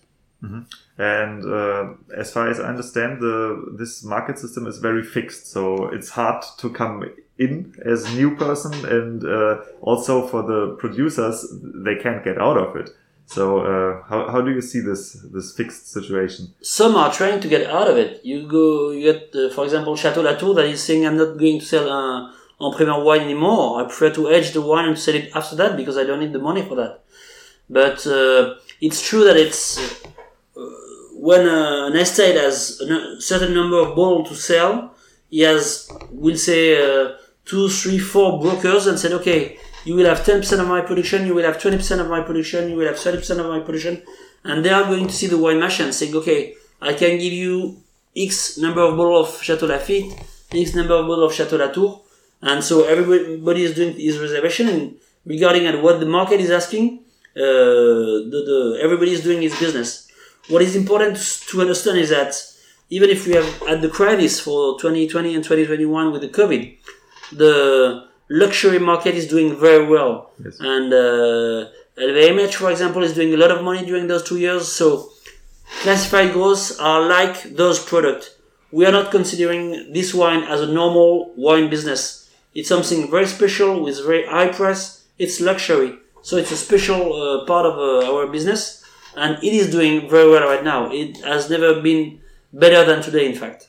And 0.96 1.44
uh, 1.44 1.94
as 2.16 2.32
far 2.32 2.48
as 2.48 2.60
I 2.60 2.68
understand, 2.68 3.20
the 3.20 3.74
this 3.78 4.04
market 4.04 4.38
system 4.38 4.66
is 4.66 4.78
very 4.78 5.02
fixed, 5.02 5.50
so 5.50 5.86
it's 5.86 6.10
hard 6.10 6.44
to 6.58 6.70
come 6.70 7.02
in 7.38 7.74
as 7.84 8.14
new 8.14 8.36
person, 8.36 8.72
and 8.84 9.24
uh, 9.24 9.62
also 9.80 10.26
for 10.26 10.42
the 10.42 10.76
producers, 10.78 11.46
they 11.84 11.96
can't 11.96 12.22
get 12.22 12.38
out 12.38 12.56
of 12.56 12.76
it. 12.76 12.90
So 13.26 13.60
uh, 13.60 14.02
how, 14.08 14.30
how 14.30 14.40
do 14.42 14.52
you 14.52 14.60
see 14.60 14.80
this 14.80 15.12
this 15.32 15.56
fixed 15.56 15.90
situation? 15.90 16.54
some 16.60 16.94
are 16.96 17.12
trying 17.12 17.40
to 17.40 17.48
get 17.48 17.66
out 17.70 17.88
of 17.88 17.96
it. 17.96 18.20
You 18.24 18.46
go, 18.46 18.90
you 18.90 19.12
get, 19.12 19.34
uh, 19.34 19.50
for 19.54 19.64
example, 19.64 19.96
Chateau 19.96 20.22
Latour 20.22 20.54
that 20.54 20.66
is 20.66 20.82
saying, 20.82 21.06
I'm 21.06 21.16
not 21.16 21.38
going 21.38 21.58
to 21.60 21.64
sell 21.64 21.88
uh, 21.90 22.30
en 22.60 22.72
primeur 22.72 23.02
wine 23.02 23.22
anymore. 23.22 23.80
I 23.80 23.84
prefer 23.84 24.10
to 24.10 24.28
age 24.28 24.52
the 24.52 24.60
wine 24.60 24.86
and 24.88 24.98
sell 24.98 25.14
it 25.14 25.30
after 25.34 25.56
that 25.56 25.76
because 25.76 25.96
I 25.96 26.04
don't 26.04 26.20
need 26.20 26.32
the 26.32 26.38
money 26.38 26.62
for 26.62 26.76
that. 26.76 27.00
But 27.68 28.06
uh, 28.06 28.56
it's 28.80 29.06
true 29.08 29.24
that 29.24 29.36
it's 29.36 29.78
uh, 30.56 30.60
when 31.14 31.48
uh, 31.48 31.86
an 31.86 31.96
estate 31.96 32.36
has 32.36 32.80
a 32.80 33.20
certain 33.20 33.54
number 33.54 33.78
of 33.78 33.96
bottles 33.96 34.28
to 34.28 34.34
sell, 34.34 34.94
he 35.30 35.40
has, 35.40 35.90
we'll 36.10 36.36
say, 36.36 36.76
uh, 36.76 37.16
two, 37.44 37.68
three, 37.68 37.98
four 37.98 38.40
brokers 38.40 38.86
and 38.86 38.98
said, 38.98 39.12
okay, 39.12 39.58
you 39.84 39.94
will 39.94 40.06
have 40.06 40.20
10% 40.20 40.60
of 40.60 40.66
my 40.66 40.80
production, 40.80 41.26
you 41.26 41.34
will 41.34 41.44
have 41.44 41.58
20% 41.58 42.00
of 42.00 42.08
my 42.08 42.20
production, 42.22 42.70
you 42.70 42.76
will 42.76 42.86
have 42.86 42.96
30% 42.96 43.38
of 43.38 43.46
my 43.46 43.60
production, 43.60 44.02
and 44.44 44.64
they 44.64 44.70
are 44.70 44.84
going 44.84 45.06
to 45.06 45.14
see 45.14 45.26
the 45.26 45.38
wine 45.38 45.60
merchant 45.60 45.94
saying, 45.94 46.14
okay, 46.16 46.54
I 46.80 46.94
can 46.94 47.18
give 47.18 47.32
you 47.32 47.80
X 48.16 48.58
number 48.58 48.80
of 48.80 48.96
bottles 48.96 49.28
of 49.28 49.42
Chateau 49.42 49.66
Lafite, 49.66 50.12
X 50.52 50.74
number 50.74 50.94
of 50.94 51.06
bottles 51.06 51.32
of 51.32 51.36
Chateau 51.36 51.56
Latour, 51.56 52.00
and 52.42 52.62
so 52.62 52.84
everybody 52.84 53.62
is 53.62 53.74
doing 53.74 53.94
his 53.98 54.18
reservation 54.18 54.68
and 54.68 54.96
regarding 55.24 55.66
at 55.66 55.82
what 55.82 56.00
the 56.00 56.06
market 56.06 56.40
is 56.40 56.50
asking, 56.50 57.00
uh, 57.36 57.40
the, 57.40 58.42
the 58.46 58.78
everybody 58.82 59.12
is 59.12 59.22
doing 59.22 59.42
his 59.42 59.58
business. 59.58 60.08
What 60.48 60.62
is 60.62 60.76
important 60.76 61.16
to 61.48 61.60
understand 61.62 61.98
is 61.98 62.10
that 62.10 62.34
even 62.90 63.08
if 63.08 63.26
we 63.26 63.32
have 63.32 63.48
had 63.66 63.80
the 63.80 63.88
crisis 63.88 64.40
for 64.40 64.78
2020 64.78 65.34
and 65.34 65.42
2021 65.42 66.12
with 66.12 66.20
the 66.20 66.28
COVID, 66.28 66.76
the 67.32 68.08
luxury 68.28 68.78
market 68.78 69.14
is 69.14 69.26
doing 69.28 69.56
very 69.58 69.86
well. 69.86 70.30
Yes. 70.42 70.58
And 70.60 70.92
uh, 70.92 71.68
LVMH, 71.98 72.54
for 72.54 72.70
example, 72.70 73.02
is 73.02 73.14
doing 73.14 73.34
a 73.34 73.36
lot 73.36 73.50
of 73.50 73.62
money 73.62 73.84
during 73.84 74.06
those 74.06 74.22
two 74.22 74.38
years. 74.38 74.70
So 74.70 75.10
classified 75.82 76.32
growths 76.32 76.78
are 76.78 77.06
like 77.06 77.42
those 77.42 77.78
products. 77.78 78.30
We 78.72 78.86
are 78.86 78.92
not 78.92 79.10
considering 79.10 79.92
this 79.92 80.12
wine 80.12 80.42
as 80.44 80.60
a 80.60 80.66
normal 80.66 81.32
wine 81.36 81.70
business. 81.70 82.30
It's 82.54 82.68
something 82.68 83.10
very 83.10 83.26
special 83.26 83.82
with 83.82 84.04
very 84.04 84.26
high 84.26 84.48
price. 84.48 85.04
It's 85.18 85.40
luxury. 85.40 85.94
So 86.22 86.36
it's 86.36 86.50
a 86.50 86.56
special 86.56 87.12
uh, 87.12 87.46
part 87.46 87.66
of 87.66 87.78
uh, 87.78 88.12
our 88.12 88.26
business 88.26 88.82
and 89.16 89.36
it 89.42 89.52
is 89.52 89.70
doing 89.70 90.08
very 90.08 90.28
well 90.30 90.48
right 90.48 90.64
now. 90.64 90.90
It 90.90 91.18
has 91.18 91.50
never 91.50 91.80
been 91.80 92.20
better 92.52 92.84
than 92.84 93.02
today, 93.02 93.26
in 93.26 93.34
fact. 93.34 93.68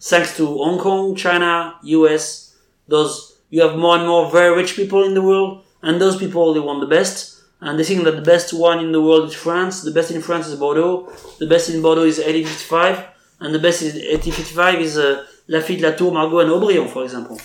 Thanks 0.00 0.36
to 0.38 0.46
Hong 0.46 0.78
Kong, 0.78 1.14
China, 1.14 1.74
US, 1.82 2.56
those, 2.88 3.25
you 3.50 3.62
have 3.62 3.76
more 3.76 3.96
and 3.96 4.06
more 4.06 4.30
very 4.30 4.54
rich 4.54 4.76
people 4.76 5.04
in 5.04 5.14
the 5.14 5.22
world 5.22 5.64
and 5.82 6.00
those 6.00 6.16
people, 6.16 6.52
they 6.52 6.60
want 6.60 6.80
the 6.80 6.86
best. 6.86 7.42
And 7.60 7.78
they 7.78 7.84
think 7.84 8.04
that 8.04 8.16
the 8.16 8.22
best 8.22 8.52
wine 8.52 8.84
in 8.84 8.92
the 8.92 9.00
world 9.00 9.28
is 9.28 9.34
France. 9.34 9.82
The 9.82 9.90
best 9.90 10.10
in 10.10 10.20
France 10.20 10.46
is 10.46 10.58
Bordeaux. 10.58 11.10
The 11.38 11.46
best 11.46 11.70
in 11.70 11.80
Bordeaux 11.80 12.02
is 12.02 12.18
1855. 12.18 13.06
And 13.40 13.54
the 13.54 13.58
best 13.58 13.82
in 13.82 13.88
1855 13.88 14.80
is 14.80 14.98
uh, 14.98 15.26
Lafite, 15.48 15.80
Latour, 15.80 16.12
Margaux, 16.12 16.40
and 16.40 16.50
Haut-Brion, 16.50 16.88
for 16.88 17.04
example. 17.04 17.38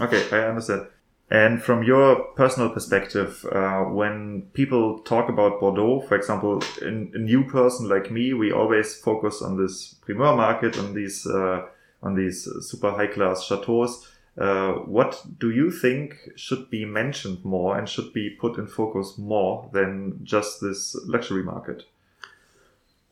Okay, 0.00 0.22
I 0.30 0.48
understand. 0.48 0.86
And 1.30 1.62
from 1.62 1.82
your 1.82 2.24
personal 2.36 2.68
perspective, 2.68 3.44
uh, 3.50 3.84
when 3.84 4.42
people 4.52 4.98
talk 5.00 5.28
about 5.28 5.58
Bordeaux, 5.58 6.00
for 6.06 6.16
example, 6.16 6.62
in, 6.82 7.10
a 7.14 7.18
new 7.18 7.44
person 7.44 7.88
like 7.88 8.10
me, 8.10 8.34
we 8.34 8.52
always 8.52 8.94
focus 8.96 9.40
on 9.40 9.56
this 9.56 9.94
primeur 10.04 10.36
market, 10.36 10.78
on 10.78 10.94
these 10.94 11.26
uh, 11.26 11.66
on 12.02 12.14
these 12.14 12.46
super 12.60 12.90
high 12.90 13.06
class 13.06 13.46
chateaus. 13.46 14.06
Uh, 14.36 14.72
what 14.72 15.22
do 15.38 15.50
you 15.50 15.70
think 15.70 16.16
should 16.34 16.68
be 16.68 16.84
mentioned 16.84 17.44
more 17.44 17.78
and 17.78 17.88
should 17.88 18.12
be 18.12 18.30
put 18.30 18.58
in 18.58 18.66
focus 18.66 19.16
more 19.16 19.70
than 19.72 20.18
just 20.24 20.60
this 20.60 20.96
luxury 21.06 21.42
market? 21.42 21.84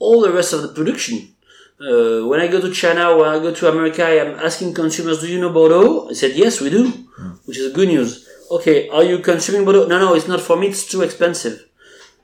all 0.03 0.21
the 0.21 0.33
rest 0.33 0.53
of 0.53 0.63
the 0.63 0.69
production. 0.69 1.17
Uh, 1.81 2.27
when 2.27 2.41
I 2.41 2.49
go 2.49 2.61
to 2.61 2.73
China, 2.73 3.17
when 3.17 3.29
I 3.29 3.39
go 3.39 3.55
to 3.55 3.69
America, 3.71 4.05
I 4.05 4.17
am 4.25 4.35
asking 4.49 4.75
consumers, 4.75 5.21
do 5.21 5.29
you 5.29 5.41
know 5.41 5.53
Bordeaux? 5.53 6.11
I 6.11 6.13
said, 6.15 6.33
yes, 6.35 6.61
we 6.61 6.71
do, 6.71 6.89
which 7.47 7.59
is 7.59 7.73
good 7.73 7.89
news. 7.89 8.29
Okay, 8.51 8.89
are 8.89 9.05
you 9.05 9.19
consuming 9.21 9.65
Bordeaux? 9.65 9.87
No, 9.87 9.99
no, 9.99 10.15
it's 10.15 10.29
not 10.29 10.41
for 10.41 10.57
me, 10.57 10.69
it's 10.69 10.87
too 10.87 11.03
expensive. 11.03 11.65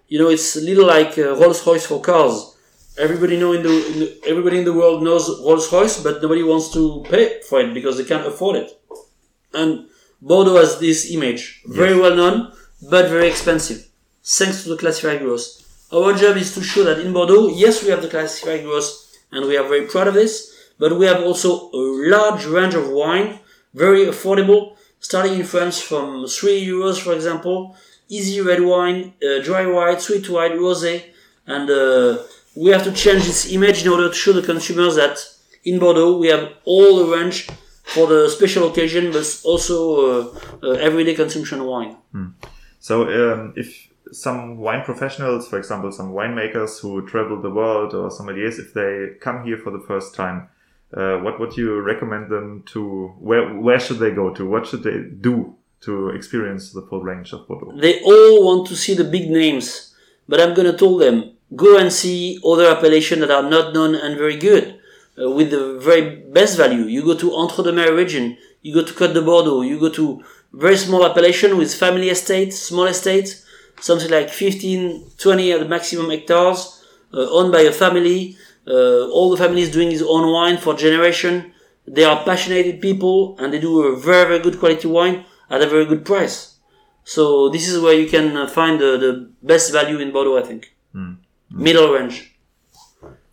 You 0.09 0.19
know, 0.19 0.29
it's 0.29 0.57
a 0.57 0.61
little 0.61 0.87
like 0.87 1.19
uh, 1.19 1.37
Rolls 1.37 1.65
Royce 1.67 1.87
for 1.87 2.01
cars. 2.01 2.57
Everybody 2.99 3.39
know 3.39 3.53
in 3.53 3.63
the, 3.63 3.93
in 3.93 3.99
the 4.01 4.21
everybody 4.27 4.59
in 4.59 4.65
the 4.65 4.73
world 4.73 5.05
knows 5.05 5.29
Rolls 5.41 5.73
Royce, 5.73 6.03
but 6.03 6.21
nobody 6.21 6.43
wants 6.43 6.73
to 6.73 7.05
pay 7.09 7.41
for 7.49 7.61
it 7.61 7.73
because 7.73 7.97
they 7.97 8.05
can't 8.05 8.27
afford 8.27 8.57
it. 8.57 8.78
And 9.55 9.87
Bordeaux 10.21 10.57
has 10.57 10.79
this 10.79 11.11
image, 11.11 11.63
very 11.67 11.91
yes. 11.91 12.01
well 12.01 12.17
known, 12.17 12.53
but 12.91 13.09
very 13.09 13.29
expensive, 13.29 13.89
thanks 14.25 14.63
to 14.63 14.71
the 14.71 14.77
classified 14.77 15.21
growth. 15.21 15.47
Our 15.93 16.13
job 16.15 16.37
is 16.37 16.55
to 16.55 16.63
show 16.63 16.85
that 16.85 17.01
in 17.01 17.13
Bordeaux, 17.13 17.49
yes, 17.49 17.83
we 17.83 17.91
have 17.91 18.03
the 18.03 18.09
classified 18.09 18.65
growth, 18.65 18.91
and 19.33 19.47
we 19.47 19.57
are 19.57 19.67
very 19.67 19.87
proud 19.87 20.09
of 20.09 20.15
this, 20.15 20.55
but 20.79 20.99
we 20.99 21.07
have 21.07 21.23
also 21.23 21.71
a 21.71 21.79
large 22.11 22.45
range 22.47 22.75
of 22.75 22.91
wine, 22.91 23.39
very 23.75 24.07
affordable, 24.07 24.77
starting 25.01 25.39
in 25.39 25.45
France 25.45 25.81
from 25.81 26.27
3 26.27 26.67
euros, 26.67 27.01
for 27.01 27.15
example, 27.15 27.77
easy 28.09 28.41
red 28.41 28.63
wine, 28.63 29.15
uh, 29.23 29.43
dry 29.43 29.67
white, 29.67 30.01
sweet 30.01 30.29
white, 30.29 30.53
rosé, 30.53 31.05
and 31.47 31.71
uh, 31.71 32.19
we 32.57 32.71
have 32.71 32.85
to 32.85 32.93
change 32.93 33.25
this 33.25 33.53
image 33.53 33.83
in 33.85 33.89
order 33.93 34.09
to 34.09 34.15
show 34.15 34.33
the 34.33 34.43
consumers 34.43 34.97
that 34.97 35.19
in 35.65 35.79
Bordeaux 35.79 36.19
we 36.19 36.29
have 36.29 36.53
all 36.65 36.97
the 36.97 37.17
range 37.17 37.49
for 37.89 38.07
the 38.07 38.29
special 38.29 38.69
occasion, 38.69 39.11
but 39.13 39.41
also 39.45 39.77
uh, 40.11 40.39
uh, 40.63 40.71
everyday 40.73 41.15
consumption 41.15 41.65
wine. 41.65 41.97
Hmm. 42.13 42.29
So 42.81 42.95
um, 43.03 43.55
if 43.57 43.89
some 44.13 44.59
wine 44.59 44.85
professionals, 44.85 45.49
for 45.49 45.59
example, 45.59 45.91
some 45.91 46.13
winemakers 46.13 46.81
who 46.81 47.07
travel 47.07 47.41
the 47.41 47.51
world 47.51 47.95
or 47.95 48.11
sommeliers, 48.11 48.59
if 48.59 48.75
they 48.75 49.19
come 49.21 49.45
here 49.45 49.59
for 49.59 49.71
the 49.71 49.81
first 49.81 50.15
time, 50.15 50.49
uh, 50.95 51.17
what 51.19 51.41
would 51.41 51.57
you 51.57 51.81
recommend 51.81 52.31
them 52.31 52.63
to? 52.73 53.09
Where 53.19 53.55
where 53.55 53.81
should 53.81 53.99
they 53.99 54.11
go 54.11 54.35
to? 54.35 54.47
What 54.47 54.67
should 54.67 54.83
they 54.83 54.99
do 55.21 55.57
to 55.83 56.11
experience 56.11 56.73
the 56.73 56.83
full 56.83 57.03
range 57.03 57.33
of 57.33 57.47
Bordeaux? 57.49 57.79
They 57.79 58.01
all 58.03 58.45
want 58.45 58.69
to 58.69 58.77
see 58.77 58.95
the 58.95 59.05
big 59.05 59.31
names, 59.31 59.95
but 60.29 60.41
I'm 60.41 60.55
going 60.55 60.71
to 60.71 60.77
tell 60.77 60.97
them 60.97 61.33
go 61.57 61.79
and 61.79 61.93
see 61.93 62.39
other 62.45 62.71
appellations 62.71 63.21
that 63.21 63.31
are 63.31 63.49
not 63.49 63.73
known 63.73 63.95
and 63.95 64.17
very 64.19 64.37
good 64.37 64.78
uh, 65.21 65.31
with 65.31 65.51
the 65.51 65.79
very 65.79 66.17
best 66.17 66.57
value. 66.57 66.85
You 66.85 67.03
go 67.03 67.15
to 67.17 67.35
Entre 67.35 67.63
deux 67.65 67.73
Mers 67.73 67.91
region, 67.91 68.37
you 68.63 68.75
go 68.75 68.83
to 68.83 68.93
Côte 68.93 69.15
de 69.15 69.23
Bordeaux, 69.23 69.63
you 69.63 69.79
go 69.79 69.89
to 69.91 70.23
very 70.53 70.77
small 70.77 71.05
appellation 71.05 71.57
with 71.57 71.75
family 71.75 72.09
estates, 72.11 72.59
small 72.59 72.87
estates, 72.87 73.45
something 73.81 74.11
like 74.11 74.31
15, 74.31 75.11
20 75.19 75.53
at 75.53 75.61
the 75.61 75.69
maximum 75.69 76.11
hectares, 76.11 76.85
uh, 77.13 77.31
owned 77.31 77.53
by 77.53 77.61
a 77.61 77.73
family. 77.73 78.37
Uh, 78.67 79.09
all 79.09 79.31
the 79.31 79.37
family 79.37 79.63
is 79.63 79.71
doing 79.71 79.91
his 79.91 80.03
own 80.03 80.31
wine 80.33 80.59
for 80.59 80.75
generation. 80.75 81.53
They 81.87 82.05
are 82.05 82.23
passionate 82.25 82.81
people 82.83 83.37
and 83.39 83.53
they 83.53 83.61
do 83.61 83.83
a 83.83 83.97
very, 83.97 84.29
very 84.29 84.39
good 84.41 84.59
quality 84.59 84.89
wine 84.89 85.25
at 85.49 85.63
a 85.63 85.67
very 85.67 85.87
good 85.87 86.05
price. 86.05 86.57
So 87.05 87.49
this 87.49 87.69
is 87.69 87.81
where 87.81 87.95
you 87.95 88.07
can 88.07 88.37
uh, 88.37 88.47
find 88.47 88.79
the, 88.79 88.99
the 88.99 89.31
best 89.43 89.73
value 89.73 89.99
in 89.99 90.13
Bordeaux, 90.13 90.37
I 90.37 90.43
think. 90.43 90.75
Mm. 90.95 91.17
Middle 91.51 91.93
range. 91.93 92.38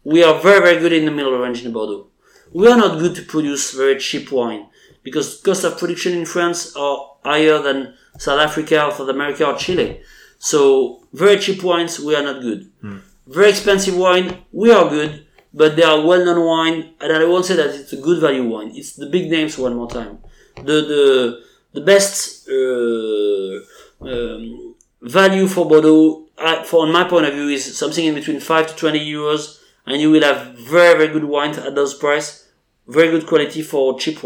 We 0.06 0.24
are 0.24 0.40
very, 0.40 0.62
very 0.62 0.80
good 0.80 0.94
in 0.94 1.06
the 1.06 1.12
middle 1.12 1.38
range 1.38 1.66
in 1.66 1.74
Bordeaux. 1.74 2.08
We 2.54 2.68
are 2.68 2.78
not 2.78 3.00
good 3.00 3.16
to 3.16 3.24
produce 3.24 3.72
very 3.72 3.98
cheap 4.00 4.32
wine 4.32 4.68
because 5.04 5.42
cost 5.42 5.64
of 5.66 5.78
production 5.78 6.14
in 6.14 6.26
France 6.26 6.76
are 6.76 7.18
higher 7.24 7.60
than 7.60 7.96
South 8.18 8.40
Africa 8.40 8.86
or 8.86 8.92
South 8.92 9.10
America 9.10 9.46
or 9.48 9.58
Chile. 9.58 10.02
So 10.38 11.04
very 11.12 11.38
cheap 11.40 11.64
wines, 11.64 12.00
we 12.00 12.16
are 12.16 12.24
not 12.24 12.42
good. 12.42 12.72
Mm. 12.84 13.02
Very 13.28 13.50
expensive 13.50 13.98
wine, 13.98 14.46
we 14.52 14.72
are 14.72 14.88
good, 14.88 15.26
but 15.52 15.76
they 15.76 15.84
are 15.84 16.06
well-known 16.06 16.46
wine, 16.46 16.94
and 17.02 17.12
I 17.12 17.26
won't 17.26 17.46
say 17.46 17.56
that 17.56 17.74
it's 17.74 17.94
a 17.94 17.98
good 17.98 18.22
value 18.22 18.48
wine. 18.48 18.72
It's 18.76 18.94
the 18.94 19.08
big 19.08 19.32
names 19.32 19.58
one 19.58 19.76
more 19.76 19.90
time. 19.90 20.20
The 20.58 20.64
the 20.64 21.44
the 21.74 21.82
best 21.82 22.48
uh, 22.48 24.08
um, 24.08 24.76
value 25.02 25.48
for 25.48 25.68
Bordeaux, 25.68 26.28
uh, 26.38 26.64
from 26.64 26.92
my 26.92 27.06
point 27.06 27.26
of 27.26 27.34
view, 27.34 27.48
is 27.50 27.76
something 27.76 28.06
in 28.06 28.14
between 28.14 28.40
five 28.40 28.68
to 28.68 28.76
twenty 28.76 29.00
euros, 29.00 29.55
and 29.86 30.02
you 30.02 30.12
will 30.12 30.24
have 30.24 30.56
very 30.56 30.98
very 30.98 31.14
good 31.14 31.26
wine 31.26 31.52
at 31.52 31.76
those 31.76 31.94
price, 31.94 32.48
very 32.88 33.10
good 33.10 33.28
quality 33.28 33.62
for 33.62 33.98
cheap 34.00 34.20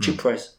cheap 0.00 0.14
mm. 0.14 0.18
price. 0.18 0.56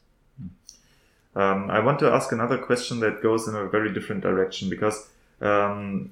Um, 1.33 1.71
I 1.71 1.79
want 1.79 1.99
to 1.99 2.11
ask 2.11 2.31
another 2.31 2.57
question 2.57 2.99
that 2.99 3.23
goes 3.23 3.47
in 3.47 3.55
a 3.55 3.65
very 3.67 3.93
different 3.93 4.21
direction 4.21 4.69
because 4.69 5.09
um, 5.39 6.11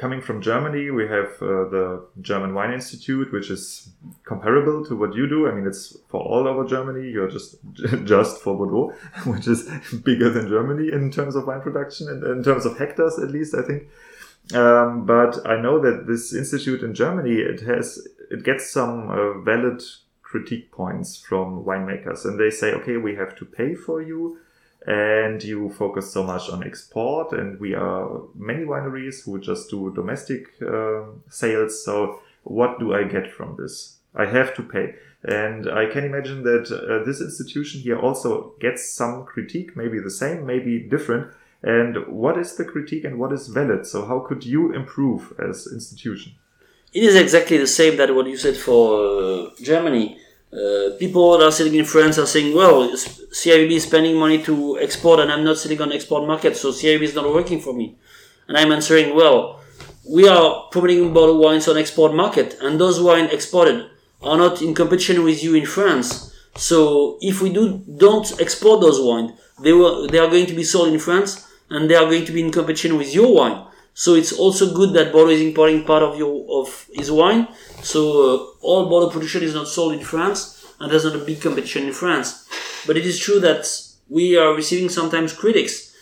coming 0.00 0.22
from 0.22 0.40
Germany, 0.40 0.90
we 0.90 1.06
have 1.06 1.30
uh, 1.42 1.68
the 1.74 2.06
German 2.22 2.54
Wine 2.54 2.72
Institute, 2.72 3.30
which 3.32 3.50
is 3.50 3.90
comparable 4.24 4.84
to 4.86 4.96
what 4.96 5.14
you 5.14 5.28
do. 5.28 5.46
I 5.46 5.52
mean, 5.52 5.66
it's 5.66 5.96
for 6.08 6.20
all 6.22 6.48
over 6.48 6.64
Germany. 6.66 7.10
You're 7.10 7.30
just 7.30 7.56
just 8.04 8.40
for 8.40 8.56
Bordeaux, 8.56 8.94
which 9.26 9.46
is 9.46 9.68
bigger 10.04 10.30
than 10.30 10.48
Germany 10.48 10.90
in 10.92 11.10
terms 11.10 11.36
of 11.36 11.46
wine 11.46 11.60
production 11.60 12.08
and 12.08 12.24
in 12.24 12.42
terms 12.42 12.64
of 12.64 12.78
hectares, 12.78 13.18
at 13.18 13.30
least 13.30 13.54
I 13.54 13.62
think. 13.62 13.88
Um, 14.54 15.06
but 15.06 15.46
I 15.46 15.60
know 15.60 15.78
that 15.80 16.06
this 16.06 16.34
institute 16.34 16.82
in 16.82 16.94
Germany 16.94 17.36
it 17.36 17.60
has 17.60 18.06
it 18.30 18.42
gets 18.42 18.70
some 18.70 19.10
uh, 19.10 19.40
valid 19.40 19.82
critique 20.22 20.70
points 20.70 21.16
from 21.16 21.64
winemakers, 21.64 22.24
and 22.24 22.38
they 22.38 22.50
say, 22.50 22.72
okay, 22.72 22.96
we 22.96 23.16
have 23.16 23.36
to 23.36 23.44
pay 23.44 23.74
for 23.74 24.00
you 24.00 24.38
and 24.86 25.42
you 25.42 25.70
focus 25.70 26.12
so 26.12 26.22
much 26.22 26.48
on 26.48 26.64
export 26.64 27.32
and 27.32 27.60
we 27.60 27.74
are 27.74 28.22
many 28.34 28.64
wineries 28.64 29.24
who 29.24 29.38
just 29.38 29.68
do 29.70 29.92
domestic 29.94 30.46
uh, 30.62 31.02
sales. 31.28 31.84
So 31.84 32.20
what 32.44 32.78
do 32.78 32.94
i 32.94 33.04
get 33.04 33.30
from 33.30 33.56
this? 33.58 33.98
I 34.14 34.24
have 34.26 34.54
to 34.56 34.62
pay. 34.62 34.94
And 35.22 35.70
i 35.70 35.84
can 35.84 36.04
imagine 36.04 36.42
that 36.44 36.72
uh, 36.72 37.04
this 37.04 37.20
institution 37.20 37.82
here 37.82 37.98
also 37.98 38.54
gets 38.58 38.90
some 38.90 39.24
critique 39.24 39.76
maybe 39.76 40.00
the 40.00 40.10
same 40.10 40.46
maybe 40.46 40.80
different 40.80 41.30
and 41.62 42.06
what 42.06 42.38
is 42.38 42.56
the 42.56 42.64
critique 42.64 43.04
and 43.04 43.18
what 43.18 43.32
is 43.32 43.48
valid 43.48 43.86
so 43.86 44.06
how 44.06 44.20
could 44.20 44.44
you 44.44 44.72
improve 44.72 45.32
as 45.38 45.66
institution 45.72 46.32
it 46.92 47.02
is 47.02 47.14
exactly 47.14 47.58
the 47.58 47.66
same 47.66 47.96
that 47.96 48.14
what 48.14 48.26
you 48.26 48.36
said 48.36 48.56
for 48.56 48.82
uh, 48.98 49.50
germany 49.60 50.18
uh, 50.52 50.96
people 50.98 51.38
that 51.38 51.44
are 51.44 51.52
sitting 51.52 51.76
in 51.76 51.84
France 51.84 52.18
are 52.18 52.26
saying, 52.26 52.56
well, 52.56 52.90
CIVB 52.90 53.70
is 53.70 53.84
spending 53.84 54.16
money 54.16 54.42
to 54.42 54.80
export 54.80 55.20
and 55.20 55.30
I'm 55.30 55.44
not 55.44 55.58
sitting 55.58 55.80
on 55.80 55.92
export 55.92 56.26
market, 56.26 56.56
so 56.56 56.72
CIVB 56.72 57.02
is 57.02 57.14
not 57.14 57.32
working 57.32 57.60
for 57.60 57.72
me. 57.72 57.96
And 58.48 58.56
I'm 58.56 58.72
answering, 58.72 59.14
well, 59.14 59.60
we 60.08 60.26
are 60.26 60.66
promoting 60.72 61.12
bottled 61.12 61.40
wines 61.40 61.68
on 61.68 61.78
export 61.78 62.14
market 62.14 62.56
and 62.60 62.80
those 62.80 63.00
wines 63.00 63.32
exported 63.32 63.88
are 64.22 64.36
not 64.36 64.60
in 64.60 64.74
competition 64.74 65.22
with 65.22 65.40
you 65.44 65.54
in 65.54 65.66
France. 65.66 66.34
So 66.56 67.18
if 67.20 67.40
we 67.40 67.52
do, 67.52 67.84
don't 67.96 68.40
export 68.40 68.80
those 68.80 69.00
wines, 69.00 69.38
they 69.62 69.72
will, 69.72 70.08
they 70.08 70.18
are 70.18 70.28
going 70.28 70.46
to 70.46 70.54
be 70.54 70.64
sold 70.64 70.88
in 70.88 70.98
France 70.98 71.46
and 71.70 71.88
they 71.88 71.94
are 71.94 72.04
going 72.04 72.24
to 72.24 72.32
be 72.32 72.40
in 72.42 72.50
competition 72.50 72.96
with 72.96 73.14
your 73.14 73.34
wine. 73.34 73.66
So 73.94 74.14
it's 74.14 74.32
also 74.32 74.74
good 74.74 74.92
that 74.94 75.12
Bordeaux 75.12 75.32
is 75.32 75.40
importing 75.40 75.84
part 75.84 76.02
of 76.02 76.16
your 76.16 76.46
of 76.60 76.86
his 76.92 77.10
wine. 77.10 77.48
So 77.82 78.00
uh, 78.00 78.46
all 78.60 78.88
Bordeaux 78.88 79.10
production 79.10 79.42
is 79.42 79.54
not 79.54 79.68
sold 79.68 79.92
in 79.94 80.00
France, 80.00 80.64
and 80.78 80.90
there's 80.90 81.04
not 81.04 81.16
a 81.16 81.24
big 81.24 81.40
competition 81.40 81.86
in 81.86 81.92
France. 81.92 82.48
But 82.86 82.96
it 82.96 83.04
is 83.04 83.18
true 83.18 83.40
that 83.40 83.66
we 84.08 84.36
are 84.36 84.54
receiving 84.54 84.88
sometimes 84.88 85.32
critics, 85.32 85.94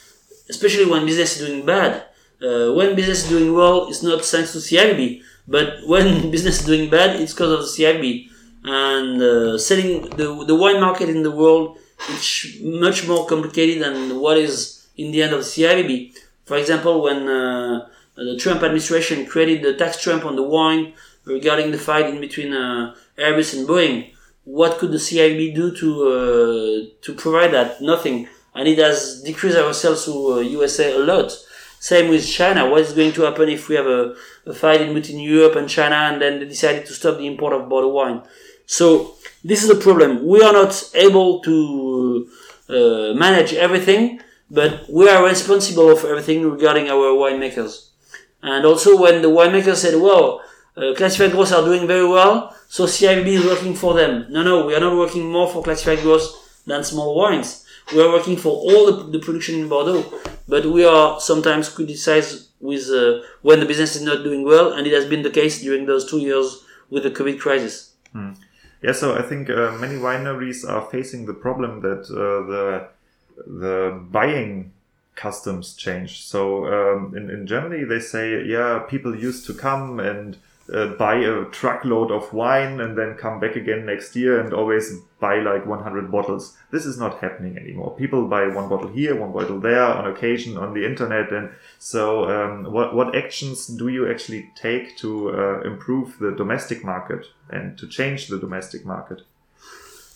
especially 0.48 0.86
when 0.90 1.06
business 1.06 1.40
is 1.40 1.46
doing 1.46 1.64
bad. 1.66 2.04
Uh, 2.40 2.72
when 2.72 2.94
business 2.94 3.24
is 3.24 3.28
doing 3.28 3.52
well, 3.52 3.88
it's 3.88 4.02
not 4.02 4.24
thanks 4.24 4.52
to 4.52 4.58
CIVB, 4.58 5.22
but 5.48 5.80
when 5.86 6.30
business 6.34 6.60
is 6.60 6.66
doing 6.66 6.88
bad, 6.88 7.20
it's 7.20 7.32
because 7.32 7.52
of 7.52 7.60
the 7.60 7.84
CIVB. 7.84 8.28
And 8.64 9.22
uh, 9.22 9.58
selling 9.58 10.10
the 10.10 10.44
the 10.44 10.54
wine 10.54 10.80
market 10.80 11.08
in 11.08 11.22
the 11.22 11.30
world 11.30 11.78
is 12.10 12.58
much 12.62 13.08
more 13.08 13.26
complicated 13.26 13.82
than 13.82 14.20
what 14.20 14.36
is 14.36 14.77
in 14.98 15.12
the 15.12 15.22
end 15.22 15.32
of 15.32 15.40
CIVB. 15.40 16.12
For 16.44 16.56
example, 16.56 17.02
when 17.02 17.28
uh, 17.28 17.88
the 18.16 18.36
Trump 18.36 18.62
administration 18.62 19.26
created 19.26 19.62
the 19.62 19.74
tax 19.74 20.02
trump 20.02 20.24
on 20.24 20.36
the 20.36 20.42
wine 20.42 20.92
regarding 21.24 21.70
the 21.70 21.78
fight 21.78 22.06
in 22.06 22.20
between 22.20 22.52
uh, 22.52 22.94
Airbus 23.16 23.56
and 23.56 23.66
Boeing, 23.66 24.12
what 24.44 24.78
could 24.78 24.90
the 24.90 24.98
CIVB 24.98 25.54
do 25.54 25.74
to 25.76 25.88
uh, 26.08 26.94
to 27.02 27.14
provide 27.14 27.52
that? 27.52 27.80
Nothing, 27.80 28.28
and 28.54 28.66
it 28.66 28.78
has 28.78 29.22
decreased 29.22 29.56
our 29.56 29.72
sales 29.72 30.04
to 30.06 30.42
USA 30.42 30.94
uh, 30.94 30.98
a 30.98 31.00
lot. 31.04 31.32
Same 31.80 32.10
with 32.10 32.26
China. 32.26 32.68
What 32.68 32.80
is 32.80 32.92
going 32.92 33.12
to 33.12 33.22
happen 33.22 33.48
if 33.48 33.68
we 33.68 33.76
have 33.76 33.86
a, 33.86 34.16
a 34.46 34.54
fight 34.54 34.80
in 34.80 34.94
between 34.94 35.20
Europe 35.20 35.54
and 35.54 35.68
China, 35.68 35.94
and 35.94 36.20
then 36.20 36.40
they 36.40 36.46
decided 36.46 36.86
to 36.86 36.92
stop 36.92 37.18
the 37.18 37.26
import 37.26 37.52
of 37.52 37.68
bottled 37.68 37.94
wine? 37.94 38.22
So 38.66 39.14
this 39.44 39.62
is 39.62 39.70
a 39.70 39.76
problem. 39.76 40.26
We 40.26 40.42
are 40.42 40.52
not 40.52 40.90
able 40.94 41.40
to 41.40 42.28
uh, 42.68 43.14
manage 43.14 43.54
everything 43.54 44.20
but 44.50 44.88
we 44.90 45.08
are 45.08 45.24
responsible 45.24 45.90
of 45.90 46.04
everything 46.04 46.48
regarding 46.50 46.88
our 46.88 47.12
winemakers. 47.16 47.88
And 48.42 48.64
also 48.64 49.00
when 49.00 49.22
the 49.22 49.28
winemaker 49.28 49.74
said, 49.74 50.00
well, 50.00 50.42
uh, 50.76 50.94
classified 50.94 51.32
growth 51.32 51.52
are 51.52 51.64
doing 51.64 51.86
very 51.86 52.06
well, 52.06 52.54
so 52.68 52.84
CIVB 52.84 53.26
is 53.26 53.44
working 53.44 53.74
for 53.74 53.94
them. 53.94 54.26
No, 54.30 54.42
no, 54.42 54.66
we 54.66 54.74
are 54.74 54.80
not 54.80 54.96
working 54.96 55.30
more 55.30 55.48
for 55.48 55.62
classified 55.62 56.00
growth 56.00 56.62
than 56.66 56.84
small 56.84 57.16
wines. 57.16 57.64
We 57.92 58.02
are 58.02 58.12
working 58.12 58.36
for 58.36 58.50
all 58.50 58.86
the, 58.86 59.10
the 59.10 59.18
production 59.18 59.58
in 59.58 59.68
Bordeaux, 59.68 60.04
but 60.46 60.66
we 60.66 60.84
are 60.84 61.20
sometimes 61.20 61.68
criticized 61.68 62.48
with 62.60 62.88
uh, 62.90 63.26
when 63.42 63.60
the 63.60 63.66
business 63.66 63.96
is 63.96 64.02
not 64.02 64.22
doing 64.22 64.44
well, 64.44 64.72
and 64.72 64.86
it 64.86 64.92
has 64.92 65.06
been 65.06 65.22
the 65.22 65.30
case 65.30 65.62
during 65.62 65.86
those 65.86 66.08
two 66.08 66.18
years 66.18 66.64
with 66.90 67.02
the 67.02 67.10
COVID 67.10 67.40
crisis. 67.40 67.94
Hmm. 68.12 68.32
Yeah, 68.82 68.92
so 68.92 69.16
I 69.16 69.22
think 69.22 69.50
uh, 69.50 69.72
many 69.80 69.96
wineries 69.96 70.68
are 70.68 70.88
facing 70.90 71.26
the 71.26 71.34
problem 71.34 71.80
that 71.80 72.04
uh, 72.10 72.46
the 72.46 72.88
the 73.46 74.00
buying 74.10 74.72
customs 75.14 75.74
change. 75.74 76.22
So 76.22 76.66
um, 76.66 77.16
in, 77.16 77.28
in 77.28 77.46
Germany, 77.46 77.84
they 77.84 78.00
say, 78.00 78.44
yeah, 78.44 78.80
people 78.88 79.16
used 79.16 79.46
to 79.46 79.54
come 79.54 79.98
and 80.00 80.38
uh, 80.72 80.86
buy 80.98 81.14
a 81.16 81.44
truckload 81.46 82.10
of 82.10 82.32
wine 82.32 82.80
and 82.80 82.96
then 82.96 83.14
come 83.14 83.40
back 83.40 83.56
again 83.56 83.86
next 83.86 84.14
year 84.14 84.38
and 84.38 84.52
always 84.52 84.94
buy 85.18 85.40
like 85.40 85.66
100 85.66 86.12
bottles. 86.12 86.56
This 86.70 86.84
is 86.84 86.98
not 86.98 87.18
happening 87.20 87.56
anymore. 87.56 87.96
People 87.96 88.28
buy 88.28 88.46
one 88.48 88.68
bottle 88.68 88.88
here, 88.88 89.16
one 89.16 89.32
bottle 89.32 89.60
there 89.60 89.82
on 89.82 90.06
occasion 90.06 90.56
on 90.56 90.74
the 90.74 90.84
internet. 90.84 91.32
And 91.32 91.50
so, 91.78 92.28
um, 92.28 92.72
what, 92.72 92.94
what 92.94 93.16
actions 93.16 93.66
do 93.66 93.88
you 93.88 94.10
actually 94.10 94.50
take 94.54 94.96
to 94.98 95.30
uh, 95.30 95.60
improve 95.62 96.18
the 96.18 96.32
domestic 96.32 96.84
market 96.84 97.26
and 97.48 97.78
to 97.78 97.88
change 97.88 98.28
the 98.28 98.38
domestic 98.38 98.84
market? 98.84 99.22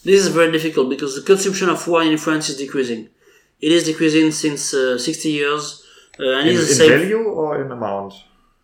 This 0.04 0.20
is 0.24 0.28
very 0.28 0.50
difficult 0.50 0.88
because 0.90 1.14
the 1.14 1.22
consumption 1.22 1.68
of 1.68 1.86
wine 1.86 2.10
in 2.12 2.18
France 2.18 2.48
is 2.48 2.56
decreasing. 2.56 3.08
It 3.60 3.70
is 3.72 3.84
decreasing 3.84 4.32
since 4.32 4.74
uh, 4.74 4.98
60 4.98 5.28
years. 5.30 5.84
Uh, 6.18 6.24
and 6.38 6.48
In, 6.48 6.54
it 6.54 6.58
is 6.58 6.62
in 6.62 6.68
the 6.68 6.74
same 6.74 6.98
value 7.00 7.24
or 7.28 7.64
in 7.64 7.70
amount? 7.70 8.12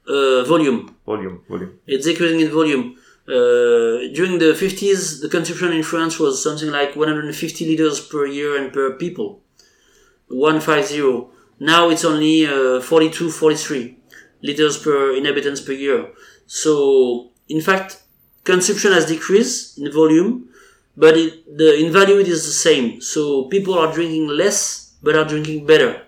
uh, 0.09 0.43
volume. 0.45 0.95
Volume, 1.07 1.43
volume. 1.49 1.79
It's 1.87 2.07
decreasing 2.07 2.41
in 2.41 2.51
volume. 2.51 2.97
Uh, 3.29 4.09
during 4.17 4.39
the 4.39 4.53
50s, 4.65 5.21
the 5.21 5.29
consumption 5.29 5.71
in 5.73 5.83
France 5.83 6.19
was 6.19 6.43
something 6.43 6.71
like 6.71 6.97
150 6.97 7.67
liters 7.67 8.01
per 8.01 8.27
year 8.27 8.57
and 8.61 8.73
per 8.73 8.93
people. 8.95 9.43
150. 10.29 11.29
Now 11.61 11.91
it's 11.91 12.05
only 12.05 12.47
uh, 12.47 12.81
42, 12.81 13.31
43 13.31 13.97
liters 14.43 14.79
per 14.79 15.15
inhabitants 15.17 15.61
per 15.61 15.73
year. 15.73 16.09
So, 16.47 17.31
in 17.49 17.61
fact, 17.61 18.03
consumption 18.45 18.93
has 18.93 19.07
decreased 19.07 19.79
in 19.79 19.93
volume, 19.93 20.49
but 20.99 21.17
it, 21.17 21.57
the, 21.57 21.79
in 21.79 21.93
value 21.93 22.19
it 22.19 22.27
is 22.29 22.45
the 22.45 22.59
same. 22.69 23.01
So 23.01 23.45
people 23.45 23.75
are 23.79 23.93
drinking 23.93 24.27
less, 24.29 24.97
but 25.01 25.15
are 25.15 25.25
drinking 25.25 25.65
better, 25.65 26.03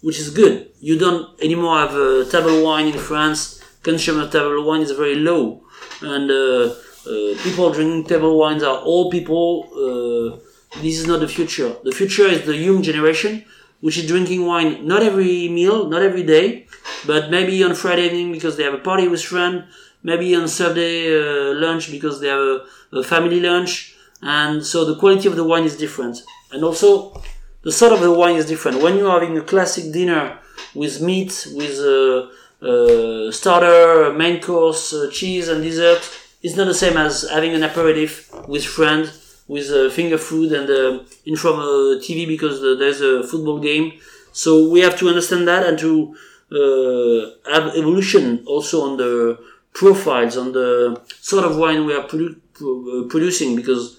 which 0.00 0.18
is 0.18 0.30
good. 0.30 0.70
You 0.80 0.98
don't 0.98 1.38
anymore 1.42 1.76
have 1.78 1.94
uh, 1.94 2.24
table 2.30 2.64
wine 2.64 2.88
in 2.88 2.98
France. 2.98 3.62
Consumption 3.82 4.20
of 4.20 4.32
table 4.32 4.64
wine 4.64 4.80
is 4.80 4.90
very 4.92 5.14
low, 5.14 5.62
and 6.00 6.30
uh, 6.30 6.74
uh, 7.06 7.34
people 7.44 7.70
drinking 7.70 8.04
table 8.04 8.38
wines 8.38 8.62
are 8.62 8.78
old 8.78 9.12
people. 9.12 9.48
Uh, 9.84 10.80
this 10.82 10.98
is 10.98 11.06
not 11.06 11.20
the 11.20 11.28
future. 11.28 11.76
The 11.84 11.92
future 11.92 12.26
is 12.26 12.44
the 12.46 12.56
young 12.56 12.82
generation, 12.82 13.44
which 13.80 13.98
is 13.98 14.06
drinking 14.06 14.46
wine 14.46 14.86
not 14.86 15.02
every 15.02 15.48
meal, 15.48 15.88
not 15.88 16.02
every 16.02 16.22
day, 16.22 16.66
but 17.06 17.30
maybe 17.30 17.62
on 17.62 17.74
Friday 17.74 18.06
evening 18.06 18.32
because 18.32 18.56
they 18.56 18.64
have 18.64 18.74
a 18.74 18.84
party 18.90 19.06
with 19.08 19.22
friends, 19.22 19.64
maybe 20.02 20.34
on 20.34 20.48
Saturday 20.48 20.96
uh, 21.14 21.54
lunch 21.54 21.90
because 21.90 22.20
they 22.20 22.28
have 22.28 22.40
a, 22.40 22.64
a 22.92 23.02
family 23.02 23.40
lunch, 23.40 23.94
and 24.22 24.64
so 24.64 24.84
the 24.84 24.96
quality 24.98 25.28
of 25.28 25.36
the 25.36 25.44
wine 25.44 25.64
is 25.64 25.76
different, 25.76 26.22
and 26.52 26.64
also 26.64 27.20
the 27.62 27.72
sort 27.72 27.92
of 27.92 28.00
the 28.00 28.12
wine 28.12 28.36
is 28.36 28.46
different. 28.46 28.82
When 28.82 28.96
you're 28.96 29.10
having 29.10 29.36
a 29.38 29.42
classic 29.42 29.92
dinner 29.92 30.38
with 30.74 31.00
meat, 31.00 31.46
with 31.54 31.78
a, 31.78 32.30
a 32.62 33.32
starter, 33.32 34.12
main 34.12 34.40
course, 34.40 34.92
uh, 34.92 35.10
cheese, 35.12 35.48
and 35.48 35.62
dessert, 35.62 36.00
it's 36.42 36.56
not 36.56 36.66
the 36.66 36.74
same 36.74 36.96
as 36.96 37.28
having 37.30 37.54
an 37.54 37.62
aperitif 37.62 38.32
with 38.46 38.64
friends, 38.64 39.42
with 39.48 39.70
uh, 39.70 39.90
finger 39.90 40.18
food 40.18 40.52
and 40.52 40.68
uh, 40.70 41.02
in 41.24 41.36
from 41.36 41.58
a 41.58 41.98
TV 42.00 42.26
because 42.26 42.62
uh, 42.62 42.76
there's 42.78 43.00
a 43.00 43.26
football 43.26 43.58
game. 43.58 43.92
So 44.32 44.68
we 44.68 44.80
have 44.80 44.96
to 44.98 45.08
understand 45.08 45.48
that 45.48 45.66
and 45.66 45.78
to 45.78 46.14
uh, 46.52 47.50
have 47.52 47.74
evolution 47.76 48.44
also 48.46 48.82
on 48.82 48.96
the 48.98 49.38
profiles, 49.72 50.36
on 50.36 50.52
the 50.52 51.00
sort 51.20 51.44
of 51.44 51.56
wine 51.56 51.86
we 51.86 51.94
are 51.94 52.06
produ- 52.06 52.36
uh, 52.60 53.08
producing 53.08 53.56
because 53.56 53.97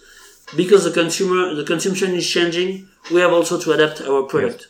because 0.55 0.83
the 0.83 0.91
consumer 0.91 1.55
the 1.55 1.63
consumption 1.63 2.11
is 2.15 2.27
changing. 2.27 2.87
We 3.11 3.21
have 3.21 3.33
also 3.33 3.59
to 3.59 3.71
adapt 3.71 4.01
our 4.01 4.23
product. 4.23 4.67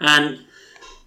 And 0.00 0.40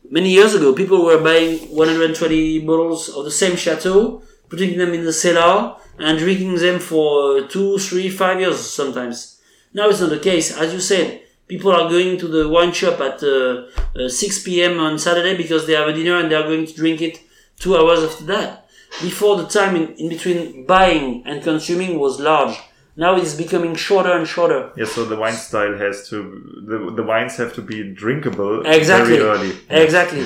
many 0.09 0.31
years 0.31 0.53
ago, 0.55 0.73
people 0.73 1.05
were 1.05 1.21
buying 1.21 1.59
120 1.75 2.59
bottles 2.65 3.09
of 3.09 3.25
the 3.25 3.31
same 3.31 3.55
chateau, 3.55 4.21
putting 4.49 4.77
them 4.77 4.93
in 4.93 5.03
the 5.03 5.13
cellar, 5.13 5.75
and 5.99 6.17
drinking 6.17 6.55
them 6.55 6.79
for 6.79 7.47
two, 7.47 7.77
three, 7.79 8.09
five 8.09 8.39
years 8.39 8.59
sometimes. 8.59 9.41
Now 9.73 9.89
it's 9.89 10.01
not 10.01 10.09
the 10.09 10.19
case. 10.19 10.55
As 10.55 10.73
you 10.73 10.79
said, 10.79 11.21
people 11.47 11.71
are 11.71 11.89
going 11.89 12.17
to 12.19 12.27
the 12.27 12.47
wine 12.47 12.71
shop 12.71 12.99
at 12.99 13.21
uh, 13.23 13.67
uh, 13.95 14.09
6 14.09 14.43
p.m. 14.43 14.79
on 14.79 14.99
Saturday 14.99 15.35
because 15.35 15.65
they 15.65 15.73
have 15.73 15.87
a 15.87 15.93
dinner 15.93 16.17
and 16.17 16.31
they 16.31 16.35
are 16.35 16.43
going 16.43 16.65
to 16.65 16.73
drink 16.73 17.01
it 17.01 17.19
two 17.59 17.75
hours 17.75 18.03
after 18.03 18.23
that. 18.25 18.69
Before 19.01 19.35
the 19.35 19.47
time 19.47 19.75
in, 19.75 19.93
in 19.95 20.09
between 20.09 20.65
buying 20.65 21.23
and 21.25 21.43
consuming 21.43 21.99
was 21.99 22.19
large. 22.19 22.57
Now 22.97 23.15
it's 23.15 23.35
becoming 23.35 23.75
shorter 23.75 24.11
and 24.11 24.27
shorter. 24.27 24.71
Yeah, 24.75 24.85
so 24.85 25.05
the 25.05 25.15
wine 25.15 25.35
style 25.35 25.77
has 25.77 26.09
to 26.09 26.17
the, 26.69 26.91
the 26.99 27.03
wines 27.03 27.37
have 27.37 27.53
to 27.53 27.61
be 27.61 27.93
drinkable 27.93 28.65
Exactly. 28.65 29.17
very 29.17 29.23
early. 29.31 29.51
Exactly. 29.69 30.25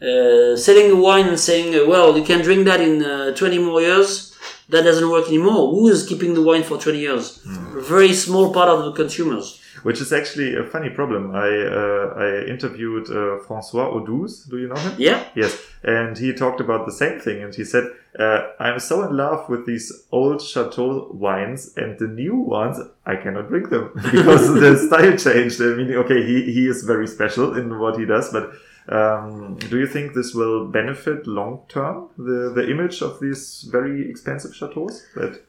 Uh, 0.00 0.54
selling 0.56 0.90
a 0.92 0.96
wine 0.96 1.26
and 1.26 1.40
saying, 1.40 1.74
uh, 1.74 1.88
well, 1.88 2.16
you 2.16 2.22
can 2.24 2.40
drink 2.42 2.66
that 2.66 2.80
in 2.80 3.02
uh, 3.02 3.34
20 3.34 3.58
more 3.58 3.80
years, 3.80 4.36
that 4.68 4.82
doesn't 4.82 5.10
work 5.10 5.26
anymore. 5.28 5.72
Who 5.72 5.88
is 5.88 6.06
keeping 6.06 6.34
the 6.34 6.42
wine 6.42 6.62
for 6.62 6.78
20 6.78 6.98
years? 6.98 7.40
A 7.74 7.80
very 7.80 8.12
small 8.12 8.52
part 8.52 8.68
of 8.68 8.84
the 8.84 8.92
consumers. 8.92 9.60
Which 9.82 10.00
is 10.00 10.12
actually 10.12 10.54
a 10.56 10.64
funny 10.64 10.90
problem. 10.90 11.34
I 11.34 11.48
uh, 11.48 12.14
I 12.16 12.44
interviewed 12.46 13.08
uh, 13.10 13.38
François 13.46 13.92
Audouze. 13.94 14.48
Do 14.48 14.58
you 14.58 14.68
know 14.68 14.76
him? 14.76 14.94
Yeah? 14.98 15.24
Yes, 15.34 15.56
and 15.82 16.16
he 16.16 16.32
talked 16.32 16.60
about 16.60 16.86
the 16.86 16.92
same 16.92 17.20
thing, 17.20 17.42
and 17.42 17.54
he 17.54 17.64
said, 17.64 17.84
uh, 18.18 18.48
"I'm 18.58 18.78
so 18.78 19.02
in 19.04 19.16
love 19.16 19.48
with 19.48 19.66
these 19.66 19.92
old 20.10 20.42
chateau 20.42 21.10
wines, 21.12 21.72
and 21.76 21.98
the 21.98 22.08
new 22.08 22.36
ones, 22.36 22.78
I 23.06 23.16
cannot 23.16 23.48
drink 23.48 23.70
them 23.70 23.90
because 24.12 24.54
the 24.62 24.76
style 24.76 25.16
changed. 25.16 25.60
I 25.60 25.74
mean, 25.76 25.92
okay, 25.92 26.24
he 26.26 26.52
he 26.52 26.66
is 26.66 26.84
very 26.84 27.06
special 27.06 27.56
in 27.56 27.78
what 27.78 27.98
he 27.98 28.06
does, 28.06 28.32
but." 28.32 28.52
Um, 28.90 29.58
do 29.58 29.78
you 29.78 29.86
think 29.86 30.14
this 30.14 30.32
will 30.32 30.66
benefit 30.66 31.26
long 31.26 31.60
term 31.68 32.08
the 32.16 32.50
the 32.54 32.70
image 32.70 33.02
of 33.02 33.20
these 33.20 33.68
very 33.70 34.08
expensive 34.08 34.54
chateaus? 34.54 35.04
That 35.14 35.42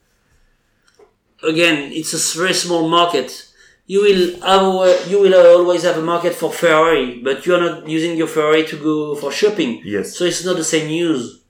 Again, 1.43 1.91
it's 1.93 2.13
a 2.13 2.38
very 2.38 2.53
small 2.53 2.89
market. 2.89 3.48
You 3.93 4.01
will 4.05 4.23
have, 4.49 5.09
you 5.11 5.19
will 5.19 5.33
always 5.33 5.81
have 5.81 5.97
a 5.97 6.05
market 6.13 6.33
for 6.35 6.51
Ferrari, 6.53 7.21
but 7.27 7.37
you 7.45 7.55
are 7.55 7.63
not 7.67 7.89
using 7.89 8.15
your 8.15 8.27
Ferrari 8.27 8.63
to 8.67 8.77
go 8.77 9.15
for 9.15 9.31
shopping. 9.31 9.81
yes, 9.83 10.15
So 10.15 10.25
it's 10.25 10.45
not 10.45 10.57
the 10.57 10.69
same 10.75 10.89
use. 10.91 11.41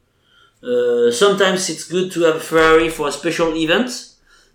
Uh, 0.64 1.12
sometimes 1.12 1.70
it's 1.70 1.84
good 1.84 2.08
to 2.14 2.22
have 2.22 2.38
a 2.38 2.46
Ferrari 2.52 2.88
for 2.88 3.10
a 3.10 3.12
special 3.12 3.54
event, 3.56 3.90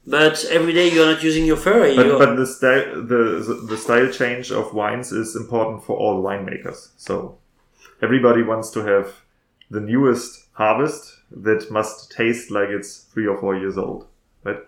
but 0.06 0.46
every 0.50 0.72
day 0.72 0.90
you 0.92 1.02
are 1.02 1.12
not 1.12 1.22
using 1.22 1.44
your 1.44 1.58
Ferrari. 1.58 1.94
But, 1.96 2.18
but 2.18 2.36
the 2.36 2.46
style 2.46 2.86
the 3.12 3.20
the 3.70 3.76
style 3.76 4.08
change 4.20 4.46
of 4.50 4.72
wines 4.80 5.12
is 5.12 5.36
important 5.36 5.84
for 5.84 5.94
all 6.02 6.22
winemakers. 6.22 6.88
So 6.96 7.36
everybody 8.00 8.42
wants 8.42 8.70
to 8.76 8.80
have 8.92 9.06
the 9.70 9.80
newest 9.80 10.30
harvest 10.52 11.02
that 11.46 11.70
must 11.70 12.12
taste 12.12 12.50
like 12.50 12.70
it's 12.78 12.90
three 13.12 13.26
or 13.26 13.36
four 13.42 13.54
years 13.56 13.76
old, 13.76 14.06
right? 14.42 14.62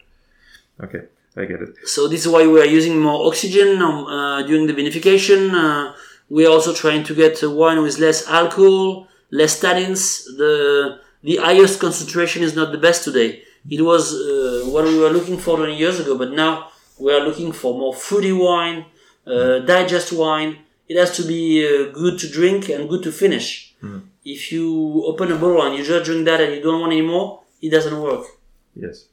Okay, 0.84 1.02
I 1.36 1.44
get 1.44 1.60
it. 1.60 1.76
So 1.84 2.08
this 2.08 2.24
is 2.24 2.28
why 2.32 2.46
we 2.46 2.60
are 2.60 2.66
using 2.66 2.98
more 2.98 3.26
oxygen 3.26 3.82
um, 3.82 4.06
uh, 4.06 4.42
during 4.42 4.66
the 4.66 4.72
vinification. 4.72 5.52
Uh, 5.52 5.94
we 6.30 6.46
are 6.46 6.50
also 6.50 6.72
trying 6.74 7.04
to 7.04 7.14
get 7.14 7.42
a 7.42 7.50
wine 7.50 7.82
with 7.82 7.98
less 7.98 8.26
alcohol, 8.26 9.06
less 9.30 9.60
tannins. 9.60 10.24
The 10.38 10.98
the 11.22 11.36
highest 11.36 11.80
concentration 11.80 12.42
is 12.42 12.54
not 12.54 12.72
the 12.72 12.78
best 12.78 13.04
today. 13.04 13.42
It 13.68 13.82
was 13.82 14.14
uh, 14.14 14.62
what 14.72 14.84
we 14.84 14.98
were 14.98 15.10
looking 15.10 15.38
for 15.38 15.56
20 15.56 15.76
years 15.76 15.98
ago, 16.00 16.16
but 16.16 16.30
now 16.32 16.68
we 16.98 17.12
are 17.12 17.20
looking 17.20 17.52
for 17.52 17.76
more 17.76 17.92
fruity 17.94 18.32
wine, 18.32 18.86
uh, 19.26 19.58
digest 19.58 20.12
wine. 20.12 20.58
It 20.88 20.96
has 20.96 21.10
to 21.16 21.24
be 21.24 21.66
uh, 21.66 21.90
good 21.92 22.18
to 22.20 22.28
drink 22.30 22.68
and 22.68 22.88
good 22.88 23.02
to 23.02 23.12
finish. 23.12 23.74
If 24.24 24.52
you 24.52 25.04
open 25.04 25.30
a 25.32 25.36
bottle 25.36 25.62
and 25.62 25.76
you 25.76 25.84
just 25.84 26.04
drink 26.06 26.24
that 26.24 26.40
and 26.40 26.54
you 26.54 26.62
don't 26.62 26.80
want 26.80 26.92
any 26.92 27.02
more, 27.02 27.42
it 27.60 27.70
doesn't 27.70 28.00
work. 28.00 28.24
Yes. 28.74 29.06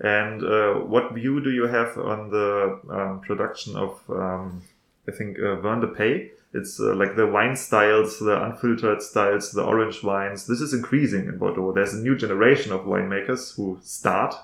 And 0.00 0.42
uh, 0.42 0.74
what 0.74 1.14
view 1.14 1.42
do 1.42 1.50
you 1.50 1.66
have 1.66 1.96
on 1.98 2.30
the 2.30 2.80
um, 2.90 3.20
production 3.20 3.76
of, 3.76 4.00
um, 4.08 4.62
I 5.06 5.12
think, 5.12 5.38
uh, 5.38 5.56
Vin 5.56 5.80
de 5.80 5.88
Pays? 5.88 6.30
It's 6.52 6.80
uh, 6.80 6.94
like 6.96 7.14
the 7.14 7.26
wine 7.26 7.54
styles, 7.54 8.18
the 8.18 8.42
unfiltered 8.42 9.02
styles, 9.02 9.52
the 9.52 9.62
orange 9.62 10.02
wines. 10.02 10.46
This 10.46 10.60
is 10.60 10.74
increasing 10.74 11.26
in 11.26 11.38
Bordeaux. 11.38 11.72
There's 11.72 11.94
a 11.94 12.00
new 12.00 12.16
generation 12.16 12.72
of 12.72 12.80
winemakers 12.86 13.54
who 13.54 13.78
start 13.82 14.34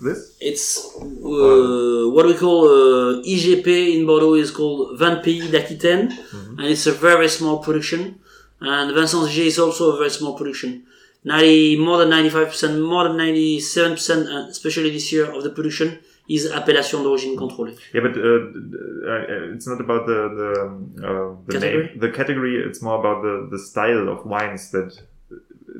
this. 0.00 0.36
It's 0.40 0.94
uh, 0.96 2.08
what 2.14 2.26
we 2.26 2.34
call 2.34 2.68
uh, 2.68 3.22
IGP 3.22 3.98
in 3.98 4.06
Bordeaux 4.06 4.34
is 4.34 4.50
called 4.52 4.98
Vin 4.98 5.22
Pays 5.22 5.50
d'Aquitaine, 5.50 6.12
and 6.58 6.66
it's 6.66 6.86
a 6.86 6.92
very 6.92 7.28
small 7.28 7.58
production. 7.58 8.20
And 8.60 8.94
vin 8.94 9.08
sans 9.08 9.26
IG 9.26 9.46
is 9.46 9.58
also 9.58 9.92
a 9.92 9.96
very 9.96 10.10
small 10.10 10.34
production. 10.36 10.84
90, 11.24 11.76
more 11.78 11.98
than 11.98 12.10
95%, 12.10 12.80
more 12.82 13.04
than 13.08 13.16
97%, 13.18 14.26
uh, 14.26 14.48
especially 14.48 14.90
this 14.90 15.12
year, 15.12 15.30
of 15.30 15.42
the 15.42 15.50
production 15.50 15.98
is 16.28 16.50
appellation 16.50 17.02
d'origine 17.02 17.36
contrôlée. 17.36 17.76
Yeah, 17.92 18.00
but 18.02 18.16
uh, 18.16 18.22
uh, 18.22 19.54
it's 19.54 19.66
not 19.66 19.80
about 19.80 20.06
the 20.06 20.20
the, 20.40 20.60
um, 20.62 20.94
uh, 20.98 21.36
the 21.46 21.52
Category? 21.58 21.86
name, 21.88 21.98
the 21.98 22.10
category. 22.10 22.54
It's 22.68 22.80
more 22.80 22.98
about 23.00 23.22
the 23.22 23.48
the 23.50 23.58
style 23.58 24.08
of 24.08 24.24
wines 24.24 24.70
that 24.70 24.90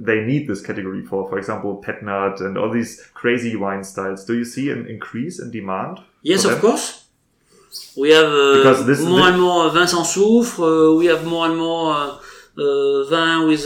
they 0.08 0.20
need 0.30 0.46
this 0.48 0.60
category 0.60 1.02
for. 1.06 1.28
For 1.28 1.38
example, 1.38 1.82
Petnat 1.86 2.40
and 2.40 2.58
all 2.58 2.70
these 2.70 3.00
crazy 3.14 3.54
wine 3.56 3.84
styles. 3.84 4.24
Do 4.24 4.34
you 4.34 4.44
see 4.44 4.70
an 4.70 4.86
increase 4.86 5.38
in 5.42 5.50
demand? 5.50 6.00
Yes, 6.22 6.44
of 6.44 6.60
course. 6.60 7.04
We 7.96 8.10
have 8.10 8.26
uh, 8.26 8.56
Because 8.58 8.84
this- 8.86 9.00
more 9.00 9.18
this- 9.20 9.28
and 9.32 9.40
more 9.40 9.70
vin 9.70 9.86
sans 9.86 10.08
soufre. 10.14 10.60
Uh, 10.92 10.98
we 10.98 11.06
have 11.06 11.24
more 11.24 11.46
and 11.48 11.56
more 11.56 11.92
uh, 11.94 12.18
uh, 12.58 13.04
vin 13.08 13.46
with 13.46 13.64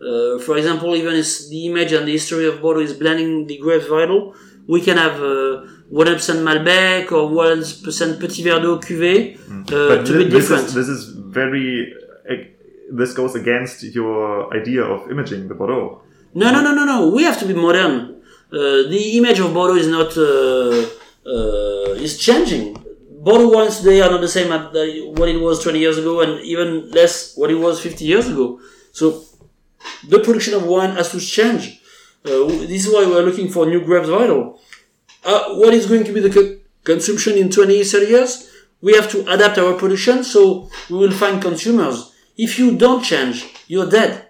uh, 0.00 0.38
for 0.40 0.56
example, 0.58 0.94
even 0.94 1.14
if 1.14 1.48
the 1.48 1.66
image 1.66 1.92
and 1.92 2.06
the 2.06 2.12
history 2.12 2.46
of 2.46 2.60
Bordeaux 2.60 2.80
is 2.80 2.92
blending 2.92 3.46
the 3.46 3.56
grapes 3.58 3.86
varietal, 3.86 4.34
we 4.68 4.80
can 4.80 4.96
have 4.98 5.16
uh, 5.22 5.64
100% 5.92 6.42
Malbec 6.42 7.12
or 7.12 7.30
100% 7.30 8.20
Petit 8.20 8.42
Verdot 8.42 8.80
cuvée 8.80 9.38
uh, 9.72 10.04
to 10.04 10.18
be 10.18 10.24
this 10.24 10.48
different. 10.48 10.66
is, 10.66 10.74
this 10.74 10.88
is 10.88 11.08
very. 11.08 11.92
This 12.88 13.14
goes 13.14 13.34
against 13.34 13.82
your 13.82 14.54
idea 14.54 14.82
of 14.84 15.10
imaging 15.10 15.48
the 15.48 15.54
Bordeaux. 15.54 16.02
No, 16.34 16.52
no, 16.52 16.62
no, 16.62 16.72
no, 16.72 16.84
no. 16.84 17.08
We 17.08 17.24
have 17.24 17.38
to 17.40 17.46
be 17.46 17.54
modern. 17.54 18.22
Uh, 18.52 18.86
the 18.88 19.16
image 19.18 19.40
of 19.40 19.52
Bordeaux 19.52 19.76
is 19.76 19.88
not 19.88 20.16
uh, 20.16 20.86
uh, 21.26 21.94
is 22.04 22.18
changing. 22.18 22.76
Bordeaux 23.10 23.48
wines 23.48 23.78
today 23.80 24.00
are 24.02 24.10
not 24.10 24.20
the 24.20 24.28
same 24.28 24.52
as 24.52 24.72
the, 24.72 25.12
what 25.16 25.28
it 25.28 25.40
was 25.40 25.60
20 25.64 25.80
years 25.80 25.98
ago, 25.98 26.20
and 26.20 26.40
even 26.42 26.90
less 26.92 27.34
what 27.36 27.50
it 27.50 27.56
was 27.56 27.80
50 27.80 28.04
years 28.04 28.28
ago. 28.28 28.60
So 28.92 29.24
the 30.08 30.18
production 30.20 30.54
of 30.54 30.64
wine 30.64 30.90
has 30.96 31.10
to 31.12 31.20
change. 31.20 31.80
Uh, 32.24 32.46
this 32.70 32.86
is 32.86 32.92
why 32.92 33.04
we 33.06 33.12
are 33.16 33.22
looking 33.22 33.48
for 33.48 33.66
new 33.66 33.84
grapes 33.84 34.08
vital. 34.08 34.60
Uh, 35.24 35.54
what 35.56 35.74
is 35.74 35.86
going 35.86 36.04
to 36.04 36.12
be 36.12 36.20
the 36.20 36.30
co- 36.30 36.56
consumption 36.84 37.36
in 37.36 37.50
20, 37.50 37.82
30 37.84 38.06
years? 38.06 38.50
We 38.80 38.94
have 38.94 39.10
to 39.12 39.20
adapt 39.32 39.58
our 39.58 39.74
production, 39.74 40.22
so 40.24 40.68
we 40.90 40.96
will 40.98 41.12
find 41.12 41.40
consumers. 41.40 42.12
If 42.36 42.58
you 42.58 42.76
don't 42.76 43.02
change, 43.02 43.46
you're 43.66 43.88
dead. 43.88 44.26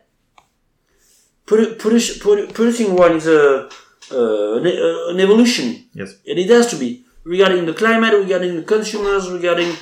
Produ- 1.47 1.79
produce- 1.79 2.19
produ- 2.19 2.53
producing 2.53 2.95
wine 2.95 3.17
is 3.17 3.27
a, 3.27 3.69
uh, 4.13 4.55
an, 4.59 4.67
uh, 4.67 5.09
an 5.13 5.21
evolution. 5.21 5.87
Yes. 5.95 6.15
And 6.27 6.39
it 6.39 6.49
has 6.51 6.67
to 6.69 6.77
be 6.77 7.05
regarding 7.25 7.67
the 7.67 7.75
climate, 7.75 8.15
regarding 8.15 8.57
the 8.57 8.63
consumers, 8.63 9.31
regarding 9.31 9.73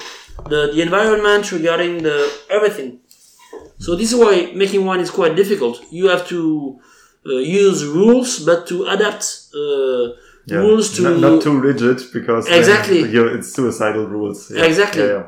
the, 0.48 0.72
the 0.74 0.80
environment, 0.82 1.50
regarding 1.52 2.02
the 2.02 2.30
everything. 2.50 3.00
So 3.78 3.94
this 3.96 4.12
is 4.12 4.18
why 4.18 4.52
making 4.54 4.84
wine 4.84 5.00
is 5.00 5.10
quite 5.10 5.34
difficult. 5.36 5.80
You 5.90 6.08
have 6.08 6.26
to 6.28 6.80
uh, 7.26 7.32
use 7.38 7.84
rules, 7.84 8.38
but 8.44 8.66
to 8.68 8.84
adapt 8.86 9.24
uh, 9.54 10.14
Yeah. 10.46 10.58
rules 10.58 10.94
to 10.96 11.02
not, 11.02 11.20
not 11.20 11.42
too 11.42 11.58
rigid 11.58 11.98
because 12.12 12.46
Exactly. 12.48 13.00
it's 13.00 13.52
suicidal 13.54 14.06
rules. 14.06 14.50
Yeah. 14.50 14.64
Exactly. 14.64 15.02
Yeah, 15.02 15.26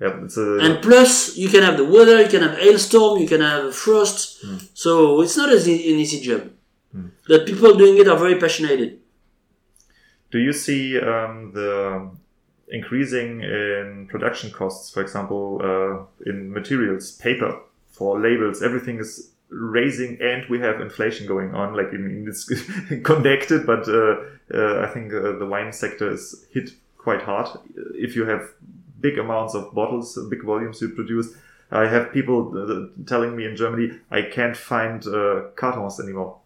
yeah. 0.00 0.26
A, 0.36 0.58
and 0.64 0.82
plus 0.82 1.36
you 1.36 1.48
can 1.48 1.62
have 1.62 1.76
the 1.76 1.84
weather, 1.84 2.20
you 2.20 2.28
can 2.28 2.42
have 2.42 2.58
hailstorm, 2.58 3.20
you 3.22 3.28
can 3.28 3.40
have 3.40 3.74
frost. 3.74 4.42
Hmm. 4.42 4.56
So 4.74 5.22
it's 5.22 5.36
not 5.36 5.50
as 5.50 5.66
an 5.66 5.74
easy 5.74 6.20
job. 6.20 6.42
But 7.28 7.46
people 7.46 7.74
doing 7.74 7.96
it 7.98 8.06
are 8.06 8.16
very 8.16 8.38
passionate. 8.38 9.00
Do 10.30 10.38
you 10.38 10.52
see 10.52 10.98
um, 10.98 11.52
the 11.52 12.10
increasing 12.68 13.42
in 13.42 14.06
production 14.10 14.50
costs, 14.50 14.90
for 14.90 15.02
example, 15.02 15.60
uh, 15.62 16.30
in 16.30 16.52
materials, 16.52 17.12
paper 17.12 17.60
for 17.90 18.20
labels, 18.20 18.62
everything 18.62 18.98
is 18.98 19.30
raising 19.48 20.20
and 20.20 20.44
we 20.48 20.58
have 20.58 20.80
inflation 20.80 21.26
going 21.26 21.54
on, 21.54 21.74
like 21.74 21.88
it's 21.92 22.44
connected, 23.04 23.66
but 23.66 23.88
uh, 23.88 24.16
uh, 24.52 24.80
I 24.82 24.86
think 24.92 25.12
uh, 25.12 25.38
the 25.38 25.46
wine 25.46 25.72
sector 25.72 26.10
is 26.10 26.44
hit 26.52 26.70
quite 26.98 27.22
hard. 27.22 27.48
If 27.94 28.16
you 28.16 28.24
have 28.26 28.50
big 29.00 29.18
amounts 29.18 29.54
of 29.54 29.72
bottles, 29.74 30.18
big 30.30 30.42
volumes 30.42 30.80
you 30.80 30.88
produce, 30.88 31.34
I 31.70 31.86
have 31.86 32.12
people 32.12 32.52
uh, 32.56 33.04
telling 33.06 33.36
me 33.36 33.46
in 33.46 33.56
Germany, 33.56 33.98
I 34.10 34.22
can't 34.22 34.56
find 34.56 35.06
uh, 35.06 35.50
cartons 35.56 36.00
anymore 36.00 36.38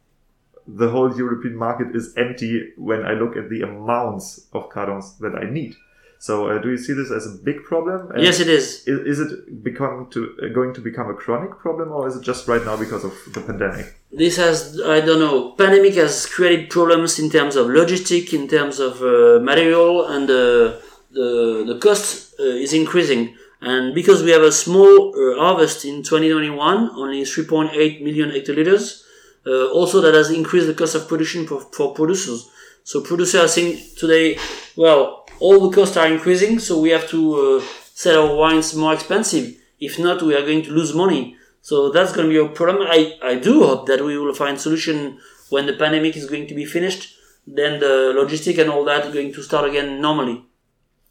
the 0.69 0.91
whole 0.91 1.17
European 1.17 1.57
market 1.57 1.97
is 1.97 2.13
empty 2.17 2.73
when 2.77 3.05
I 3.05 3.13
look 3.13 3.37
at 3.37 3.49
the 3.49 3.63
amounts 3.63 4.47
of 4.53 4.69
cartons 4.69 5.17
that 5.19 5.35
I 5.35 5.49
need. 5.49 5.75
So, 6.21 6.49
uh, 6.49 6.59
do 6.59 6.71
you 6.71 6.79
see 6.79 6.95
this 6.95 7.11
as 7.13 7.27
a 7.27 7.39
big 7.45 7.63
problem? 7.63 8.11
And 8.11 8.23
yes, 8.23 8.41
it 8.41 8.49
is. 8.49 8.83
Is, 8.87 9.19
is 9.19 9.21
it 9.21 9.63
become 9.63 10.09
to 10.11 10.37
uh, 10.43 10.49
going 10.53 10.75
to 10.75 10.81
become 10.81 11.09
a 11.09 11.15
chronic 11.15 11.59
problem, 11.59 11.93
or 11.93 12.09
is 12.09 12.17
it 12.17 12.23
just 12.23 12.49
right 12.49 12.65
now 12.65 12.77
because 12.77 13.05
of 13.05 13.15
the 13.33 13.41
pandemic? 13.41 13.99
this 14.11 14.37
has 14.37 14.81
i 14.87 15.01
don't 15.01 15.21
know 15.21 15.53
pandemic 15.53 15.95
has 15.95 16.25
created 16.25 16.71
problems 16.71 17.19
in 17.19 17.29
terms 17.29 17.57
of 17.57 17.67
logistic 17.67 18.33
in 18.33 18.49
terms 18.49 18.79
of 18.81 19.03
uh, 19.03 19.39
material 19.43 20.07
and 20.07 20.31
uh, 20.31 20.79
the 21.13 21.65
the 21.67 21.79
cost 21.83 22.35
uh, 22.41 22.43
is 22.43 22.73
increasing 22.73 23.37
and 23.61 23.95
because 23.95 24.23
we 24.23 24.31
have 24.31 24.43
a 24.43 24.53
small 24.53 25.13
uh, 25.15 25.39
harvest 25.39 25.85
in 25.85 26.03
2021 26.03 26.91
only 26.97 27.23
3.8 27.23 28.03
million 28.03 28.31
hectoliters 28.31 29.03
uh, 29.47 29.67
also 29.73 30.01
that 30.01 30.15
has 30.15 30.31
increased 30.31 30.67
the 30.67 30.75
cost 30.75 30.95
of 30.95 31.07
production 31.07 31.47
for, 31.47 31.61
for 31.61 31.93
producers 31.93 32.49
so 32.85 33.03
producers 33.03 33.41
are 33.43 33.49
saying 33.49 33.79
today 33.97 34.39
well 34.77 35.18
all 35.41 35.69
the 35.69 35.75
costs 35.75 35.97
are 35.97 36.09
increasing 36.09 36.59
so 36.59 36.81
we 36.81 36.91
have 36.91 37.09
to 37.09 37.21
uh, 37.37 37.65
sell 37.95 38.29
our 38.29 38.37
wines 38.37 38.75
more 38.75 38.95
expensive 38.95 39.57
if 39.81 39.99
not 39.99 40.23
we 40.23 40.35
are 40.35 40.43
going 40.43 40.63
to 40.63 40.71
lose 40.71 40.95
money 40.95 41.37
so 41.69 41.91
that's 41.91 42.13
going 42.13 42.29
to 42.29 42.33
be 42.33 42.39
a 42.39 42.49
problem. 42.49 42.87
I, 42.89 43.19
I 43.23 43.35
do 43.35 43.65
hope 43.67 43.87
that 43.89 44.03
we 44.03 44.17
will 44.17 44.33
find 44.35 44.59
solution 44.59 45.19
when 45.51 45.67
the 45.67 45.75
pandemic 45.75 46.17
is 46.17 46.25
going 46.25 46.47
to 46.47 46.55
be 46.55 46.65
finished. 46.65 47.15
Then 47.47 47.79
the 47.81 48.15
logistic 48.17 48.59
and 48.59 48.71
all 48.71 48.85
that 48.85 49.07
are 49.07 49.13
going 49.13 49.35
to 49.35 49.43
start 49.43 49.69
again 49.69 50.01
normally. 50.01 50.47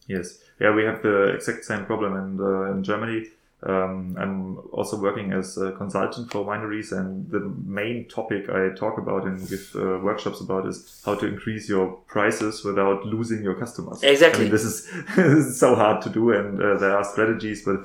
Yes, 0.07 0.39
yeah, 0.59 0.73
we 0.73 0.83
have 0.83 1.03
the 1.03 1.35
exact 1.35 1.63
same 1.65 1.85
problem 1.85 2.13
in 2.13 2.39
uh, 2.39 2.71
in 2.71 2.83
Germany. 2.83 3.27
Um, 3.63 4.15
I'm 4.19 4.57
also 4.71 5.01
working 5.01 5.33
as 5.33 5.57
a 5.57 5.71
consultant 5.71 6.31
for 6.31 6.45
wineries, 6.45 6.91
and 6.91 7.29
the 7.31 7.39
main 7.39 8.07
topic 8.07 8.49
I 8.49 8.69
talk 8.75 8.99
about 8.99 9.25
and 9.25 9.49
give 9.49 9.75
uh, 9.75 9.97
workshops 9.97 10.41
about 10.41 10.67
is 10.67 11.01
how 11.03 11.15
to 11.15 11.25
increase 11.25 11.67
your 11.67 11.93
prices 12.05 12.63
without 12.63 13.03
losing 13.05 13.41
your 13.41 13.55
customers. 13.55 14.03
Exactly. 14.03 14.41
I 14.41 14.43
mean, 14.43 14.51
this 14.51 14.63
is, 14.63 14.85
this 15.15 15.45
is 15.47 15.59
so 15.59 15.73
hard 15.73 16.03
to 16.03 16.09
do, 16.09 16.31
and 16.31 16.61
uh, 16.61 16.77
there 16.77 16.95
are 16.95 17.03
strategies, 17.03 17.65
but 17.65 17.79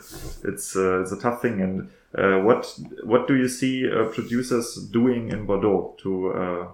it's 0.44 0.76
uh, 0.76 1.00
it's 1.00 1.12
a 1.12 1.18
tough 1.18 1.40
thing. 1.40 1.62
And 1.62 1.90
uh, 2.18 2.44
what 2.44 2.78
what 3.02 3.26
do 3.26 3.34
you 3.34 3.48
see 3.48 3.90
uh, 3.90 4.04
producers 4.04 4.76
doing 4.76 5.30
in 5.30 5.46
Bordeaux 5.46 5.94
to 6.02 6.32
uh, 6.32 6.68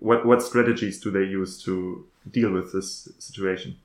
what 0.00 0.26
what 0.26 0.42
strategies 0.42 1.00
do 1.00 1.10
they 1.10 1.24
use 1.24 1.62
to 1.62 2.06
deal 2.30 2.52
with 2.52 2.74
this 2.74 3.08
situation? 3.18 3.78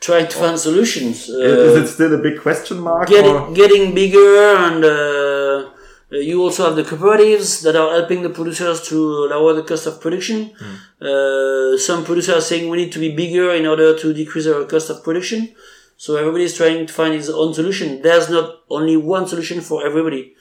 Trying 0.00 0.28
to 0.28 0.36
find 0.36 0.58
solutions. 0.58 1.30
Uh, 1.30 1.34
is 1.38 1.76
it 1.82 1.94
still 1.94 2.14
a 2.14 2.18
big 2.18 2.40
question 2.40 2.78
mark? 2.80 3.08
getting, 3.08 3.54
getting 3.54 3.94
bigger 3.94 4.54
and 4.56 4.84
uh, 4.84 5.70
you 6.10 6.42
also 6.42 6.66
have 6.66 6.76
the 6.76 6.82
cooperatives 6.82 7.62
that 7.62 7.74
are 7.74 7.90
helping 7.98 8.22
the 8.22 8.28
producers 8.28 8.86
to 8.88 8.96
lower 9.28 9.54
the 9.54 9.62
cost 9.62 9.86
of 9.86 10.00
production. 10.00 10.52
Uh, 11.00 11.76
some 11.78 12.04
producers 12.04 12.36
are 12.36 12.40
saying 12.40 12.70
we 12.70 12.76
need 12.76 12.92
to 12.92 12.98
be 12.98 13.14
bigger 13.14 13.52
in 13.52 13.66
order 13.66 13.98
to 13.98 14.12
decrease 14.12 14.46
our 14.46 14.64
cost 14.64 14.90
of 14.90 15.02
production. 15.02 15.54
So 15.96 16.16
everybody 16.16 16.44
is 16.44 16.56
trying 16.56 16.86
to 16.86 16.92
find 16.92 17.14
his 17.14 17.30
own 17.30 17.54
solution. 17.54 18.02
There's 18.02 18.28
not 18.28 18.60
only 18.68 18.96
one 18.96 19.26
solution 19.26 19.60
for 19.60 19.86
everybody. 19.86 20.34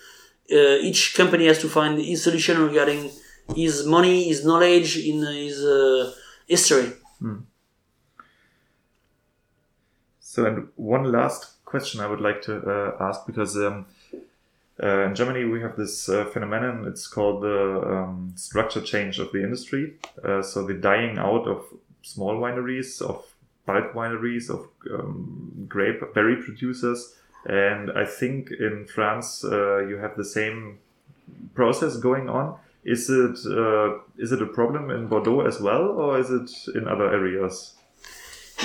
Uh, 0.51 0.78
each 0.82 1.16
company 1.16 1.45
has 1.47 1.60
to 1.60 1.70
find 1.70 1.99
his 1.99 2.24
solution 2.24 2.62
regarding 2.62 3.12
his 3.56 3.86
money, 3.86 4.26
his 4.28 4.45
knowledge, 4.45 4.97
in 4.97 5.26
his 5.26 5.64
uh, 5.64 6.12
history. 6.47 6.91
So, 10.34 10.48
and 10.48 10.70
one 10.78 11.12
last 11.12 11.64
question 11.64 12.02
I 12.02 12.08
would 12.08 12.20
like 12.20 12.42
to 12.44 12.58
uh, 12.58 12.98
ask 13.00 13.28
because 13.28 13.56
um, 13.56 13.86
uh, 14.82 15.06
in 15.06 15.14
Germany 15.14 15.46
we 15.46 15.62
have 15.62 15.78
this 15.78 16.10
uh, 16.10 16.26
phenomenon. 16.26 16.88
It's 16.88 17.06
called 17.06 17.44
the 17.44 17.82
um, 17.86 18.34
structure 18.36 18.82
change 18.82 19.20
of 19.20 19.32
the 19.32 19.44
industry. 19.44 19.94
So 20.42 20.66
the 20.66 20.74
dying 20.74 21.20
out 21.20 21.48
of 21.48 21.66
small 22.02 22.40
wineries, 22.40 23.00
of 23.00 23.24
bulk 23.68 23.94
wineries, 23.94 24.50
of 24.50 24.70
um, 24.92 25.68
grape 25.70 26.02
berry 26.16 26.38
producers, 26.38 27.14
and 27.46 27.92
I 27.92 28.06
think 28.06 28.50
in 28.50 28.88
France 28.88 29.44
uh, 29.44 29.86
you 29.86 29.98
have 29.98 30.18
the 30.18 30.26
same 30.26 30.80
process 31.54 31.98
going 31.98 32.28
on. 32.28 32.58
Is 32.84 33.08
it 33.08 33.38
uh, 33.46 34.00
is 34.18 34.32
it 34.32 34.42
a 34.42 34.48
problem 34.48 34.90
in 34.90 35.06
Bordeaux 35.06 35.42
as 35.42 35.62
well, 35.62 35.90
or 35.90 36.18
is 36.18 36.32
it 36.32 36.50
in 36.76 36.88
other 36.88 37.14
areas? 37.14 37.76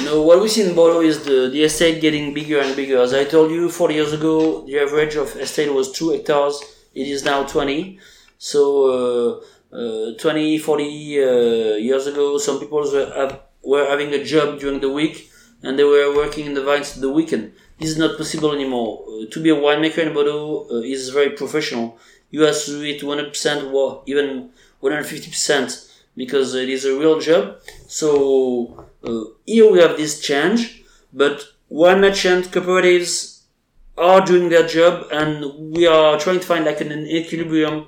No, 0.05 0.23
what 0.23 0.41
we 0.41 0.49
see 0.49 0.63
in 0.69 0.75
Bordeaux 0.75 1.01
is 1.01 1.25
the, 1.25 1.49
the 1.53 1.63
estate 1.65 2.01
getting 2.01 2.33
bigger 2.33 2.61
and 2.61 2.75
bigger. 2.77 2.99
As 2.99 3.13
I 3.13 3.25
told 3.25 3.51
you, 3.51 3.69
40 3.69 3.95
years 3.95 4.13
ago, 4.13 4.65
the 4.65 4.79
average 4.79 5.17
of 5.17 5.35
estate 5.37 5.73
was 5.73 5.93
2 5.93 6.11
hectares. 6.11 6.63
It 6.95 7.09
is 7.09 7.25
now 7.25 7.45
20. 7.45 7.99
So, 8.39 9.43
uh, 9.73 9.77
uh, 9.77 10.19
20, 10.19 10.59
40 10.59 10.85
uh, 10.85 11.27
years 11.77 12.07
ago, 12.07 12.39
some 12.39 12.61
people 12.61 12.79
were, 12.79 13.41
were 13.63 13.87
having 13.87 14.15
a 14.15 14.25
job 14.25 14.61
during 14.61 14.81
the 14.81 14.91
week 14.91 15.31
and 15.63 15.79
they 15.79 15.85
were 15.85 16.15
working 16.15 16.47
in 16.47 16.55
the 16.55 16.63
vines 16.63 16.95
the 16.95 17.11
weekend. 17.11 17.53
This 17.79 17.91
is 17.91 17.99
not 17.99 18.17
possible 18.17 18.53
anymore. 18.53 19.05
Uh, 19.09 19.27
to 19.31 19.43
be 19.43 19.51
a 19.51 19.57
winemaker 19.57 19.99
in 19.99 20.15
Bordeaux 20.15 20.69
uh, 20.71 20.75
is 20.77 21.11
very 21.11 21.31
professional. 21.31 21.99
You 22.31 22.43
have 22.43 22.57
to 22.65 22.71
do 22.71 22.83
it 22.83 23.01
100% 23.03 23.73
or 23.73 24.03
even 24.07 24.51
150% 24.83 25.93
because 26.17 26.55
it 26.55 26.69
is 26.69 26.85
a 26.85 26.99
real 26.99 27.21
job. 27.21 27.59
So 27.87 28.88
uh, 29.05 29.25
here 29.47 29.71
we 29.71 29.81
have 29.81 29.97
this 29.97 30.21
change, 30.21 30.83
but 31.13 31.45
wine 31.69 32.01
merchant 32.01 32.51
cooperatives 32.51 33.43
are 33.97 34.25
doing 34.25 34.49
their 34.49 34.67
job, 34.67 35.09
and 35.11 35.75
we 35.75 35.87
are 35.87 36.19
trying 36.19 36.41
to 36.41 36.47
find 36.47 36.65
like 36.65 36.81
an, 36.81 36.93
an 36.93 37.07
equilibrium 37.07 37.87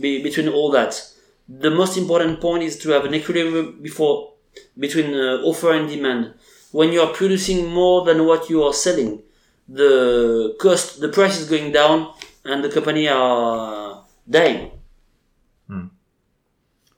be, 0.00 0.22
between 0.22 0.48
all 0.48 0.70
that. 0.70 1.02
The 1.48 1.70
most 1.70 1.96
important 1.96 2.40
point 2.40 2.62
is 2.62 2.78
to 2.78 2.90
have 2.90 3.04
an 3.04 3.14
equilibrium 3.14 3.80
before 3.82 4.34
between 4.78 5.14
uh, 5.14 5.42
offer 5.42 5.72
and 5.72 5.88
demand. 5.88 6.34
When 6.72 6.92
you 6.92 7.00
are 7.02 7.12
producing 7.12 7.66
more 7.68 8.04
than 8.04 8.26
what 8.26 8.48
you 8.48 8.62
are 8.62 8.72
selling, 8.72 9.22
the 9.68 10.56
cost, 10.60 11.00
the 11.00 11.08
price 11.08 11.40
is 11.40 11.48
going 11.48 11.72
down, 11.72 12.14
and 12.44 12.62
the 12.62 12.68
company 12.70 13.08
are 13.08 14.04
dying. 14.28 14.70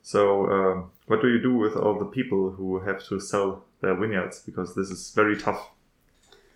So, 0.03 0.45
um, 0.45 0.91
what 1.07 1.21
do 1.21 1.27
you 1.27 1.41
do 1.41 1.53
with 1.55 1.75
all 1.75 1.99
the 1.99 2.05
people 2.05 2.51
who 2.51 2.79
have 2.79 3.03
to 3.07 3.19
sell 3.19 3.65
their 3.81 3.95
vineyards? 3.95 4.41
Because 4.45 4.75
this 4.75 4.89
is 4.89 5.11
very 5.11 5.37
tough. 5.37 5.69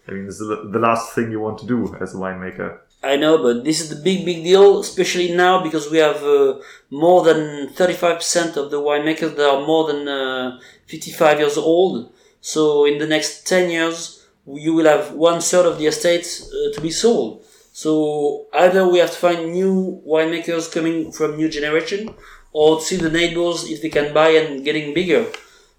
I 0.07 0.11
mean, 0.11 0.25
this 0.25 0.39
is 0.39 0.47
the 0.47 0.79
last 0.79 1.13
thing 1.13 1.31
you 1.31 1.39
want 1.39 1.57
to 1.59 1.65
do 1.65 1.95
as 1.99 2.15
a 2.15 2.17
winemaker. 2.17 2.79
I 3.03 3.15
know, 3.15 3.37
but 3.37 3.63
this 3.63 3.79
is 3.79 3.89
the 3.89 4.01
big, 4.01 4.25
big 4.25 4.43
deal, 4.43 4.79
especially 4.79 5.35
now 5.35 5.61
because 5.61 5.91
we 5.91 5.97
have 5.99 6.23
uh, 6.23 6.59
more 6.89 7.23
than 7.23 7.69
35% 7.69 8.57
of 8.57 8.71
the 8.71 8.81
winemakers 8.81 9.35
that 9.35 9.49
are 9.49 9.67
more 9.67 9.91
than 9.91 10.07
uh, 10.07 10.59
55 10.87 11.39
years 11.39 11.57
old. 11.57 12.11
So 12.41 12.85
in 12.85 12.97
the 12.97 13.05
next 13.05 13.45
10 13.45 13.69
years, 13.69 14.25
you 14.47 14.73
will 14.73 14.85
have 14.85 15.11
one 15.11 15.41
third 15.41 15.65
of 15.65 15.77
the 15.77 15.87
estate 15.87 16.25
uh, 16.25 16.73
to 16.73 16.81
be 16.81 16.89
sold. 16.89 17.45
So 17.73 18.47
either 18.53 18.87
we 18.87 18.97
have 18.99 19.11
to 19.11 19.17
find 19.17 19.51
new 19.51 20.01
winemakers 20.07 20.71
coming 20.71 21.11
from 21.11 21.37
new 21.37 21.49
generation, 21.49 22.15
or 22.57 22.81
see 22.81 22.97
the 22.97 23.11
neighbors 23.19 23.69
if 23.69 23.83
they 23.83 23.89
can 23.89 24.11
buy 24.13 24.29
and 24.29 24.65
getting 24.65 24.93
bigger. 24.93 25.23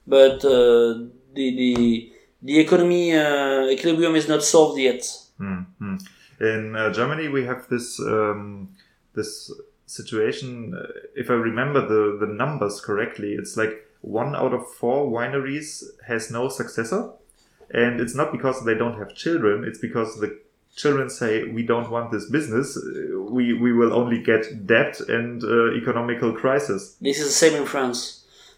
But 0.06 0.44
uh, 0.44 1.10
the 1.34 1.46
the 1.62 2.12
the 2.48 2.58
economy 2.60 3.04
uh, 3.16 3.66
equilibrium 3.74 4.14
is 4.14 4.28
not 4.28 4.44
solved 4.44 4.78
yet. 4.78 5.02
Mm-hmm. 5.40 5.96
In 6.40 6.76
uh, 6.76 6.92
Germany, 6.92 7.26
we 7.28 7.44
have 7.44 7.68
this 7.68 7.98
um, 8.00 8.68
this 9.14 9.50
situation. 9.86 10.72
Uh, 10.80 10.86
if 11.16 11.30
I 11.30 11.34
remember 11.50 11.80
the 11.94 12.24
the 12.24 12.32
numbers 12.32 12.80
correctly, 12.80 13.32
it's 13.32 13.56
like 13.56 13.74
one 14.00 14.36
out 14.36 14.54
of 14.54 14.62
four 14.80 15.10
wineries 15.10 15.82
has 16.06 16.30
no 16.30 16.48
successor, 16.48 17.10
and 17.70 18.00
it's 18.00 18.14
not 18.14 18.30
because 18.30 18.64
they 18.64 18.74
don't 18.74 18.98
have 19.00 19.16
children. 19.24 19.64
It's 19.64 19.80
because 19.80 20.20
the 20.20 20.38
children 20.82 21.10
say 21.10 21.30
we 21.56 21.62
don't 21.72 21.90
want 21.90 22.10
this 22.10 22.26
business. 22.36 22.68
Uh, 22.76 23.20
we 23.36 23.44
we 23.64 23.70
will 23.78 23.92
only 24.00 24.18
get 24.30 24.42
debt 24.74 24.94
and 25.16 25.42
uh, 25.44 25.80
economical 25.82 26.30
crisis. 26.32 26.80
This 27.00 27.18
is 27.20 27.26
the 27.32 27.40
same 27.44 27.54
in 27.60 27.66
France. 27.66 27.98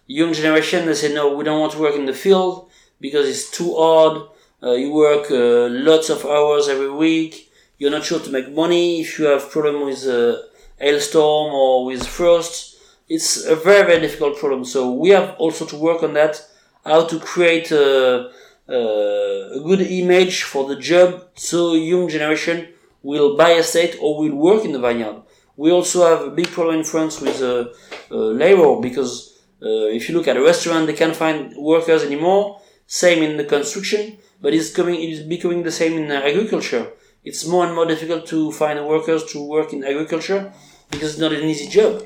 Young 0.06 0.32
generation 0.32 0.86
they 0.86 0.94
say 0.94 1.12
no, 1.20 1.24
we 1.36 1.44
don't 1.44 1.60
want 1.60 1.72
to 1.72 1.80
work 1.86 1.96
in 1.96 2.06
the 2.06 2.18
field 2.24 2.54
because 3.00 3.26
it's 3.32 3.50
too 3.58 3.70
hard. 3.82 4.14
Uh, 4.62 4.72
you 4.82 4.92
work 4.92 5.24
uh, 5.30 5.68
lots 5.90 6.08
of 6.10 6.18
hours 6.26 6.68
every 6.68 6.92
week 7.06 7.50
you're 7.80 7.90
not 7.90 8.04
sure 8.04 8.20
to 8.20 8.30
make 8.30 8.52
money, 8.52 9.00
if 9.00 9.18
you 9.18 9.24
have 9.24 9.50
problem 9.50 9.86
with 9.86 10.06
uh, 10.06 10.36
hailstorm 10.78 11.54
or 11.54 11.86
with 11.86 12.06
frost, 12.06 12.76
it's 13.08 13.46
a 13.46 13.56
very, 13.56 13.86
very 13.86 14.00
difficult 14.00 14.36
problem. 14.38 14.66
So 14.66 14.92
we 14.92 15.08
have 15.08 15.34
also 15.38 15.64
to 15.64 15.76
work 15.76 16.02
on 16.02 16.12
that, 16.12 16.46
how 16.84 17.06
to 17.06 17.18
create 17.18 17.72
a, 17.72 18.30
a 18.74 19.60
good 19.64 19.80
image 19.80 20.42
for 20.42 20.68
the 20.68 20.76
job 20.76 21.28
so 21.34 21.74
young 21.74 22.08
generation 22.08 22.68
will 23.02 23.36
buy 23.36 23.50
a 23.50 23.58
estate 23.58 23.96
or 24.00 24.18
will 24.18 24.36
work 24.36 24.64
in 24.64 24.72
the 24.72 24.78
vineyard. 24.78 25.22
We 25.56 25.70
also 25.70 26.06
have 26.06 26.26
a 26.26 26.30
big 26.30 26.48
problem 26.48 26.76
in 26.76 26.84
France 26.84 27.20
with 27.20 27.42
uh, 27.42 27.68
uh, 28.10 28.16
labor 28.16 28.80
because 28.80 29.38
uh, 29.62 29.88
if 29.96 30.08
you 30.08 30.14
look 30.16 30.28
at 30.28 30.36
a 30.36 30.42
restaurant, 30.42 30.86
they 30.86 30.94
can't 30.94 31.16
find 31.16 31.54
workers 31.56 32.02
anymore. 32.02 32.60
Same 32.86 33.22
in 33.22 33.36
the 33.36 33.44
construction, 33.44 34.18
but 34.40 34.54
it's 34.54 34.72
coming, 34.72 35.00
it's 35.02 35.20
becoming 35.20 35.62
the 35.62 35.70
same 35.70 35.94
in 35.98 36.10
agriculture 36.10 36.90
it's 37.24 37.46
more 37.46 37.66
and 37.66 37.74
more 37.74 37.86
difficult 37.86 38.26
to 38.26 38.50
find 38.52 38.84
workers 38.86 39.24
to 39.32 39.46
work 39.46 39.72
in 39.72 39.84
agriculture 39.84 40.52
because 40.90 41.10
it's 41.12 41.20
not 41.20 41.32
an 41.32 41.44
easy 41.44 41.68
job, 41.68 42.02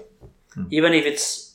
hmm. 0.54 0.64
even 0.70 0.92
if 0.92 1.04
it's 1.04 1.54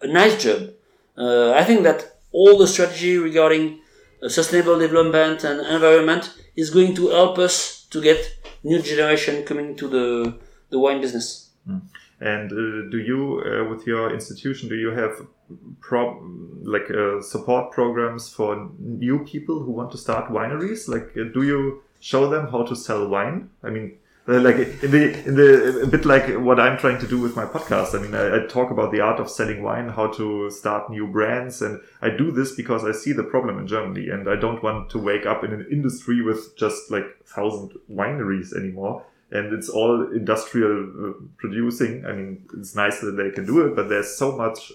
a 0.00 0.06
nice 0.06 0.42
job. 0.42 0.70
Uh, 1.16 1.52
I 1.52 1.64
think 1.64 1.82
that 1.82 2.20
all 2.32 2.56
the 2.58 2.66
strategy 2.66 3.18
regarding 3.18 3.64
uh, 3.74 3.80
sustainable 4.28 4.78
development 4.78 5.44
and 5.44 5.60
environment 5.60 6.34
is 6.56 6.70
going 6.70 6.94
to 6.94 7.08
help 7.08 7.38
us 7.38 7.86
to 7.90 8.00
get 8.00 8.18
new 8.62 8.80
generation 8.82 9.44
coming 9.44 9.76
to 9.76 9.88
the, 9.88 10.38
the 10.70 10.78
wine 10.78 11.00
business. 11.00 11.50
Hmm. 11.66 11.78
And 12.20 12.52
uh, 12.52 12.90
do 12.90 12.98
you, 12.98 13.42
uh, 13.46 13.70
with 13.70 13.86
your 13.86 14.12
institution, 14.12 14.68
do 14.68 14.74
you 14.74 14.90
have 14.90 15.26
like 16.62 16.90
uh, 16.90 17.22
support 17.22 17.72
programs 17.72 18.28
for 18.28 18.70
new 18.78 19.24
people 19.24 19.62
who 19.62 19.72
want 19.72 19.90
to 19.92 19.98
start 19.98 20.30
wineries? 20.30 20.86
Like, 20.86 21.16
uh, 21.16 21.32
do 21.32 21.42
you 21.42 21.82
show 22.00 22.28
them 22.28 22.48
how 22.50 22.64
to 22.64 22.74
sell 22.74 23.06
wine. 23.06 23.50
I 23.62 23.70
mean, 23.70 23.98
like 24.26 24.56
in 24.82 24.90
the 24.90 25.26
in 25.26 25.34
the 25.34 25.80
a 25.82 25.86
bit 25.86 26.04
like 26.04 26.28
what 26.36 26.60
I'm 26.60 26.78
trying 26.78 26.98
to 27.00 27.06
do 27.06 27.18
with 27.18 27.36
my 27.36 27.44
podcast. 27.44 27.98
I 27.98 28.02
mean, 28.02 28.14
I, 28.14 28.36
I, 28.36 28.46
talk 28.46 28.70
about 28.70 28.92
the 28.92 29.00
art 29.00 29.18
of 29.18 29.30
selling 29.30 29.62
wine, 29.62 29.88
how 29.88 30.08
to 30.08 30.50
start 30.50 30.90
new 30.90 31.06
brands, 31.06 31.62
and 31.62 31.80
I 32.02 32.10
do 32.10 32.30
this 32.30 32.54
because 32.54 32.84
I 32.84 32.92
see 32.92 33.12
the 33.12 33.24
problem 33.24 33.58
in 33.58 33.66
Germany, 33.66 34.08
and 34.10 34.28
I 34.28 34.36
don't 34.36 34.62
want 34.62 34.90
to 34.90 34.98
wake 34.98 35.26
up 35.26 35.42
in 35.42 35.52
an 35.52 35.66
industry 35.70 36.22
with 36.22 36.56
just 36.56 36.90
like 36.90 37.04
thousand 37.24 37.72
wineries 37.90 38.54
anymore. 38.54 39.04
And 39.32 39.52
it's 39.52 39.68
all 39.68 40.10
industrial 40.12 40.90
uh, 40.90 41.12
producing. 41.36 42.04
I 42.04 42.12
mean, 42.12 42.48
it's 42.58 42.74
nice 42.74 43.00
that 43.00 43.12
they 43.12 43.30
can 43.30 43.46
do 43.46 43.64
it, 43.66 43.76
but 43.76 43.88
there's 43.88 44.16
so 44.16 44.36
much 44.36 44.72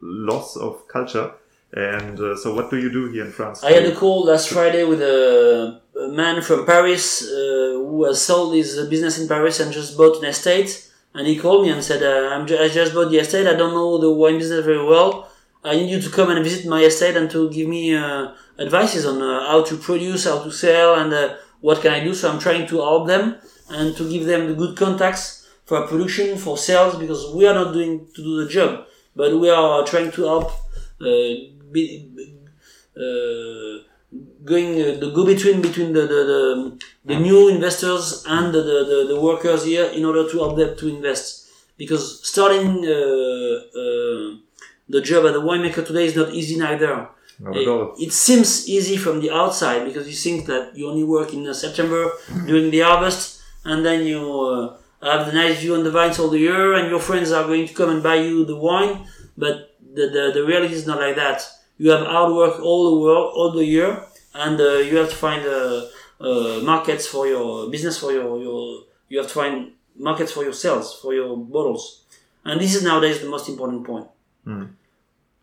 loss 0.00 0.56
of 0.56 0.86
culture. 0.88 1.32
And 1.72 2.18
uh, 2.20 2.36
so, 2.36 2.54
what 2.54 2.70
do 2.70 2.78
you 2.78 2.90
do 2.90 3.10
here 3.10 3.24
in 3.24 3.32
France? 3.32 3.64
I 3.64 3.72
had 3.72 3.84
a 3.84 3.94
call 3.94 4.24
last 4.24 4.48
Friday 4.48 4.84
with 4.84 5.02
a 5.02 5.80
a 6.04 6.08
man 6.08 6.42
from 6.42 6.66
Paris 6.66 7.22
uh, 7.22 7.72
who 7.72 8.04
has 8.04 8.20
sold 8.20 8.54
his 8.54 8.76
business 8.88 9.18
in 9.18 9.28
Paris 9.28 9.60
and 9.60 9.72
just 9.72 9.96
bought 9.96 10.18
an 10.18 10.28
estate. 10.28 10.90
And 11.14 11.26
he 11.26 11.38
called 11.38 11.64
me 11.64 11.70
and 11.70 11.82
said, 11.82 12.02
uh, 12.02 12.44
ju- 12.44 12.58
I 12.58 12.68
just 12.68 12.92
bought 12.92 13.10
the 13.10 13.18
estate. 13.18 13.46
I 13.46 13.54
don't 13.54 13.72
know 13.72 13.98
the 13.98 14.12
wine 14.12 14.38
business 14.38 14.64
very 14.64 14.84
well. 14.84 15.30
I 15.64 15.76
need 15.76 15.90
you 15.90 16.00
to 16.00 16.10
come 16.10 16.30
and 16.30 16.44
visit 16.44 16.66
my 16.66 16.82
estate 16.82 17.16
and 17.16 17.30
to 17.30 17.50
give 17.50 17.68
me 17.68 17.96
uh, 17.96 18.32
advices 18.58 19.06
on 19.06 19.22
uh, 19.22 19.46
how 19.48 19.64
to 19.64 19.76
produce, 19.76 20.24
how 20.24 20.42
to 20.42 20.50
sell, 20.50 20.96
and 20.96 21.12
uh, 21.12 21.36
what 21.60 21.80
can 21.80 21.92
I 21.92 22.04
do. 22.04 22.14
So 22.14 22.30
I'm 22.30 22.38
trying 22.38 22.66
to 22.68 22.76
help 22.76 23.06
them 23.06 23.36
and 23.70 23.96
to 23.96 24.08
give 24.08 24.26
them 24.26 24.48
the 24.48 24.54
good 24.54 24.76
contacts 24.76 25.48
for 25.64 25.86
production, 25.86 26.36
for 26.36 26.56
sales, 26.56 26.96
because 26.96 27.34
we 27.34 27.46
are 27.48 27.54
not 27.54 27.72
doing 27.72 28.06
to 28.14 28.22
do 28.22 28.44
the 28.44 28.50
job, 28.50 28.86
but 29.16 29.40
we 29.40 29.50
are 29.50 29.84
trying 29.84 30.12
to 30.12 30.22
help 30.22 30.50
uh, 31.00 31.34
be, 31.72 32.36
going 34.44 34.80
uh, 34.80 34.98
the 35.00 35.10
go 35.14 35.26
between 35.26 35.60
between 35.60 35.92
the 35.92 36.02
the, 36.02 36.20
the, 36.32 36.80
the 37.04 37.16
new 37.18 37.48
investors 37.48 38.24
and 38.26 38.54
the, 38.54 38.62
the, 38.62 39.06
the, 39.08 39.20
workers 39.20 39.64
here 39.64 39.86
in 39.86 40.04
order 40.04 40.30
to 40.30 40.38
help 40.38 40.56
them 40.56 40.76
to 40.76 40.88
invest. 40.88 41.48
Because 41.76 42.26
starting 42.26 42.84
uh, 42.84 43.56
uh, 43.80 44.36
the 44.88 45.00
job 45.02 45.26
at 45.26 45.32
the 45.34 45.42
winemaker 45.42 45.84
today 45.86 46.06
is 46.06 46.16
not 46.16 46.32
easy 46.32 46.56
neither. 46.56 47.08
It, 47.38 48.08
it, 48.08 48.12
seems 48.14 48.66
easy 48.66 48.96
from 48.96 49.20
the 49.20 49.30
outside 49.30 49.84
because 49.84 50.08
you 50.08 50.14
think 50.14 50.46
that 50.46 50.74
you 50.74 50.88
only 50.88 51.04
work 51.04 51.34
in 51.34 51.52
September 51.52 52.10
during 52.46 52.70
the 52.70 52.80
harvest 52.80 53.42
and 53.66 53.84
then 53.84 54.06
you 54.06 54.40
uh, 54.40 54.76
have 55.02 55.26
the 55.26 55.32
nice 55.32 55.60
view 55.60 55.74
on 55.74 55.84
the 55.84 55.90
vines 55.90 56.18
all 56.18 56.30
the 56.30 56.38
year 56.38 56.72
and 56.72 56.88
your 56.88 57.00
friends 57.00 57.32
are 57.32 57.44
going 57.44 57.68
to 57.68 57.74
come 57.74 57.90
and 57.90 58.02
buy 58.02 58.14
you 58.14 58.46
the 58.46 58.56
wine 58.56 59.06
but 59.36 59.76
the, 59.92 60.06
the, 60.08 60.30
the 60.32 60.46
reality 60.46 60.72
is 60.72 60.86
not 60.86 60.98
like 60.98 61.16
that 61.16 61.46
you 61.78 61.90
have 61.90 62.06
hard 62.06 62.32
work 62.32 62.60
all 62.60 62.90
the 62.90 63.00
world 63.00 63.32
all 63.34 63.52
the 63.52 63.64
year 63.64 64.02
and 64.34 64.60
uh, 64.60 64.74
you 64.74 64.96
have 64.96 65.10
to 65.10 65.16
find 65.16 65.46
uh, 65.46 65.86
uh, 66.20 66.60
markets 66.62 67.06
for 67.06 67.26
your 67.26 67.70
business 67.70 67.98
for 67.98 68.12
your, 68.12 68.38
your 68.38 68.82
you 69.08 69.18
have 69.18 69.28
to 69.28 69.34
find 69.34 69.72
markets 69.96 70.32
for 70.32 70.42
your 70.42 70.52
sales 70.52 70.98
for 71.00 71.14
your 71.14 71.36
bottles 71.36 72.04
and 72.44 72.60
this 72.60 72.74
is 72.74 72.82
nowadays 72.82 73.20
the 73.20 73.28
most 73.28 73.48
important 73.48 73.84
point 73.84 74.06
mm. 74.46 74.68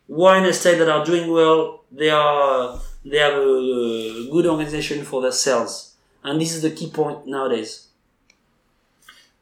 wine 0.07 0.45
estates 0.45 0.79
that 0.79 0.89
are 0.89 1.05
doing 1.05 1.31
well 1.31 1.83
they 1.91 2.09
are 2.09 2.79
they 3.05 3.17
have 3.17 3.33
a, 3.33 4.29
good 4.31 4.45
organization 4.45 5.03
for 5.03 5.21
their 5.21 5.31
sales 5.31 5.95
and 6.23 6.39
this 6.41 6.55
is 6.55 6.61
the 6.61 6.71
key 6.71 6.89
point 6.89 7.27
nowadays 7.27 7.89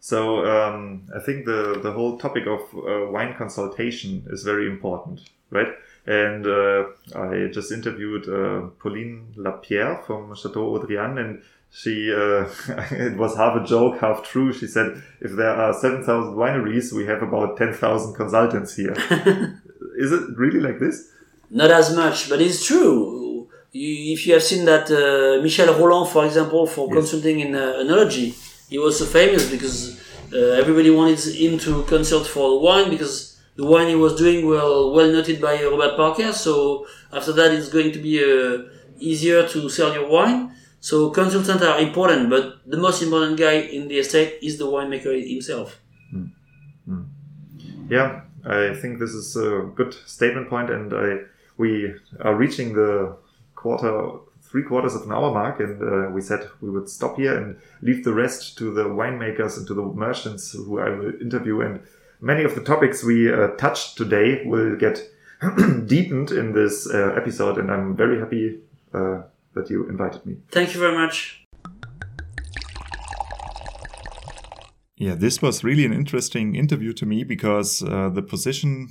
so 0.01 0.43
um, 0.45 1.03
I 1.15 1.19
think 1.19 1.45
the 1.45 1.79
the 1.81 1.91
whole 1.91 2.17
topic 2.17 2.47
of 2.47 2.61
uh, 2.73 3.11
wine 3.11 3.35
consultation 3.37 4.25
is 4.31 4.41
very 4.43 4.65
important, 4.65 5.21
right? 5.51 5.67
And 6.05 6.47
uh, 6.47 6.85
I 7.15 7.49
just 7.51 7.71
interviewed 7.71 8.27
uh, 8.27 8.67
Pauline 8.79 9.33
Lapierre 9.35 10.01
from 10.05 10.35
Chateau 10.35 10.71
Haut-Rian, 10.71 11.19
and 11.19 11.43
she 11.69 12.11
uh, 12.11 12.49
it 12.91 13.17
was 13.17 13.37
half 13.37 13.61
a 13.61 13.65
joke, 13.65 13.99
half 13.99 14.23
true. 14.23 14.51
She 14.51 14.67
said, 14.67 15.01
"If 15.19 15.31
there 15.33 15.51
are 15.51 15.73
seven 15.73 16.03
thousand 16.03 16.35
wineries, 16.35 16.91
we 16.91 17.05
have 17.05 17.21
about 17.21 17.57
ten 17.57 17.73
thousand 17.73 18.15
consultants 18.15 18.75
here." 18.75 18.93
Is 19.97 20.11
it 20.11 20.23
really 20.37 20.59
like 20.59 20.79
this? 20.79 21.09
Not 21.49 21.69
as 21.69 21.95
much, 21.95 22.29
but 22.29 22.41
it's 22.41 22.65
true. 22.65 23.49
if 23.73 24.27
you 24.27 24.33
have 24.33 24.43
seen 24.43 24.65
that 24.65 24.89
uh, 24.91 25.41
Michel 25.41 25.73
Rolland, 25.73 26.09
for 26.09 26.25
example, 26.25 26.65
for 26.67 26.87
yes. 26.87 26.95
consulting 26.95 27.39
in 27.39 27.55
uh, 27.55 27.73
enology, 27.83 28.33
he 28.69 28.77
was 28.77 28.99
so 28.99 29.05
famous 29.05 29.49
because 29.49 29.99
uh, 30.33 30.37
everybody 30.61 30.89
wanted 30.89 31.19
him 31.19 31.57
to 31.59 31.83
consult 31.83 32.25
for 32.27 32.59
wine 32.61 32.89
because 32.89 33.30
the 33.55 33.65
wine 33.65 33.87
he 33.87 33.95
was 33.95 34.15
doing 34.15 34.47
well 34.47 34.93
well 34.93 35.11
noted 35.11 35.41
by 35.41 35.61
Robert 35.63 35.95
Parker. 35.95 36.31
So 36.33 36.85
after 37.11 37.33
that, 37.33 37.51
it's 37.51 37.69
going 37.69 37.91
to 37.91 37.99
be 37.99 38.23
uh, 38.23 38.69
easier 38.97 39.47
to 39.47 39.69
sell 39.69 39.93
your 39.93 40.09
wine. 40.09 40.55
So 40.79 41.11
consultants 41.11 41.63
are 41.63 41.79
important, 41.79 42.29
but 42.29 42.61
the 42.65 42.77
most 42.77 43.03
important 43.03 43.37
guy 43.37 43.53
in 43.53 43.87
the 43.87 43.99
estate 43.99 44.39
is 44.41 44.57
the 44.57 44.65
winemaker 44.65 45.13
himself. 45.29 45.79
Mm. 46.13 46.31
Mm. 46.89 47.05
Yeah, 47.89 48.21
I 48.43 48.73
think 48.73 48.99
this 48.99 49.11
is 49.11 49.35
a 49.35 49.69
good 49.75 49.93
statement 49.93 50.49
point, 50.49 50.71
and 50.71 50.91
I, 50.91 51.17
we 51.57 51.93
are 52.21 52.33
reaching 52.33 52.73
the 52.73 53.15
quarter 53.53 54.21
three 54.41 54.63
quarters 54.63 54.95
of 54.95 55.03
an 55.03 55.11
hour 55.11 55.31
mark, 55.31 55.59
and 55.59 55.81
uh, 55.81 56.09
we 56.09 56.19
said 56.19 56.49
we 56.61 56.69
would 56.69 56.89
stop 56.89 57.17
here 57.17 57.37
and 57.37 57.57
leave 57.81 58.03
the 58.03 58.13
rest 58.13 58.57
to 58.57 58.73
the 58.73 58.83
winemakers 58.83 59.57
and 59.57 59.67
to 59.67 59.73
the 59.73 59.83
merchants 59.83 60.51
who 60.51 60.79
I 60.79 60.89
will 60.89 61.13
interview 61.21 61.61
and 61.61 61.81
many 62.21 62.43
of 62.43 62.55
the 62.55 62.61
topics 62.61 63.03
we 63.03 63.31
uh, 63.31 63.47
touched 63.57 63.97
today 63.97 64.43
will 64.45 64.77
get 64.77 65.01
deepened 65.87 66.31
in 66.31 66.53
this 66.53 66.87
uh, 66.89 67.13
episode, 67.17 67.57
and 67.57 67.71
I'm 67.71 67.95
very 67.95 68.19
happy 68.19 68.59
uh, 68.93 69.23
that 69.55 69.69
you 69.69 69.89
invited 69.89 70.25
me. 70.25 70.37
Thank 70.51 70.73
you 70.73 70.79
very 70.79 70.95
much. 70.95 71.45
Yeah, 74.95 75.15
this 75.15 75.41
was 75.41 75.63
really 75.63 75.83
an 75.83 75.93
interesting 75.93 76.53
interview 76.53 76.93
to 76.93 77.07
me 77.07 77.23
because 77.23 77.81
uh, 77.81 78.09
the 78.09 78.21
position 78.21 78.89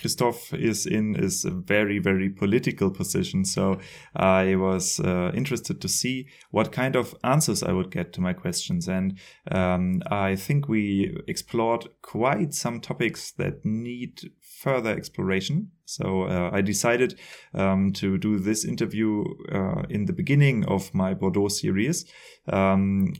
Christophe 0.00 0.54
is 0.54 0.86
in 0.86 1.14
is 1.14 1.44
a 1.44 1.50
very, 1.50 1.98
very 1.98 2.30
political 2.30 2.90
position. 2.90 3.44
So 3.44 3.78
I 4.16 4.56
was 4.56 4.98
uh, 5.00 5.30
interested 5.34 5.80
to 5.80 5.88
see 5.88 6.28
what 6.50 6.72
kind 6.72 6.96
of 6.96 7.14
answers 7.22 7.62
I 7.62 7.72
would 7.72 7.90
get 7.90 8.12
to 8.14 8.20
my 8.20 8.32
questions. 8.32 8.88
And 8.88 9.18
um, 9.50 10.02
I 10.10 10.36
think 10.36 10.68
we 10.68 11.16
explored 11.28 11.88
quite 12.02 12.54
some 12.54 12.80
topics 12.80 13.32
that 13.32 13.64
need 13.64 14.32
further 14.40 14.90
exploration. 14.90 15.70
So 15.84 16.22
uh, 16.22 16.50
I 16.52 16.60
decided 16.62 17.18
um, 17.54 17.92
to 17.94 18.16
do 18.18 18.38
this 18.38 18.64
interview 18.64 19.24
uh, 19.52 19.82
in 19.90 20.06
the 20.06 20.12
beginning 20.12 20.64
of 20.66 20.94
my 20.94 21.14
Bordeaux 21.14 21.48
series. 21.48 22.06
Um, 22.50 23.12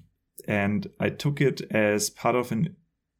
and 0.49 0.87
I 0.99 1.11
took 1.11 1.41
it 1.41 1.61
as 1.71 2.11
part 2.11 2.35
of 2.35 2.53
an 2.53 2.77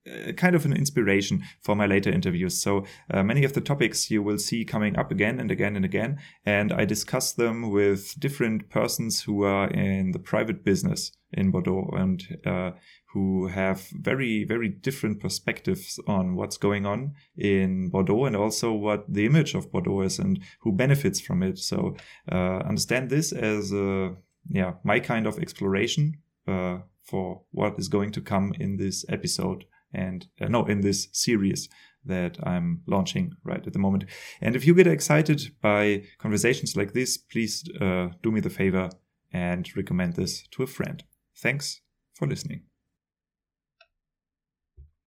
uh, 0.09 0.33
kind 0.33 0.55
of 0.55 0.65
an 0.65 0.73
inspiration 0.73 1.43
for 1.61 1.77
my 1.77 1.87
later 1.87 2.11
interviews. 2.11 2.61
So 2.61 2.85
uh, 3.11 3.23
many 3.23 3.45
of 3.45 3.53
the 3.53 3.61
topics 3.61 4.11
you 4.11 4.23
will 4.23 4.39
see 4.39 4.65
coming 4.65 4.97
up 4.97 5.11
again 5.11 5.39
and 5.39 5.51
again 5.51 5.77
and 5.77 5.85
again, 5.85 6.19
and 6.47 6.73
I 6.73 6.87
discuss 6.87 7.33
them 7.33 7.71
with 7.71 8.19
different 8.19 8.71
persons 8.71 9.23
who 9.23 9.45
are 9.45 9.69
in 9.69 10.13
the 10.13 10.19
private 10.19 10.65
business 10.65 11.13
in 11.33 11.51
Bordeaux 11.51 11.91
and 11.93 12.23
uh, 12.47 12.71
who 13.13 13.49
have 13.49 13.89
very 13.93 14.45
very 14.45 14.69
different 14.69 15.21
perspectives 15.21 16.01
on 16.07 16.35
what's 16.35 16.57
going 16.57 16.87
on 16.87 17.13
in 17.37 17.91
Bordeaux 17.91 18.25
and 18.25 18.37
also 18.37 18.73
what 18.73 19.05
the 19.13 19.27
image 19.27 19.55
of 19.55 19.71
Bordeaux 19.71 20.01
is 20.01 20.19
and 20.19 20.41
who 20.61 20.73
benefits 20.73 21.21
from 21.21 21.43
it. 21.43 21.59
So 21.59 21.97
uh, 22.31 22.61
understand 22.61 23.11
this 23.11 23.33
as 23.33 23.73
a, 23.73 24.17
yeah 24.49 24.75
my 24.83 25.01
kind 25.01 25.27
of 25.27 25.39
exploration 25.39 26.15
uh, 26.49 26.79
for 27.03 27.43
what 27.51 27.79
is 27.79 27.89
going 27.89 28.13
to 28.13 28.21
come 28.21 28.55
in 28.59 28.77
this 28.77 29.05
episode 29.09 29.65
and 29.93 30.27
uh, 30.41 30.49
no, 30.49 30.67
in 30.67 30.81
this 30.81 31.09
series 31.13 31.69
that 32.05 32.39
I'm 32.43 32.83
launching 32.87 33.33
right 33.45 33.65
at 33.67 33.73
the 33.73 33.79
moment. 33.79 34.05
And 34.41 34.57
if 34.57 34.67
you 34.67 34.75
get 34.75 34.87
excited 34.87 35.51
by 35.61 36.05
conversations 36.19 36.77
like 36.77 36.93
this, 36.93 37.19
please 37.19 37.65
uh, 37.81 38.09
do 38.23 38.31
me 38.31 38.41
the 38.41 38.51
favor 38.51 38.91
and 39.33 39.69
recommend 39.77 40.15
this 40.15 40.47
to 40.53 40.63
a 40.63 40.67
friend. 40.67 41.03
Thanks 41.37 41.81
for 42.15 42.27
listening. 42.27 42.70